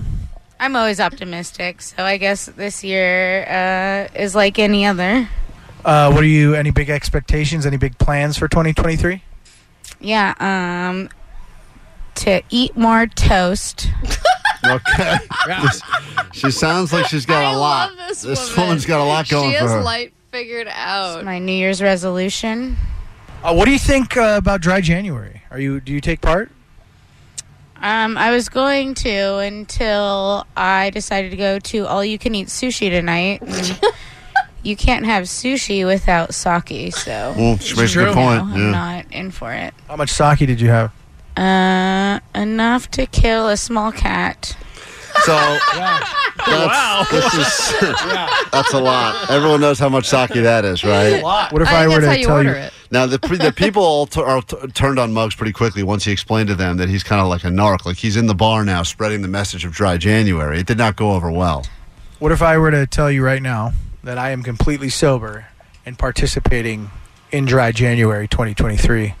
I'm 0.60 0.76
always 0.76 1.00
optimistic, 1.00 1.80
so 1.80 2.04
I 2.04 2.18
guess 2.18 2.44
this 2.46 2.84
year 2.84 3.44
uh, 3.48 4.14
is 4.14 4.34
like 4.34 4.58
any 4.58 4.84
other. 4.84 5.28
Uh, 5.84 6.12
what 6.12 6.22
are 6.22 6.26
you? 6.26 6.54
Any 6.54 6.70
big 6.70 6.90
expectations? 6.90 7.64
Any 7.64 7.78
big 7.78 7.96
plans 7.98 8.36
for 8.36 8.46
2023? 8.46 9.22
Yeah, 10.00 10.34
um, 10.38 11.08
to 12.16 12.42
eat 12.50 12.76
more 12.76 13.06
toast. 13.06 13.88
Okay. 14.62 15.16
This- 15.46 15.80
she 16.32 16.50
sounds 16.50 16.92
like 16.92 17.06
she's 17.06 17.24
got 17.24 17.54
a 17.54 17.56
lot. 17.56 17.96
love 17.96 18.08
this 18.08 18.24
woman. 18.26 18.60
woman's 18.60 18.84
got 18.84 19.00
a 19.00 19.04
lot 19.04 19.26
going 19.26 19.52
she 19.52 19.56
for 19.56 19.62
has 19.62 19.70
her. 19.70 19.80
light 19.82 20.12
figured 20.30 20.68
out. 20.70 21.24
My 21.24 21.38
New 21.38 21.54
Year's 21.54 21.80
resolution. 21.80 22.76
Uh, 23.42 23.54
what 23.54 23.64
do 23.64 23.70
you 23.70 23.78
think 23.78 24.18
uh, 24.18 24.34
about 24.36 24.60
dry 24.60 24.82
January? 24.82 25.40
Are 25.50 25.58
you? 25.58 25.80
Do 25.80 25.94
you 25.94 26.02
take 26.02 26.20
part? 26.20 26.50
Um, 27.82 28.18
I 28.18 28.30
was 28.30 28.48
going 28.48 28.94
to 28.94 29.36
until 29.38 30.46
I 30.56 30.90
decided 30.90 31.30
to 31.30 31.36
go 31.36 31.58
to 31.58 31.86
all 31.86 32.04
you 32.04 32.18
can 32.18 32.34
eat 32.34 32.48
sushi 32.48 32.90
tonight. 32.90 33.40
and 33.42 33.80
you 34.62 34.76
can't 34.76 35.06
have 35.06 35.24
sushi 35.24 35.86
without 35.86 36.34
sake, 36.34 36.94
so 36.94 37.34
Mm, 37.36 37.60
she 37.62 37.74
makes 37.76 37.92
a 37.92 37.98
good 37.98 38.04
true. 38.04 38.12
point. 38.14 38.46
no, 38.48 38.54
I'm 38.54 38.60
yeah. 38.60 38.70
not 38.70 39.04
in 39.12 39.30
for 39.30 39.52
it. 39.52 39.72
How 39.88 39.96
much 39.96 40.10
sake 40.10 40.40
did 40.40 40.60
you 40.60 40.68
have? 40.68 40.92
Uh, 41.36 42.20
enough 42.34 42.90
to 42.90 43.06
kill 43.06 43.48
a 43.48 43.56
small 43.56 43.92
cat. 43.92 44.56
So 45.22 45.32
that's, 46.46 46.46
Wow. 46.46 47.06
this 47.10 47.34
is 47.34 47.74
that's 48.52 48.72
a 48.74 48.80
lot. 48.80 49.30
Everyone 49.30 49.60
knows 49.60 49.78
how 49.78 49.88
much 49.88 50.06
sake 50.08 50.30
that 50.30 50.64
is, 50.64 50.84
right? 50.84 51.22
What 51.22 51.62
if 51.62 51.68
I 51.68 51.84
I, 51.84 51.86
think 51.86 51.94
were 51.94 52.00
that's 52.00 52.06
how 52.06 52.12
to 52.12 52.20
you 52.20 52.26
tell 52.26 52.36
order 52.36 52.50
you? 52.50 52.56
it. 52.56 52.72
Now 52.92 53.06
the 53.06 53.18
the 53.18 53.52
people 53.54 53.82
all 53.82 54.06
t- 54.06 54.20
are 54.20 54.42
t- 54.42 54.56
turned 54.74 54.98
on 54.98 55.12
Muggs 55.12 55.36
pretty 55.36 55.52
quickly 55.52 55.84
once 55.84 56.04
he 56.04 56.10
explained 56.10 56.48
to 56.48 56.56
them 56.56 56.76
that 56.78 56.88
he's 56.88 57.04
kind 57.04 57.20
of 57.20 57.28
like 57.28 57.44
a 57.44 57.48
narc, 57.48 57.86
like 57.86 57.98
he's 57.98 58.16
in 58.16 58.26
the 58.26 58.34
bar 58.34 58.64
now 58.64 58.82
spreading 58.82 59.22
the 59.22 59.28
message 59.28 59.64
of 59.64 59.72
dry 59.72 59.96
January. 59.96 60.58
It 60.58 60.66
did 60.66 60.78
not 60.78 60.96
go 60.96 61.12
over 61.12 61.30
well. 61.30 61.64
What 62.18 62.32
if 62.32 62.42
I 62.42 62.58
were 62.58 62.72
to 62.72 62.86
tell 62.86 63.10
you 63.10 63.24
right 63.24 63.40
now 63.40 63.72
that 64.02 64.18
I 64.18 64.30
am 64.30 64.42
completely 64.42 64.88
sober 64.88 65.46
and 65.86 65.96
participating 65.96 66.90
in 67.30 67.44
dry 67.44 67.70
January 67.70 68.26
2023? 68.26 69.14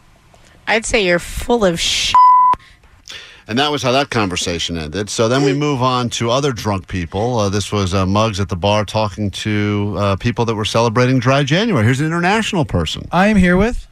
I'd 0.66 0.84
say 0.84 1.06
you're 1.06 1.20
full 1.20 1.64
of 1.64 1.78
sh. 1.80 2.12
And 3.50 3.58
that 3.58 3.72
was 3.72 3.82
how 3.82 3.90
that 3.90 4.10
conversation 4.10 4.78
ended. 4.78 5.10
So 5.10 5.26
then 5.26 5.42
we 5.42 5.52
move 5.52 5.82
on 5.82 6.08
to 6.10 6.30
other 6.30 6.52
drunk 6.52 6.86
people. 6.86 7.36
Uh, 7.36 7.48
this 7.48 7.72
was 7.72 7.92
uh, 7.92 8.06
Muggs 8.06 8.38
at 8.38 8.48
the 8.48 8.54
bar 8.54 8.84
talking 8.84 9.28
to 9.32 9.96
uh, 9.98 10.14
people 10.14 10.44
that 10.44 10.54
were 10.54 10.64
celebrating 10.64 11.18
dry 11.18 11.42
January. 11.42 11.84
Here's 11.84 11.98
an 11.98 12.06
international 12.06 12.64
person. 12.64 13.08
I 13.10 13.26
am 13.26 13.36
here 13.36 13.56
with 13.56 13.88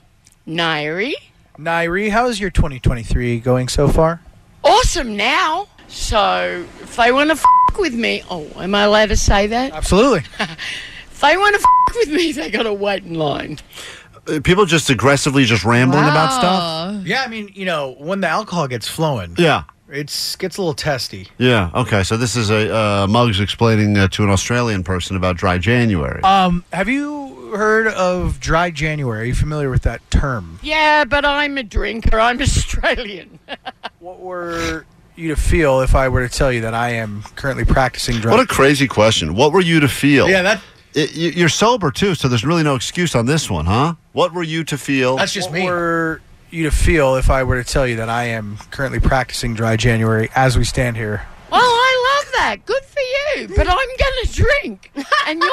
Nairi. 0.46 1.12
Nairi. 1.58 2.08
How's 2.08 2.38
your 2.38 2.50
2023 2.50 3.40
going 3.40 3.66
so 3.66 3.88
far? 3.88 4.20
Awesome 4.62 5.16
now. 5.16 5.66
So 5.88 6.64
if 6.80 6.94
they 6.94 7.10
want 7.10 7.30
to 7.30 7.32
f- 7.34 7.44
with 7.80 7.94
me, 7.94 8.22
oh, 8.30 8.48
am 8.58 8.76
I 8.76 8.84
allowed 8.84 9.08
to 9.08 9.16
say 9.16 9.48
that? 9.48 9.72
Absolutely. 9.72 10.22
If 11.10 11.22
they 11.22 11.36
want 11.36 11.56
to 11.56 11.60
f- 11.60 11.96
with 11.96 12.14
me, 12.14 12.30
they 12.30 12.48
got 12.48 12.62
to 12.62 12.72
wait 12.72 13.02
in 13.02 13.14
line. 13.14 13.58
People 14.42 14.66
just 14.66 14.90
aggressively 14.90 15.44
just 15.44 15.64
rambling 15.64 16.04
about 16.04 16.32
stuff. 16.32 17.06
Yeah, 17.06 17.22
I 17.24 17.28
mean, 17.28 17.50
you 17.54 17.64
know, 17.64 17.94
when 17.98 18.20
the 18.20 18.28
alcohol 18.28 18.68
gets 18.68 18.86
flowing, 18.88 19.34
Yeah. 19.38 19.62
it's 19.88 20.36
gets 20.36 20.56
a 20.58 20.60
little 20.60 20.74
testy. 20.74 21.28
Yeah. 21.38 21.70
Okay. 21.74 22.02
So 22.02 22.16
this 22.16 22.36
is 22.36 22.50
a 22.50 22.74
uh, 22.74 23.06
Muggs 23.06 23.40
explaining 23.40 23.96
uh, 23.96 24.08
to 24.08 24.24
an 24.24 24.30
Australian 24.30 24.84
person 24.84 25.16
about 25.16 25.36
dry 25.36 25.58
January. 25.58 26.22
Um, 26.22 26.64
have 26.72 26.88
you 26.88 27.50
heard 27.56 27.86
of 27.88 28.38
dry 28.40 28.70
January? 28.70 29.22
Are 29.22 29.24
you 29.24 29.34
familiar 29.34 29.70
with 29.70 29.82
that 29.82 30.00
term? 30.10 30.58
Yeah, 30.62 31.04
but 31.04 31.24
I'm 31.24 31.56
a 31.56 31.62
drinker. 31.62 32.20
I'm 32.20 32.40
Australian. 32.48 33.38
What 34.00 34.20
were 34.20 34.86
you 35.16 35.28
to 35.34 35.36
feel 35.36 35.80
if 35.80 35.94
I 35.96 36.08
were 36.08 36.26
to 36.26 36.32
tell 36.32 36.52
you 36.52 36.60
that 36.60 36.72
I 36.74 36.90
am 36.90 37.24
currently 37.34 37.64
practicing 37.64 38.16
dry? 38.20 38.30
what 38.30 38.40
a 38.40 38.46
crazy 38.46 38.86
question. 38.86 39.34
What 39.34 39.52
were 39.52 39.60
you 39.60 39.80
to 39.80 39.88
feel? 39.88 40.28
yeah, 40.30 40.42
that 40.42 40.60
It, 40.94 41.14
you- 41.14 41.30
you're 41.30 41.48
sober 41.48 41.90
too, 41.90 42.14
so 42.14 42.28
there's 42.28 42.44
really 42.44 42.62
no 42.62 42.74
excuse 42.74 43.14
on 43.14 43.26
this 43.26 43.50
one, 43.50 43.66
huh? 43.66 43.94
What 44.12 44.32
were 44.32 44.42
you 44.42 44.64
to 44.64 44.78
feel? 44.78 45.16
that's 45.16 45.32
just 45.32 45.52
me. 45.52 45.64
Were 45.64 46.20
you 46.50 46.64
to 46.64 46.70
feel 46.70 47.16
if 47.16 47.28
I 47.30 47.42
were 47.44 47.62
to 47.62 47.70
tell 47.70 47.86
you 47.86 47.96
that 47.96 48.08
I 48.08 48.24
am 48.24 48.56
currently 48.70 49.00
practicing 49.00 49.54
dry 49.54 49.76
January 49.76 50.30
as 50.34 50.56
we 50.56 50.64
stand 50.64 50.96
here? 50.96 51.26
Well, 51.50 51.60
I 51.62 52.20
love 52.24 52.32
that. 52.32 52.66
Good 52.66 52.82
for 52.84 53.00
you. 53.00 53.48
But 53.48 53.68
I'm 53.68 53.76
going 53.76 54.24
to 54.24 54.32
drink, 54.32 54.90
and 55.26 55.40
you're 55.42 55.50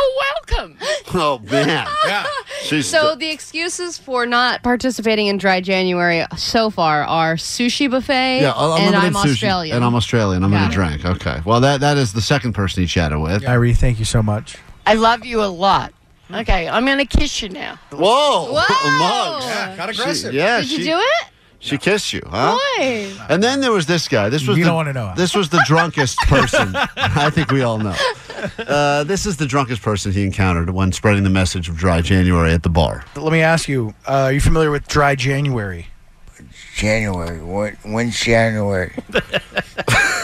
welcome. 0.50 0.78
Oh 1.18 1.40
man. 1.40 1.88
yeah. 2.08 2.26
She's 2.64 2.90
So 2.90 3.16
the 3.16 3.30
excuses 3.30 3.98
for 3.98 4.26
not 4.26 4.64
participating 4.64 5.28
in 5.28 5.38
Dry 5.38 5.62
January 5.62 6.26
so 6.36 6.70
far 6.70 7.04
are 7.04 7.36
sushi 7.36 7.90
buffet 7.90 8.42
yeah, 8.42 8.52
and 8.80 8.96
I'm 8.96 9.14
sushi, 9.14 9.32
Australian. 9.32 9.76
And 9.78 9.86
I'm 9.86 9.96
Australian. 9.96 10.44
I'm 10.44 10.52
going 10.52 10.68
to 10.68 10.74
drink. 10.74 11.06
Okay. 11.06 11.42
Well, 11.46 11.62
that 11.62 11.80
that 11.82 11.96
is 11.98 12.12
the 12.12 12.22
second 12.22 12.52
person 12.54 12.84
he 12.84 12.88
chatted 12.88 13.20
with. 13.20 13.44
Irie, 13.44 13.78
thank 13.78 13.98
you 14.00 14.04
so 14.06 14.22
much. 14.22 14.58
I 14.86 14.94
love 14.94 15.26
you 15.26 15.42
a 15.44 15.46
lot. 15.48 15.94
Okay, 16.32 16.68
I'm 16.68 16.86
going 16.86 16.98
to 16.98 17.06
kiss 17.06 17.42
you 17.42 17.50
now. 17.50 17.78
Whoa. 17.92 18.52
Whoa. 18.54 18.98
Muggs. 18.98 19.46
Yeah, 19.46 19.78
got 19.78 19.96
She- 19.96 20.30
yeah. 20.30 20.60
Did 20.62 20.72
you 20.72 20.84
do 20.84 20.98
it? 21.00 21.28
She 21.60 21.78
kissed 21.80 22.14
you, 22.14 22.22
huh? 22.28 22.56
Boy. 22.78 23.12
And 23.28 23.42
then 23.42 23.60
there 23.60 23.72
was 23.72 23.88
this 23.88 24.08
guy. 24.08 24.30
This 24.30 24.46
was 24.48 24.56
You 24.58 24.64
the, 24.66 24.68
don't 24.70 24.76
wanna 24.76 24.94
know. 24.94 25.14
This 25.18 25.34
was 25.34 25.50
the 25.50 25.64
drunkest 25.68 26.18
person. 26.28 26.76
I 26.96 27.32
think 27.32 27.50
we 27.52 27.64
all 27.64 27.80
know. 27.80 27.96
Uh, 28.60 29.04
this 29.04 29.26
is 29.26 29.38
the 29.38 29.48
drunkest 29.48 29.82
person 29.82 30.12
he 30.12 30.24
encountered 30.24 30.70
when 30.70 30.92
spreading 30.92 31.24
the 31.24 31.30
message 31.32 31.68
of 31.68 31.76
dry 31.76 32.02
January 32.02 32.52
at 32.54 32.62
the 32.62 32.70
bar. 32.70 33.04
Let 33.16 33.32
me 33.32 33.42
ask 33.42 33.68
you: 33.68 33.96
uh, 34.08 34.12
Are 34.26 34.32
you 34.32 34.42
familiar 34.42 34.70
with 34.70 34.88
dry 34.88 35.16
January? 35.16 35.88
January. 36.76 37.42
When, 37.42 37.76
when's 37.84 38.20
January? 38.20 38.94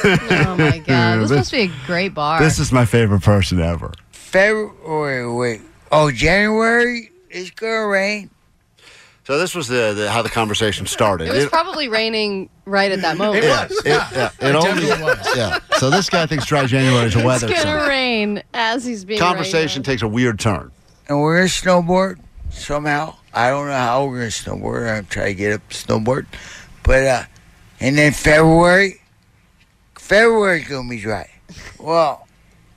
Oh 0.04 0.56
my 0.58 0.80
god. 0.80 1.20
This 1.22 1.30
must 1.32 1.52
be 1.52 1.62
a 1.62 1.72
great 1.86 2.16
bar. 2.16 2.40
This 2.42 2.58
is 2.58 2.72
my 2.72 2.86
favorite 2.86 3.22
person 3.22 3.60
ever. 3.60 3.94
February. 4.32 5.30
Wait. 5.34 5.62
Oh, 5.92 6.10
January? 6.10 7.12
It's 7.30 7.52
gonna 7.52 7.86
rain. 7.88 8.30
So 9.26 9.38
this 9.38 9.54
was 9.54 9.68
the, 9.68 9.94
the 9.94 10.10
how 10.10 10.22
the 10.22 10.30
conversation 10.30 10.86
started. 10.86 11.28
it 11.28 11.34
was 11.34 11.46
probably 11.48 11.90
raining 11.90 12.50
right 12.66 12.92
at 12.92 13.02
that 13.02 13.18
moment. 13.18 13.44
yeah, 13.44 13.66
it, 13.70 13.80
yeah, 13.86 14.30
it 14.42 14.56
only, 14.56 14.88
yeah. 15.36 15.60
So 15.78 15.90
this 15.90 16.10
guy 16.10 16.26
thinks 16.26 16.46
dry 16.46 16.66
January 16.66 17.08
is 17.08 17.16
a 17.16 17.24
weather 17.26 17.48
It's 17.50 17.64
gonna 17.64 17.80
sign. 17.82 17.90
rain 17.90 18.44
as 18.54 18.86
he's 18.86 19.04
being 19.06 19.20
Conversation 19.20 19.84
takes 19.84 20.02
a 20.02 20.08
weird 20.08 20.40
turn. 20.40 20.72
And 21.08 21.22
we're 21.22 21.36
gonna 21.36 21.48
snowboard 21.48 22.20
somehow. 22.52 23.16
I 23.34 23.50
don't 23.50 23.68
know 23.68 23.74
how 23.74 24.06
we're 24.06 24.18
gonna 24.20 24.28
snowboard. 24.30 24.98
I'm 24.98 25.06
trying 25.08 25.28
to 25.28 25.34
get 25.36 25.54
up 25.54 25.70
snowboard. 25.70 26.26
But 26.84 27.04
uh 27.04 27.24
and 27.82 27.98
then 27.98 28.14
February 28.14 29.02
February's 29.96 30.68
gonna 30.68 30.90
be 30.90 31.00
dry. 31.00 31.30
Well, 31.80 32.28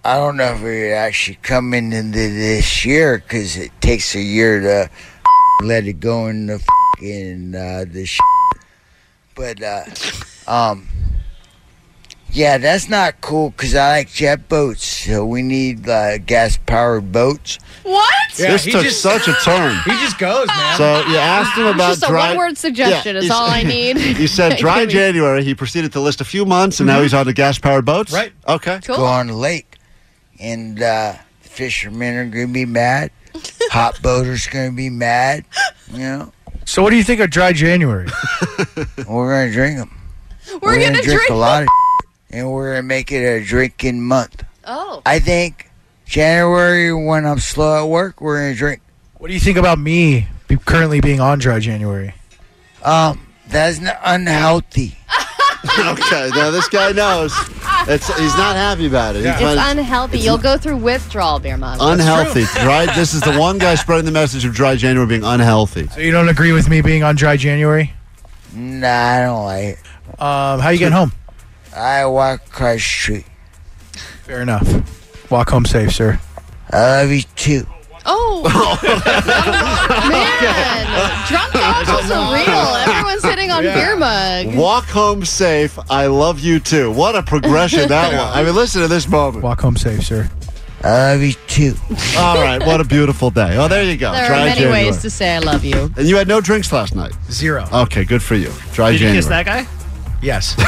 I 0.07 0.17
don't 0.19 0.37
know 0.37 0.53
if 0.55 0.63
it 0.63 0.93
actually 0.93 1.39
coming 1.43 1.93
into 1.93 2.19
this 2.19 2.85
year 2.85 3.19
because 3.19 3.57
it 3.57 3.71
takes 3.81 4.15
a 4.15 4.21
year 4.21 4.61
to 4.61 4.91
let 5.63 5.87
it 5.87 5.95
go 6.01 6.27
in 6.27 6.47
the 6.47 6.59
fucking 6.59 7.55
uh, 7.55 7.85
the 7.91 8.05
shit. 8.05 8.21
But 9.35 9.63
uh, 9.63 9.85
um, 10.47 10.87
yeah, 12.31 12.59
that's 12.59 12.89
not 12.91 13.21
cool 13.23 13.51
because 13.51 13.75
I 13.75 13.99
like 13.99 14.09
jet 14.11 14.47
boats, 14.49 14.85
so 14.85 15.25
we 15.25 15.41
need 15.43 15.89
uh, 15.89 16.19
gas 16.19 16.59
powered 16.67 17.11
boats. 17.11 17.59
What? 17.83 18.13
Yeah, 18.39 18.51
this 18.53 18.65
took 18.65 18.87
such 18.87 19.27
a 19.29 19.33
turn. 19.43 19.75
He 19.85 19.91
just 20.03 20.19
goes, 20.19 20.47
man. 20.49 20.77
So 20.77 21.01
you 21.09 21.17
asked 21.17 21.57
him 21.57 21.67
about 21.67 21.91
Just 21.93 22.05
a 22.05 22.07
dry. 22.09 22.29
one-word 22.31 22.59
suggestion 22.59 23.17
is 23.17 23.25
he's- 23.25 23.35
all 23.35 23.47
I 23.49 23.63
need. 23.77 23.97
You 23.99 24.27
said 24.27 24.59
dry 24.59 24.81
Give 24.81 24.89
me- 24.89 24.93
January. 24.95 25.45
He 25.45 25.55
proceeded 25.55 25.93
to 25.93 26.01
list 26.01 26.21
a 26.21 26.25
few 26.25 26.45
months, 26.45 26.79
and 26.81 26.87
now 26.87 27.01
he's 27.01 27.15
on 27.15 27.25
the 27.27 27.33
gas 27.33 27.59
powered 27.59 27.85
boats. 27.87 28.13
Right. 28.13 28.33
Okay. 28.47 28.81
Cool. 28.85 28.97
Go 28.97 29.05
on 29.05 29.29
the 29.29 29.35
lake, 29.35 29.74
and 30.41 30.81
uh, 30.83 31.15
the 31.43 31.49
fishermen 31.49 32.17
are 32.17 32.27
gonna 32.27 32.49
be 32.49 32.65
mad. 32.67 33.11
Hot 33.71 34.01
boaters 34.03 34.47
gonna 34.47 34.73
be 34.73 34.91
mad. 34.91 35.45
You 35.93 35.99
know, 35.99 36.33
So, 36.65 36.83
what 36.83 36.91
do 36.91 36.97
you 36.97 37.05
think 37.05 37.21
of 37.21 37.31
dry 37.31 37.53
January? 37.53 38.09
we're 39.09 39.31
gonna 39.31 39.53
drink 39.53 39.79
them. 39.79 39.91
We're, 40.61 40.75
gonna, 40.79 40.93
drink, 41.03 41.05
drink 41.05 41.31
a 41.31 41.35
lot 41.35 41.63
of, 41.63 41.69
and 42.31 42.51
we're 42.53 42.73
gonna 42.75 42.83
make 42.83 43.11
it 43.13 43.25
a 43.25 43.45
drinking 43.45 44.01
month. 44.03 44.45
Oh. 44.65 45.03
I 45.05 45.19
think 45.19 45.71
January 46.07 46.93
when 46.93 47.27
I'm 47.27 47.39
slow 47.41 47.83
at 47.85 47.89
work, 47.89 48.21
we're 48.21 48.41
gonna 48.41 48.55
drink. 48.55 48.81
What 49.19 49.29
do 49.29 49.35
you 49.35 49.41
think 49.41 49.57
about 49.57 49.79
me 49.79 50.29
be- 50.49 50.57
currently 50.57 51.01
being 51.01 51.21
on 51.21 51.39
dry 51.39 51.59
January? 51.61 52.15
Um, 52.85 53.27
that's 53.49 53.81
n- 53.81 53.97
unhealthy. 54.05 54.97
okay. 55.79 56.31
Now 56.35 56.51
this 56.51 56.69
guy 56.69 56.93
knows. 56.93 57.33
It's 57.87 58.07
he's 58.19 58.37
not 58.37 58.57
happy 58.57 58.87
about 58.87 59.17
it. 59.17 59.23
He 59.23 59.29
It's 59.29 59.41
finds- 59.41 59.63
unhealthy. 59.79 60.19
You'll 60.19 60.39
go 60.39 60.57
through 60.59 60.77
withdrawal, 60.77 61.39
beer 61.39 61.57
mug. 61.57 61.79
unhealthy. 61.81 62.45
Dry. 62.63 62.87
This 62.95 63.15
is 63.15 63.21
the 63.23 63.37
one 63.39 63.59
guy 63.59 63.75
spreading 63.75 64.05
the 64.05 64.11
message 64.13 64.45
of 64.45 64.53
dry 64.55 64.77
January 64.77 65.07
being 65.09 65.25
unhealthy. 65.25 65.89
So, 65.89 66.01
you 66.01 66.11
don't 66.13 66.29
agree 66.29 66.53
with 66.53 66.69
me 66.69 66.81
being 66.81 67.03
on 67.03 67.17
dry 67.17 67.37
January? 67.37 67.93
Nah, 68.55 68.87
I 68.89 69.21
don't 69.23 69.45
like 69.45 69.65
it. 69.65 69.79
Um, 70.21 70.61
how 70.61 70.69
you 70.71 70.79
getting 70.79 70.97
home? 70.97 71.13
I 71.77 72.07
walk 72.07 72.47
across 72.47 72.75
the 72.75 72.79
street. 72.81 73.27
Fair 74.25 74.43
enough. 74.43 75.31
Walk 75.31 75.51
home 75.51 75.65
safe, 75.65 75.93
sir. 75.93 76.21
I 76.71 77.03
love 77.03 77.11
you 77.11 77.23
too. 77.37 77.67
Oh, 78.07 78.43
man! 80.09 81.27
Drunk 81.29 81.53
calls 81.87 82.11
are 82.11 82.35
real. 82.35 82.95
Everyone's 82.95 83.25
hitting 83.25 83.51
on 83.51 83.63
beer 83.63 83.97
mug. 83.97 84.55
Walk 84.55 84.85
home 84.85 85.25
safe. 85.25 85.79
I 85.91 86.07
love 86.07 86.41
you 86.41 86.61
too. 86.61 86.91
What 86.91 87.17
a 87.17 87.23
progression 87.23 87.89
that 87.89 88.13
was. 88.13 88.37
I 88.37 88.43
mean, 88.45 88.55
listen 88.55 88.83
to 88.83 88.89
this 88.89 89.09
moment. 89.09 89.43
Walk 89.45 89.61
home 89.61 89.77
safe, 89.77 90.05
sir. 90.05 90.31
I 90.83 91.13
love 91.15 91.23
you 91.23 91.33
too. 91.47 91.75
All 92.19 92.37
right. 92.37 92.59
What 92.65 92.81
a 92.81 92.85
beautiful 92.85 93.31
day. 93.31 93.57
Oh, 93.57 93.69
there 93.69 93.83
you 93.85 93.97
go. 93.97 94.13
There 94.13 94.27
dry 94.29 94.43
are 94.43 94.45
many 94.47 94.61
January. 94.61 94.85
ways 94.85 95.01
to 95.01 95.09
say 95.09 95.35
I 95.35 95.39
love 95.39 95.65
you. 95.65 95.91
And 95.97 96.07
you 96.07 96.17
had 96.17 96.29
no 96.29 96.43
drinks 96.43 96.71
last 96.73 96.95
night. 96.95 97.13
Zero. 97.31 97.67
Okay, 97.73 98.05
good 98.05 98.23
for 98.23 98.35
you. 98.35 98.51
Dry 98.75 98.91
Did 98.93 99.01
you 99.01 99.07
January. 99.07 99.17
kiss 99.19 99.27
that 99.29 99.47
guy? 99.47 99.67
Yes. 100.25 100.57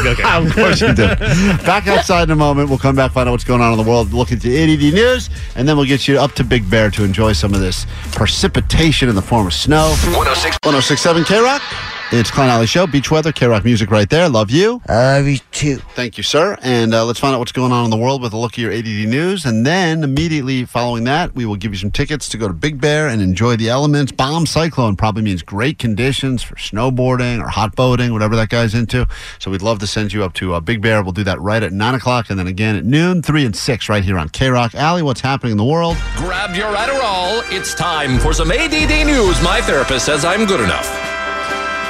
Okay. 0.00 0.22
of 0.22 0.50
course 0.54 0.80
you 0.80 0.94
did. 0.94 1.18
Back 1.18 1.86
outside 1.86 2.22
in 2.22 2.30
a 2.30 2.36
moment. 2.36 2.70
We'll 2.70 2.78
come 2.78 2.96
back, 2.96 3.12
find 3.12 3.28
out 3.28 3.32
what's 3.32 3.44
going 3.44 3.60
on 3.60 3.70
in 3.72 3.76
the 3.76 3.88
world, 3.88 4.14
look 4.14 4.32
into 4.32 4.48
ADD 4.48 4.94
news, 4.94 5.28
and 5.56 5.68
then 5.68 5.76
we'll 5.76 5.84
get 5.84 6.08
you 6.08 6.18
up 6.18 6.32
to 6.36 6.44
Big 6.44 6.68
Bear 6.70 6.90
to 6.92 7.04
enjoy 7.04 7.34
some 7.34 7.52
of 7.52 7.60
this 7.60 7.86
precipitation 8.12 9.10
in 9.10 9.14
the 9.14 9.20
form 9.22 9.46
of 9.46 9.52
snow. 9.52 9.90
106. 10.16 10.56
1067 10.64 11.24
K 11.24 11.38
Rock. 11.42 11.60
It's 12.12 12.28
Klein 12.28 12.48
Alley 12.48 12.66
Show, 12.66 12.88
Beach 12.88 13.08
Weather, 13.08 13.30
K 13.30 13.46
Rock 13.46 13.64
music 13.64 13.88
right 13.88 14.10
there. 14.10 14.28
Love 14.28 14.50
you. 14.50 14.82
I 14.88 15.18
love 15.18 15.28
you 15.28 15.38
too. 15.52 15.76
Thank 15.94 16.16
you, 16.16 16.24
sir. 16.24 16.58
And 16.60 16.92
uh, 16.92 17.04
let's 17.04 17.20
find 17.20 17.36
out 17.36 17.38
what's 17.38 17.52
going 17.52 17.70
on 17.70 17.84
in 17.84 17.90
the 17.90 17.96
world 17.96 18.20
with 18.20 18.32
a 18.32 18.36
look 18.36 18.54
at 18.54 18.58
your 18.58 18.72
ADD 18.72 19.08
news. 19.08 19.44
And 19.44 19.64
then 19.64 20.02
immediately 20.02 20.64
following 20.64 21.04
that, 21.04 21.36
we 21.36 21.46
will 21.46 21.54
give 21.54 21.70
you 21.70 21.78
some 21.78 21.92
tickets 21.92 22.28
to 22.30 22.36
go 22.36 22.48
to 22.48 22.52
Big 22.52 22.80
Bear 22.80 23.06
and 23.06 23.22
enjoy 23.22 23.54
the 23.54 23.68
elements. 23.68 24.10
Bomb 24.10 24.46
cyclone 24.46 24.96
probably 24.96 25.22
means 25.22 25.42
great 25.42 25.78
conditions 25.78 26.42
for 26.42 26.56
snowboarding 26.56 27.40
or 27.40 27.46
hot 27.46 27.76
boating, 27.76 28.12
whatever 28.12 28.34
that 28.34 28.48
guy's 28.48 28.74
into. 28.74 29.06
So 29.38 29.52
we'd 29.52 29.62
love 29.62 29.78
to 29.78 29.86
send 29.86 30.12
you 30.12 30.24
up 30.24 30.32
to 30.34 30.54
uh, 30.54 30.58
Big 30.58 30.82
Bear. 30.82 31.04
We'll 31.04 31.12
do 31.12 31.22
that 31.22 31.40
right 31.40 31.62
at 31.62 31.72
9 31.72 31.94
o'clock 31.94 32.28
and 32.28 32.36
then 32.36 32.48
again 32.48 32.74
at 32.74 32.84
noon, 32.84 33.22
3 33.22 33.44
and 33.46 33.54
6 33.54 33.88
right 33.88 34.02
here 34.02 34.18
on 34.18 34.30
K 34.30 34.48
Rock. 34.48 34.74
Alley, 34.74 35.04
what's 35.04 35.20
happening 35.20 35.52
in 35.52 35.58
the 35.58 35.64
world? 35.64 35.96
Grab 36.16 36.56
your 36.56 36.74
Adderall. 36.74 37.44
It's 37.56 37.72
time 37.72 38.18
for 38.18 38.32
some 38.32 38.50
ADD 38.50 39.06
news. 39.06 39.40
My 39.44 39.60
therapist 39.60 40.06
says 40.06 40.24
I'm 40.24 40.44
good 40.44 40.60
enough. 40.60 41.09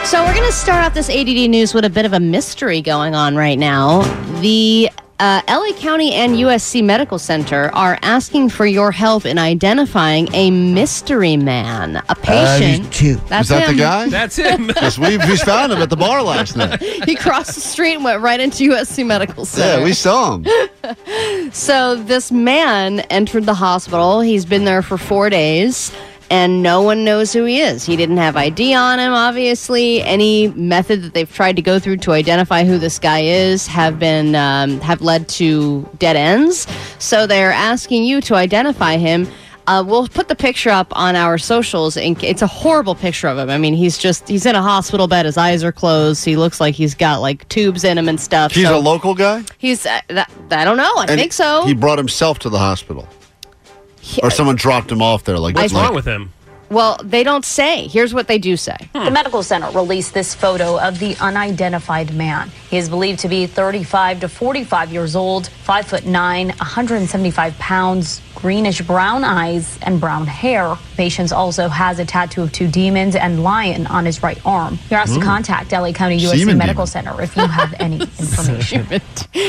So 0.05 0.25
we're 0.25 0.35
going 0.35 0.47
to 0.47 0.53
start 0.53 0.85
off 0.85 0.95
this 0.95 1.09
ADD 1.09 1.49
news 1.49 1.73
with 1.73 1.85
a 1.85 1.91
bit 1.91 2.05
of 2.05 2.13
a 2.13 2.19
mystery 2.19 2.81
going 2.81 3.15
on 3.15 3.37
right 3.37 3.57
now. 3.59 4.03
The 4.41 4.91
uh, 5.21 5.41
LA 5.47 5.73
County 5.79 6.13
and 6.15 6.35
USC 6.35 6.83
Medical 6.83 7.17
Center 7.19 7.71
are 7.75 7.97
asking 8.03 8.49
for 8.49 8.67
your 8.67 8.91
help 8.91 9.25
in 9.25 9.39
identifying 9.39 10.29
a 10.35 10.51
mystery 10.51 11.37
man, 11.37 12.03
a 12.09 12.15
patient. 12.17 12.93
too. 12.93 13.17
That's 13.29 13.45
Is 13.45 13.49
that 13.51 13.69
him. 13.69 13.77
the 13.77 13.83
guy? 13.83 14.09
That's 14.09 14.35
him. 14.35 14.67
Because 14.81 14.99
we, 14.99 15.17
we 15.19 15.37
found 15.37 15.71
him 15.73 15.79
at 15.79 15.91
the 15.91 15.97
bar 15.97 16.23
last 16.25 16.57
night. 16.57 16.81
he 17.07 17.15
crossed 17.15 17.55
the 17.55 17.61
street 17.61 17.95
and 17.95 18.03
went 18.05 18.21
right 18.21 18.41
into 18.41 18.71
USC 18.73 19.07
Medical 19.07 19.45
Center. 19.45 19.79
Yeah, 19.79 19.85
we 19.85 19.93
saw 19.93 20.39
him. 20.39 20.47
So 21.53 21.97
this 22.03 22.31
man 22.33 23.01
entered 23.11 23.45
the 23.45 23.55
hospital. 23.55 24.21
He's 24.21 24.45
been 24.45 24.65
there 24.65 24.83
for 24.83 24.97
four 24.99 25.29
days. 25.31 25.93
And 26.31 26.62
no 26.62 26.81
one 26.81 27.05
knows 27.05 27.33
who 27.33 27.45
he 27.45 27.61
is. 27.61 27.85
He 27.85 27.97
didn't 27.97 28.19
have 28.19 28.37
ID 28.37 28.73
on 28.73 29.01
him, 29.01 29.12
obviously. 29.12 30.01
Any 30.03 30.47
method 30.49 31.03
that 31.03 31.12
they've 31.12 31.33
tried 31.33 31.57
to 31.57 31.62
go 31.62 31.81
through 31.81 31.97
to 31.99 32.12
identify 32.12 32.64
who 32.64 32.79
this 32.79 33.01
guy 33.01 33.23
is 33.23 33.66
have 33.66 33.99
been 33.99 34.37
um, 34.37 34.81
have 34.81 35.03
led 35.03 35.29
to 35.31 35.88
dead 35.99 36.14
ends. 36.14 36.69
So 37.01 37.27
they're 37.27 37.51
asking 37.51 38.05
you 38.05 38.21
to 38.23 38.37
identify 38.37 38.97
him. 38.97 39.27
Uh, 39.66 39.83
we'll 39.87 40.07
put 40.09 40.29
the 40.29 40.35
picture 40.37 40.71
up 40.71 40.97
on 40.97 41.16
our 41.16 41.37
socials. 41.37 41.97
And 41.97 42.23
it's 42.23 42.43
a 42.43 42.47
horrible 42.47 42.95
picture 42.95 43.27
of 43.27 43.37
him. 43.37 43.51
I 43.51 43.59
mean, 43.59 43.75
he's 43.75 43.99
just 43.99 44.29
he's 44.29 44.47
in 44.47 44.55
a 44.55 44.62
hospital 44.62 45.09
bed. 45.09 45.27
His 45.27 45.37
eyes 45.37 45.64
are 45.64 45.73
closed. 45.73 46.25
He 46.25 46.37
looks 46.37 46.61
like 46.61 46.77
he's 46.77 46.95
got 46.95 47.21
like 47.21 47.49
tubes 47.49 47.83
in 47.83 47.99
him 47.99 48.09
and 48.09 48.21
stuff. 48.21 48.53
He's 48.53 48.66
so 48.66 48.79
a 48.79 48.81
local 48.81 49.14
guy? 49.14 49.43
He's 49.59 49.85
uh, 49.85 50.01
that, 50.09 50.31
I 50.51 50.64
don't 50.64 50.77
know. 50.77 50.93
I 50.97 51.07
And 51.09 51.21
think 51.21 51.33
so. 51.33 51.64
He 51.66 51.75
brought 51.75 51.99
himself 51.99 52.38
to 52.40 52.49
the 52.49 52.59
hospital. 52.59 53.09
Or 54.23 54.31
someone 54.31 54.57
dropped 54.57 54.90
him 54.90 55.03
off 55.03 55.25
there. 55.25 55.38
Like, 55.38 55.55
What's 55.57 55.73
like- 55.73 55.85
wrong 55.87 55.94
with 55.94 56.05
him? 56.07 56.33
Well, 56.70 57.01
they 57.03 57.25
don't 57.25 57.44
say. 57.44 57.88
Here's 57.88 58.14
what 58.14 58.29
they 58.29 58.38
do 58.38 58.57
say. 58.57 58.77
The 58.92 59.11
medical 59.11 59.42
center 59.42 59.68
released 59.73 60.14
this 60.14 60.37
photo 60.37 60.79
of 60.79 61.01
the 61.01 61.16
unidentified 61.20 62.14
man. 62.14 62.53
He 62.70 62.77
is 62.77 62.88
believed 62.88 63.18
to 63.20 63.29
be 63.29 63.46
35 63.46 64.20
to 64.20 64.29
45 64.29 64.92
years 64.92 65.16
old, 65.16 65.49
5 65.49 65.87
foot 65.88 66.07
9, 66.07 66.46
175 66.51 67.59
pounds, 67.59 68.20
greenish 68.40 68.81
brown 68.83 69.22
eyes 69.24 69.79
and 69.83 70.00
brown 70.00 70.26
hair. 70.26 70.76
Patient 70.96 71.33
also 71.33 71.68
has 71.68 71.98
a 71.98 72.05
tattoo 72.05 72.42
of 72.42 72.53
two 72.53 72.66
demons 72.68 73.14
and 73.14 73.42
lion 73.42 73.87
on 73.87 74.05
his 74.07 74.22
right 74.22 74.40
arm. 74.46 74.79
You're 74.90 75.00
asked 75.00 75.14
to 75.14 75.20
contact 75.20 75.72
LA 75.72 75.92
County 75.92 76.18
USC 76.18 76.38
Semen 76.40 76.59
Medical 76.59 76.87
demon. 76.87 77.05
Center 77.05 77.22
if 77.22 77.37
you 77.37 77.46
have 77.46 77.74
any 77.79 78.00
information. 78.18 79.00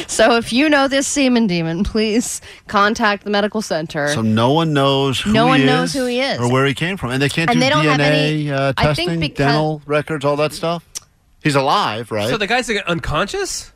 So 0.07 0.35
if 0.37 0.51
you 0.51 0.69
know 0.69 0.87
this 0.87 1.07
semen 1.07 1.47
demon, 1.47 1.83
please 1.83 2.41
contact 2.67 3.23
the 3.23 3.29
medical 3.29 3.61
center. 3.61 4.09
So 4.09 4.21
no 4.21 4.51
one 4.51 4.73
knows 4.73 5.19
who 5.21 5.31
No 5.33 5.45
he 5.45 5.49
one 5.51 5.59
is 5.61 5.65
knows 5.67 5.93
who 5.93 6.05
he 6.05 6.19
is. 6.19 6.39
or 6.39 6.51
where 6.51 6.65
he 6.65 6.73
came 6.73 6.97
from, 6.97 7.11
and 7.11 7.21
they 7.21 7.29
can't 7.29 7.49
And 7.49 7.57
do 7.59 7.63
they 7.63 7.69
don't 7.69 7.85
have 7.85 7.99
DNA 7.99 8.01
any- 8.29 8.51
uh, 8.51 8.73
I 8.77 8.93
think 8.93 9.09
testing, 9.09 9.19
because- 9.19 9.37
dental 9.37 9.81
records, 9.85 10.25
all 10.25 10.35
that 10.37 10.53
stuff. 10.53 10.87
He's 11.43 11.55
alive, 11.55 12.11
right? 12.11 12.29
So 12.29 12.37
the 12.37 12.45
guy's 12.47 12.69
like, 12.69 12.83
unconscious? 12.85 13.71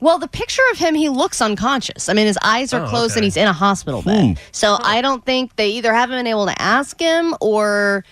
Well, 0.00 0.18
the 0.18 0.28
picture 0.28 0.62
of 0.72 0.78
him, 0.78 0.94
he 0.94 1.08
looks 1.08 1.40
unconscious. 1.40 2.08
I 2.08 2.12
mean, 2.12 2.26
his 2.26 2.38
eyes 2.42 2.72
are 2.74 2.84
Oh, 2.84 2.88
closed 2.88 3.12
okay. 3.12 3.20
and 3.20 3.24
he's 3.24 3.36
in 3.36 3.46
a 3.48 3.52
hospital 3.52 4.02
bed. 4.02 4.24
Hmm. 4.26 4.32
So 4.52 4.78
I 4.82 5.00
don't 5.00 5.24
think 5.24 5.56
they 5.56 5.70
either 5.70 5.94
haven't 5.94 6.18
been 6.18 6.26
able 6.26 6.46
to 6.46 6.60
ask 6.60 7.00
him 7.00 7.34
or, 7.40 8.04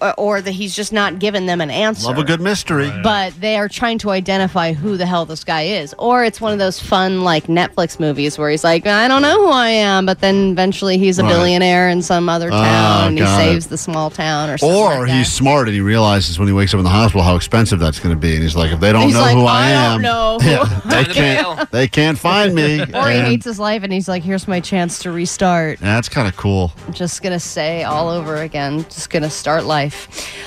or, 0.00 0.14
or 0.18 0.40
that 0.40 0.52
he's 0.52 0.74
just 0.74 0.92
not 0.92 1.18
given 1.18 1.46
them 1.46 1.60
an 1.60 1.70
answer. 1.70 2.06
Love 2.06 2.18
a 2.18 2.24
good 2.24 2.40
mystery. 2.40 2.90
But 3.02 3.38
they 3.40 3.56
are 3.56 3.68
trying 3.68 3.98
to 3.98 4.10
identify 4.10 4.72
who 4.72 4.96
the 4.96 5.06
hell 5.06 5.24
this 5.26 5.44
guy 5.44 5.62
is. 5.62 5.94
Or 5.98 6.24
it's 6.24 6.40
one 6.40 6.52
of 6.52 6.58
those 6.58 6.78
fun, 6.80 7.22
like, 7.22 7.44
Netflix 7.46 7.98
movies 8.00 8.38
where 8.38 8.50
he's 8.50 8.64
like, 8.64 8.86
I 8.86 9.08
don't 9.08 9.22
know 9.22 9.38
who 9.46 9.48
I 9.50 9.68
am. 9.68 10.06
But 10.06 10.20
then 10.20 10.50
eventually 10.52 10.98
he's 10.98 11.18
a 11.18 11.22
Right. 11.22 11.30
billionaire 11.32 11.88
in 11.88 12.02
some 12.02 12.28
other 12.28 12.50
Ah, 12.52 12.62
town 12.64 13.08
and 13.08 13.18
he 13.18 13.24
got 13.24 13.40
it. 13.40 13.44
saves 13.44 13.66
the 13.68 13.78
small 13.78 14.10
town 14.10 14.50
or 14.50 14.58
something. 14.58 14.76
Or 14.76 15.00
like 15.00 15.10
he's 15.10 15.32
smart 15.32 15.66
and 15.68 15.74
he 15.74 15.80
realizes 15.80 16.38
when 16.38 16.46
he 16.48 16.54
wakes 16.54 16.72
up 16.74 16.78
in 16.78 16.84
the 16.84 16.90
hospital 16.90 17.22
how 17.22 17.36
expensive 17.36 17.78
that's 17.78 17.98
going 18.00 18.14
to 18.14 18.20
be, 18.20 18.34
and 18.34 18.42
he's 18.42 18.54
like, 18.56 18.72
if 18.72 18.80
they 18.80 18.92
don't 18.92 19.02
He's 19.02 19.14
know 19.14 19.20
like, 19.22 19.34
who 19.36 19.44
I, 19.44 19.62
"I 19.66 19.70
am, 19.70 20.02
don't 20.02 20.02
know." 20.02 20.38
yeah, 20.42 20.80
they 20.86 21.04
can't, 21.04 21.70
they 21.72 21.88
can't 21.88 22.18
find 22.18 22.54
me. 22.54 22.80
Or 22.94 23.08
he 23.10 23.18
And 23.18 23.26
hates 23.26 23.44
his 23.44 23.58
life 23.58 23.82
and 23.82 23.92
he's 23.92 24.08
like, 24.08 24.22
here's 24.22 24.46
my 24.48 24.60
chance 24.60 24.98
to 25.00 25.10
restart. 25.12 25.78
that's 25.80 26.08
kind 26.08 26.26
of 26.28 26.36
cool. 26.36 26.72
I'm 26.86 26.92
just 26.92 27.22
gonna 27.22 27.40
say 27.40 27.82
all 27.84 28.08
over 28.08 28.36
again. 28.36 28.84
Just 28.84 29.10
gonna 29.10 29.30
start 29.30 29.64
life. 29.64 29.85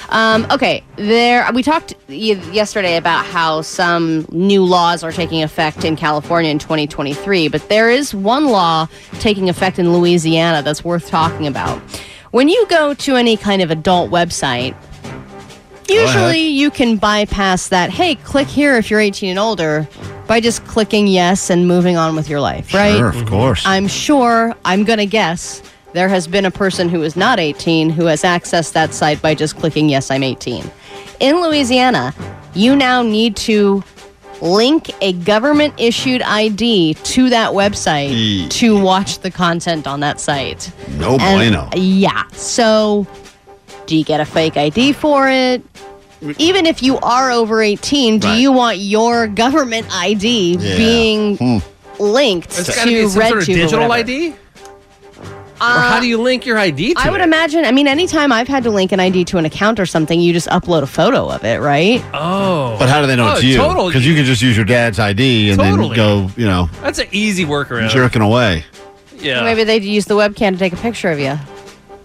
Um, 0.10 0.48
okay, 0.52 0.84
there. 0.96 1.48
We 1.54 1.64
talked 1.64 1.94
yesterday 2.08 2.98
about 2.98 3.26
how 3.26 3.62
some 3.62 4.26
new 4.32 4.64
laws 4.64 5.04
are 5.04 5.12
taking 5.12 5.44
effect 5.44 5.86
in 5.86 5.96
California 5.96 6.50
in 6.50 6.60
2023, 6.60 7.48
but 7.48 7.68
there 7.70 7.90
is 7.90 8.14
one 8.14 8.48
law 8.48 8.88
taking 9.20 9.50
effect 9.50 9.80
in 9.80 9.94
Louisiana 9.94 10.64
that's 10.64 10.84
worth 10.84 11.08
talking 11.08 11.48
about. 11.48 11.80
When 12.32 12.50
you 12.50 12.66
go 12.68 12.94
to 12.94 13.16
any 13.16 13.38
kind 13.38 13.62
of 13.62 13.72
adult 13.72 14.12
website, 14.12 14.76
usually 15.88 16.48
you 16.48 16.70
can 16.72 16.98
bypass 16.98 17.70
that. 17.70 17.90
Hey, 17.90 18.16
click 18.16 18.48
here 18.48 18.78
if 18.78 18.90
you're 18.90 19.00
18 19.00 19.32
and 19.32 19.40
older 19.40 19.88
by 20.28 20.40
just 20.40 20.64
clicking 20.66 21.08
yes 21.08 21.50
and 21.50 21.68
moving 21.68 21.98
on 21.98 22.16
with 22.16 22.30
your 22.30 22.40
life, 22.40 22.74
right? 22.74 22.98
Sure, 22.98 23.10
of 23.10 23.26
course. 23.26 23.64
I'm 23.66 23.88
sure, 23.88 24.56
I'm 24.64 24.84
going 24.84 25.00
to 25.00 25.08
guess, 25.08 25.64
there 25.94 26.10
has 26.10 26.28
been 26.28 26.46
a 26.46 26.52
person 26.52 26.90
who 26.90 27.02
is 27.04 27.16
not 27.16 27.40
18 27.40 27.90
who 27.90 28.06
has 28.06 28.24
accessed 28.24 28.74
that 28.74 28.94
site 28.94 29.22
by 29.22 29.34
just 29.36 29.56
clicking, 29.58 29.90
Yes, 29.90 30.12
I'm 30.12 30.24
18. 30.24 30.70
In 31.20 31.42
Louisiana, 31.42 32.14
you 32.54 32.76
now 32.76 33.02
need 33.02 33.36
to 33.38 33.84
link 34.42 34.90
a 35.02 35.12
government 35.14 35.74
issued 35.78 36.22
ID 36.22 36.94
to 36.94 37.30
that 37.30 37.52
website 37.52 38.12
Eee. 38.12 38.48
to 38.50 38.80
watch 38.82 39.20
the 39.20 39.30
content 39.32 39.86
on 39.86 40.00
that 40.00 40.20
site. 40.20 40.72
No 40.98 41.18
And- 41.20 41.38
bueno. 41.52 41.70
Yeah. 41.76 42.24
So, 42.34 43.06
do 43.86 43.98
you 43.98 44.04
get 44.06 44.22
a 44.22 44.26
fake 44.26 44.56
ID 44.56 44.94
for 44.94 45.28
it? 45.28 45.62
Even 46.38 46.66
if 46.66 46.82
you 46.84 46.98
are 47.00 47.32
over 47.32 47.62
18, 47.62 48.20
do 48.20 48.28
Right. 48.28 48.40
you 48.40 48.52
want 48.52 48.78
your 48.78 49.28
government 49.28 49.88
ID 49.94 50.58
Yeah. 50.60 50.78
being 50.78 51.38
Hmm. 51.38 51.58
linked 52.00 52.58
It's 52.60 52.70
to 52.70 52.76
got 52.76 52.86
be 52.86 53.08
some 53.08 53.22
RedTube 53.22 53.28
sort 53.30 53.40
of 53.40 53.46
digital? 53.46 53.92
ID? 53.92 54.34
Or 55.62 55.66
how 55.68 55.98
uh, 55.98 56.00
do 56.00 56.08
you 56.08 56.18
link 56.22 56.46
your 56.46 56.58
ID 56.58 56.94
to 56.94 57.00
I 57.00 57.10
would 57.10 57.22
it? 57.22 57.26
imagine. 57.26 57.66
I 57.66 57.72
mean, 57.72 57.88
anytime 57.88 58.32
I've 58.32 58.48
had 58.48 58.64
to 58.64 58.72
link 58.72 58.92
an 58.92 59.00
ID 59.00 59.26
to 59.26 59.38
an 59.38 59.46
account 59.46 59.80
or 59.80 59.86
something, 59.86 60.20
you 60.20 60.32
just 60.34 60.48
upload 60.48 60.84
a 60.84 60.88
photo 60.88 61.30
of 61.30 61.44
it, 61.44 61.60
right? 61.60 62.04
Oh. 62.14 62.76
But 62.80 62.88
how 62.90 63.02
do 63.02 63.08
they 63.08 63.16
know 63.16 63.30
Oh, 63.30 63.34
it's 63.34 63.44
you? 63.44 63.58
Total. 63.58 63.88
Because 63.88 64.06
you 64.08 64.16
can 64.16 64.26
just 64.26 64.42
use 64.42 64.56
your 64.56 64.66
dad's 64.66 65.00
ID 65.00 65.50
and 65.52 65.60
Totally. 65.60 65.90
then 65.90 65.96
go, 65.96 66.32
you 66.38 66.46
know, 66.46 66.70
That's 66.82 67.00
an 67.00 67.08
easy 67.12 67.46
workaround. 67.46 67.90
jerking 67.90 68.22
away. 68.22 68.64
Yeah. 69.18 69.44
Maybe 69.44 69.64
they'd 69.66 69.84
use 69.84 70.06
the 70.06 70.16
webcam 70.16 70.54
to 70.54 70.58
take 70.58 70.72
a 70.74 70.78
picture 70.78 71.12
of 71.12 71.20
you. 71.20 71.38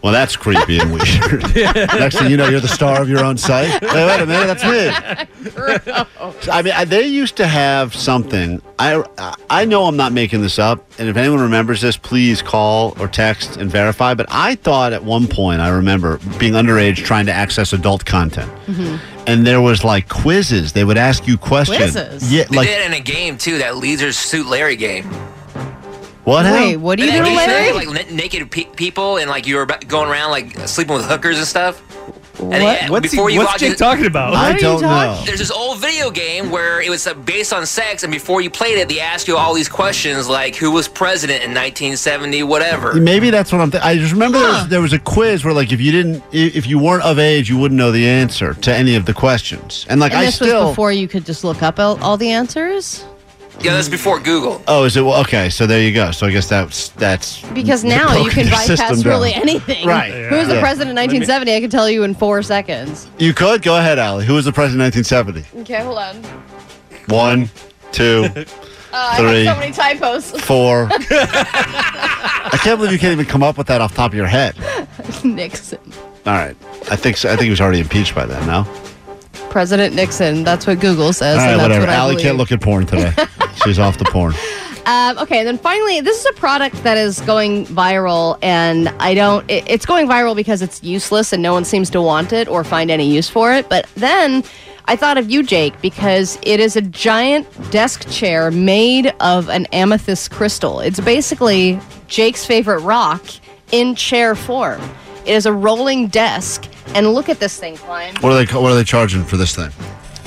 Well, 0.04 0.12
that's 0.12 0.36
creepy 0.36 0.78
and 0.78 0.92
weird. 0.92 1.54
Next 1.54 2.18
thing 2.18 2.30
you 2.30 2.36
know, 2.36 2.46
you're 2.50 2.60
the 2.60 2.68
star 2.68 3.00
of 3.00 3.08
your 3.08 3.24
own 3.24 3.38
site. 3.38 3.82
Hey, 3.94 4.06
wait 4.06 4.20
a 4.20 4.26
minute, 4.26 4.46
that's 4.46 4.64
me. 4.64 6.50
I 6.50 6.62
mean, 6.62 6.72
I, 6.74 6.84
they 6.84 7.06
used 7.06 7.36
to 7.36 7.46
have 7.46 7.94
something. 7.94 8.60
I 8.78 9.04
I 9.48 9.64
know 9.64 9.84
I'm 9.84 9.96
not 9.96 10.12
making 10.12 10.42
this 10.42 10.58
up, 10.58 10.84
and 10.98 11.08
if 11.08 11.16
anyone 11.16 11.40
remembers 11.40 11.80
this, 11.80 11.96
please 11.96 12.42
call 12.42 13.00
or 13.00 13.06
text 13.06 13.56
and 13.56 13.70
verify. 13.70 14.14
But 14.14 14.26
I 14.30 14.56
thought 14.56 14.92
at 14.92 15.04
one 15.04 15.28
point, 15.28 15.60
I 15.60 15.68
remember 15.68 16.18
being 16.38 16.54
underage 16.54 16.96
trying 16.96 17.26
to 17.26 17.32
access 17.32 17.72
adult 17.72 18.04
content, 18.04 18.50
mm-hmm. 18.66 18.96
and 19.28 19.46
there 19.46 19.60
was 19.60 19.84
like 19.84 20.08
quizzes. 20.08 20.72
They 20.72 20.84
would 20.84 20.98
ask 20.98 21.26
you 21.26 21.38
questions. 21.38 21.92
Quizzes? 21.92 22.32
Yeah, 22.32 22.44
They 22.50 22.56
like 22.56 22.68
did 22.68 22.80
it 22.80 22.86
in 22.86 22.94
a 22.94 23.00
game 23.00 23.38
too, 23.38 23.58
that 23.58 23.76
Leisure 23.76 24.12
Suit 24.12 24.46
Larry 24.46 24.76
game. 24.76 25.08
What? 26.24 26.44
Wait, 26.44 26.70
Hal? 26.72 26.78
what 26.80 26.98
do 26.98 27.04
you 27.04 27.10
And 27.10 27.24
do, 27.24 27.30
they- 27.30 27.36
Larry? 27.36 27.72
Like 27.72 27.88
na- 28.10 28.14
naked 28.16 28.50
pe- 28.50 28.64
people, 28.64 29.16
and 29.18 29.28
like 29.30 29.46
you 29.46 29.56
were 29.56 29.62
about- 29.62 29.86
going 29.88 30.08
around 30.10 30.30
like 30.30 30.58
sleeping 30.68 30.94
with 30.96 31.06
hookers 31.06 31.38
and 31.38 31.46
stuff. 31.46 31.80
And 32.40 32.50
What? 32.50 32.60
yeah, 32.62 32.90
What's, 32.90 33.04
he, 33.12 33.16
before 33.16 33.30
you 33.30 33.38
what's 33.38 33.60
Jake 33.60 33.70
in- 33.72 33.76
talking 33.76 34.06
about? 34.06 34.34
I 34.34 34.54
don't 34.58 34.82
know. 34.82 35.22
There's 35.24 35.38
this 35.38 35.52
old 35.52 35.78
video 35.78 36.10
game 36.10 36.50
where 36.50 36.80
it 36.82 36.90
was 36.90 37.06
uh, 37.06 37.14
based 37.14 37.52
on 37.52 37.64
sex, 37.64 38.02
and 38.02 38.12
before 38.12 38.40
you 38.40 38.50
played 38.50 38.76
it, 38.76 38.88
they 38.88 38.98
asked 38.98 39.28
you 39.28 39.36
all 39.36 39.54
these 39.54 39.68
questions 39.68 40.28
like 40.28 40.56
who 40.56 40.72
was 40.72 40.88
president 40.88 41.44
in 41.44 41.50
1970, 41.54 42.42
whatever. 42.42 42.94
Maybe 42.94 43.30
that's 43.30 43.52
what 43.52 43.60
I'm. 43.60 43.70
Th- 43.70 43.82
I 43.84 43.96
just 43.98 44.12
remember 44.12 44.40
there, 44.40 44.48
was, 44.48 44.68
there 44.68 44.80
was 44.80 44.92
a 44.92 44.98
quiz 44.98 45.44
where, 45.44 45.54
like, 45.54 45.70
if 45.72 45.80
you 45.80 45.92
didn't, 45.92 46.24
if 46.32 46.66
you 46.66 46.80
weren't 46.80 47.04
of 47.04 47.20
age, 47.20 47.48
you 47.48 47.56
wouldn't 47.56 47.78
know 47.78 47.92
the 47.92 48.06
answer 48.08 48.54
to 48.54 48.74
any 48.74 48.96
of 48.96 49.04
the 49.06 49.14
questions. 49.14 49.86
And 49.88 50.00
like, 50.00 50.10
and 50.10 50.22
I 50.22 50.24
this 50.26 50.34
still. 50.34 50.62
was 50.66 50.70
before 50.72 50.90
you 50.90 51.06
could 51.06 51.24
just 51.24 51.44
look 51.44 51.62
up 51.62 51.78
all, 51.78 52.02
all 52.02 52.16
the 52.16 52.32
answers? 52.32 53.04
Yeah, 53.60 53.72
that's 53.72 53.88
before 53.88 54.20
Google. 54.20 54.62
oh, 54.68 54.84
is 54.84 54.96
it 54.96 55.02
well, 55.02 55.20
okay? 55.22 55.48
So 55.48 55.66
there 55.66 55.80
you 55.80 55.92
go. 55.94 56.10
So 56.10 56.26
I 56.26 56.30
guess 56.30 56.48
that's 56.48 56.88
that's 56.90 57.40
Because 57.52 57.82
now 57.84 58.08
you 58.16 58.24
broken 58.24 58.30
can 58.30 58.46
your 58.48 58.56
system 58.58 58.76
bypass 58.88 59.02
down. 59.02 59.12
really 59.12 59.32
anything. 59.34 59.86
Right. 59.86 60.12
Who 60.28 60.36
was 60.36 60.48
the 60.48 60.54
Yeah. 60.56 60.60
president 60.60 60.90
in 60.90 60.96
1970? 60.96 61.54
I 61.56 61.60
can 61.60 61.70
tell 61.70 61.88
you 61.88 62.02
in 62.02 62.14
four 62.14 62.42
seconds. 62.42 63.08
You 63.18 63.32
could 63.32 63.62
go 63.62 63.78
ahead, 63.78 63.98
Allie. 63.98 64.26
Who 64.26 64.34
was 64.34 64.44
the 64.44 64.52
president 64.52 64.80
in 64.94 65.02
1970? 65.04 65.62
Okay, 65.62 65.82
hold 65.82 65.98
on. 65.98 66.16
One, 67.08 67.48
two, 67.92 68.28
Uh, 68.94 69.08
I 69.12 69.16
Three. 69.18 69.44
have 69.44 69.56
so 69.56 69.60
many 69.60 69.72
typos. 69.72 70.30
four. 70.42 70.88
I 70.92 72.58
can't 72.62 72.78
believe 72.78 72.92
you 72.92 72.98
can't 72.98 73.12
even 73.12 73.26
come 73.26 73.42
up 73.42 73.58
with 73.58 73.66
that 73.66 73.80
off 73.80 73.90
the 73.90 73.96
top 73.96 74.12
of 74.12 74.14
your 74.16 74.26
head. 74.28 74.54
Nixon. 75.24 75.80
All 76.26 76.34
right. 76.34 76.56
I 76.90 76.94
think 76.96 77.16
so. 77.16 77.28
I 77.28 77.32
think 77.32 77.44
he 77.44 77.50
was 77.50 77.60
already 77.60 77.80
impeached 77.80 78.14
by 78.14 78.24
then. 78.24 78.46
No. 78.46 78.62
President 79.50 79.94
Nixon. 79.96 80.44
That's 80.44 80.64
what 80.66 80.78
Google 80.78 81.12
says. 81.12 81.38
All 81.38 81.44
right. 81.44 81.50
and 81.52 81.60
that's 81.60 81.64
Whatever. 81.70 81.86
what 81.86 81.88
I 81.90 81.94
Allie 81.94 82.12
believe. 82.14 82.24
can't 82.24 82.38
look 82.38 82.52
at 82.52 82.60
porn 82.60 82.86
today. 82.86 83.12
She's 83.62 83.78
off 83.78 83.98
the 83.98 84.04
porn. 84.06 84.34
Um, 84.86 85.16
okay, 85.16 85.38
and 85.38 85.48
then 85.48 85.56
finally, 85.56 86.02
this 86.02 86.20
is 86.20 86.26
a 86.26 86.38
product 86.38 86.82
that 86.82 86.98
is 86.98 87.18
going 87.22 87.64
viral, 87.66 88.38
and 88.42 88.90
I 89.00 89.14
don't. 89.14 89.50
It, 89.50 89.64
it's 89.66 89.86
going 89.86 90.06
viral 90.06 90.36
because 90.36 90.60
it's 90.60 90.82
useless 90.82 91.32
and 91.32 91.42
no 91.42 91.54
one 91.54 91.64
seems 91.64 91.88
to 91.90 92.02
want 92.02 92.34
it 92.34 92.48
or 92.48 92.64
find 92.64 92.90
any 92.90 93.10
use 93.10 93.28
for 93.28 93.54
it. 93.54 93.68
But 93.70 93.86
then 93.94 94.44
I 94.84 94.96
thought 94.96 95.16
of 95.16 95.30
you, 95.30 95.42
Jake, 95.42 95.80
because 95.80 96.38
it 96.42 96.60
is 96.60 96.76
a 96.76 96.82
giant 96.82 97.48
desk 97.70 98.10
chair 98.10 98.50
made 98.50 99.14
of 99.20 99.48
an 99.48 99.64
amethyst 99.66 100.30
crystal. 100.30 100.80
It's 100.80 101.00
basically 101.00 101.80
Jake's 102.06 102.44
favorite 102.44 102.80
rock 102.80 103.24
in 103.72 103.94
chair 103.94 104.34
form. 104.34 104.82
It 105.24 105.32
is 105.32 105.46
a 105.46 105.52
rolling 105.54 106.08
desk, 106.08 106.66
and 106.94 107.14
look 107.14 107.30
at 107.30 107.40
this 107.40 107.58
thing, 107.58 107.78
Klein. 107.78 108.14
What 108.20 108.32
are 108.32 108.44
they? 108.44 108.52
What 108.52 108.70
are 108.70 108.74
they 108.74 108.84
charging 108.84 109.24
for 109.24 109.38
this 109.38 109.56
thing? 109.56 109.70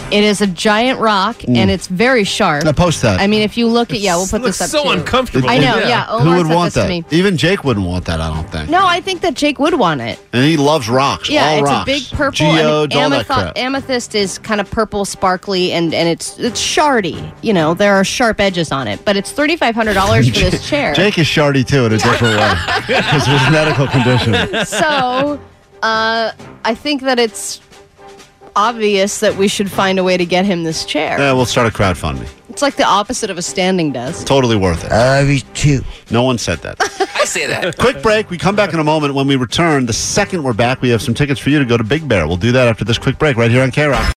It 0.10 0.24
is 0.24 0.39
a 0.39 0.48
giant 0.48 1.02
rock, 1.02 1.43
and 1.48 1.70
it's 1.70 1.88
very 1.88 2.24
sharp. 2.24 2.63
Now 2.63 2.72
post 2.72 3.02
that. 3.02 3.20
I 3.20 3.28
mean, 3.28 3.41
if 3.41 3.58
you 3.58 3.67
look 3.67 3.91
at 3.91 4.00
yeah, 4.00 4.15
we'll 4.15 4.26
put 4.28 4.41
looks 4.41 4.60
this 4.60 4.74
up. 4.74 4.82
so 4.82 4.84
too. 4.86 4.98
uncomfortable. 5.00 5.50
I 5.50 5.58
know. 5.58 5.80
Yeah, 5.80 6.06
Who 6.20 6.30
would 6.30 6.46
sent 6.46 6.56
want 6.56 6.65
this 6.74 6.74
to 6.76 6.80
that? 6.88 6.89
me. 6.89 7.04
Even 7.12 7.36
Jake 7.36 7.65
wouldn't 7.65 7.86
want 7.86 8.06
that. 8.06 8.22
I 8.22 8.34
don't 8.34 8.50
think. 8.50 8.70
No, 8.70 8.86
I 8.88 9.02
think 9.02 9.20
that 9.22 9.34
Jake 9.34 9.60
would 9.60 9.74
want 9.78 10.00
it. 10.00 10.17
And 10.32 10.46
he 10.46 10.56
loves 10.56 10.88
rocks. 10.88 11.30
Yeah, 11.30 11.46
all 11.50 11.60
it's 11.60 11.65
rocks. 11.70 11.82
a 11.89 11.93
big 11.93 12.04
purple. 12.12 12.38
Geodes, 12.38 12.96
and 12.96 13.04
all 13.04 13.10
that 13.10 13.15
amethyst, 13.15 13.28
crap. 13.28 13.58
amethyst 13.58 14.15
is 14.15 14.38
kind 14.38 14.62
of 14.62 14.72
purple, 14.72 15.04
sparkly, 15.04 15.74
and 15.74 15.93
and 15.93 16.08
it's 16.08 16.39
it's 16.39 16.62
shardy. 16.62 17.30
You 17.41 17.52
know, 17.52 17.74
there 17.74 17.96
are 17.96 18.06
sharp 18.06 18.39
edges 18.39 18.72
on 18.72 18.88
it, 18.88 19.04
but 19.04 19.17
it's 19.17 19.34
thirty 19.34 19.58
five 19.58 19.76
hundred 19.76 19.96
dollars 19.96 20.29
for 20.29 20.40
this 20.40 20.67
chair. 20.69 20.94
Jake 20.94 21.17
is 21.19 21.27
shardy 21.27 21.67
too 21.67 21.86
in 21.86 21.92
a 21.94 21.98
different 21.98 22.38
way 22.38 22.54
because 22.88 23.27
of 23.27 23.34
his 23.40 23.52
medical 23.52 23.88
condition. 23.88 24.65
so, 24.65 25.38
uh, 25.84 26.32
I 26.63 26.75
think 26.75 27.02
that 27.02 27.19
it's 27.19 27.58
obvious 28.58 29.20
that 29.20 29.38
we 29.38 29.48
should 29.48 29.72
find 29.72 30.00
a 30.00 30.04
way 30.04 30.18
to 30.18 30.26
get 30.26 30.44
him 30.44 30.64
this 30.64 30.84
chair. 30.84 31.18
Yeah, 31.20 31.32
we'll 31.34 31.46
start 31.46 31.68
a 31.68 31.70
crowdfunding. 31.78 32.28
It's 32.50 32.64
like 32.64 32.76
the 32.76 32.86
opposite 32.86 33.30
of 33.30 33.38
a 33.38 33.42
standing 33.44 33.92
desk. 33.92 34.26
Totally 34.26 34.58
worth 34.58 34.84
it. 34.84 34.92
I 34.92 35.20
love 35.20 35.30
you 35.30 35.40
too. 35.54 35.82
No 36.10 36.24
one 36.24 36.40
said 36.40 36.58
that. 36.60 36.78
I 37.16 37.26
say 37.26 37.46
that. 37.46 37.78
Quick 37.78 38.02
break. 38.02 38.32
We 38.32 38.38
come 38.40 38.56
back 38.56 38.74
in 38.74 38.80
a 38.80 38.84
moment. 38.84 39.14
When 39.14 39.28
we 39.28 39.36
return, 39.36 39.86
the 39.86 39.94
second 39.94 40.44
we're 40.44 40.54
back, 40.54 40.82
we 40.82 40.90
have 40.90 41.04
some 41.04 41.14
tickets 41.14 41.40
for 41.40 41.52
you 41.52 41.60
to 41.60 41.66
go 41.66 41.78
to 41.78 41.84
Big 41.84 42.08
Bear. 42.08 42.28
We'll 42.28 42.38
do 42.38 42.52
that 42.54 42.68
after 42.68 42.84
this 42.84 42.98
quick 42.98 43.20
break 43.20 43.38
right 43.38 43.52
here 43.52 43.62
on 43.62 43.70
KROQ. 43.70 44.17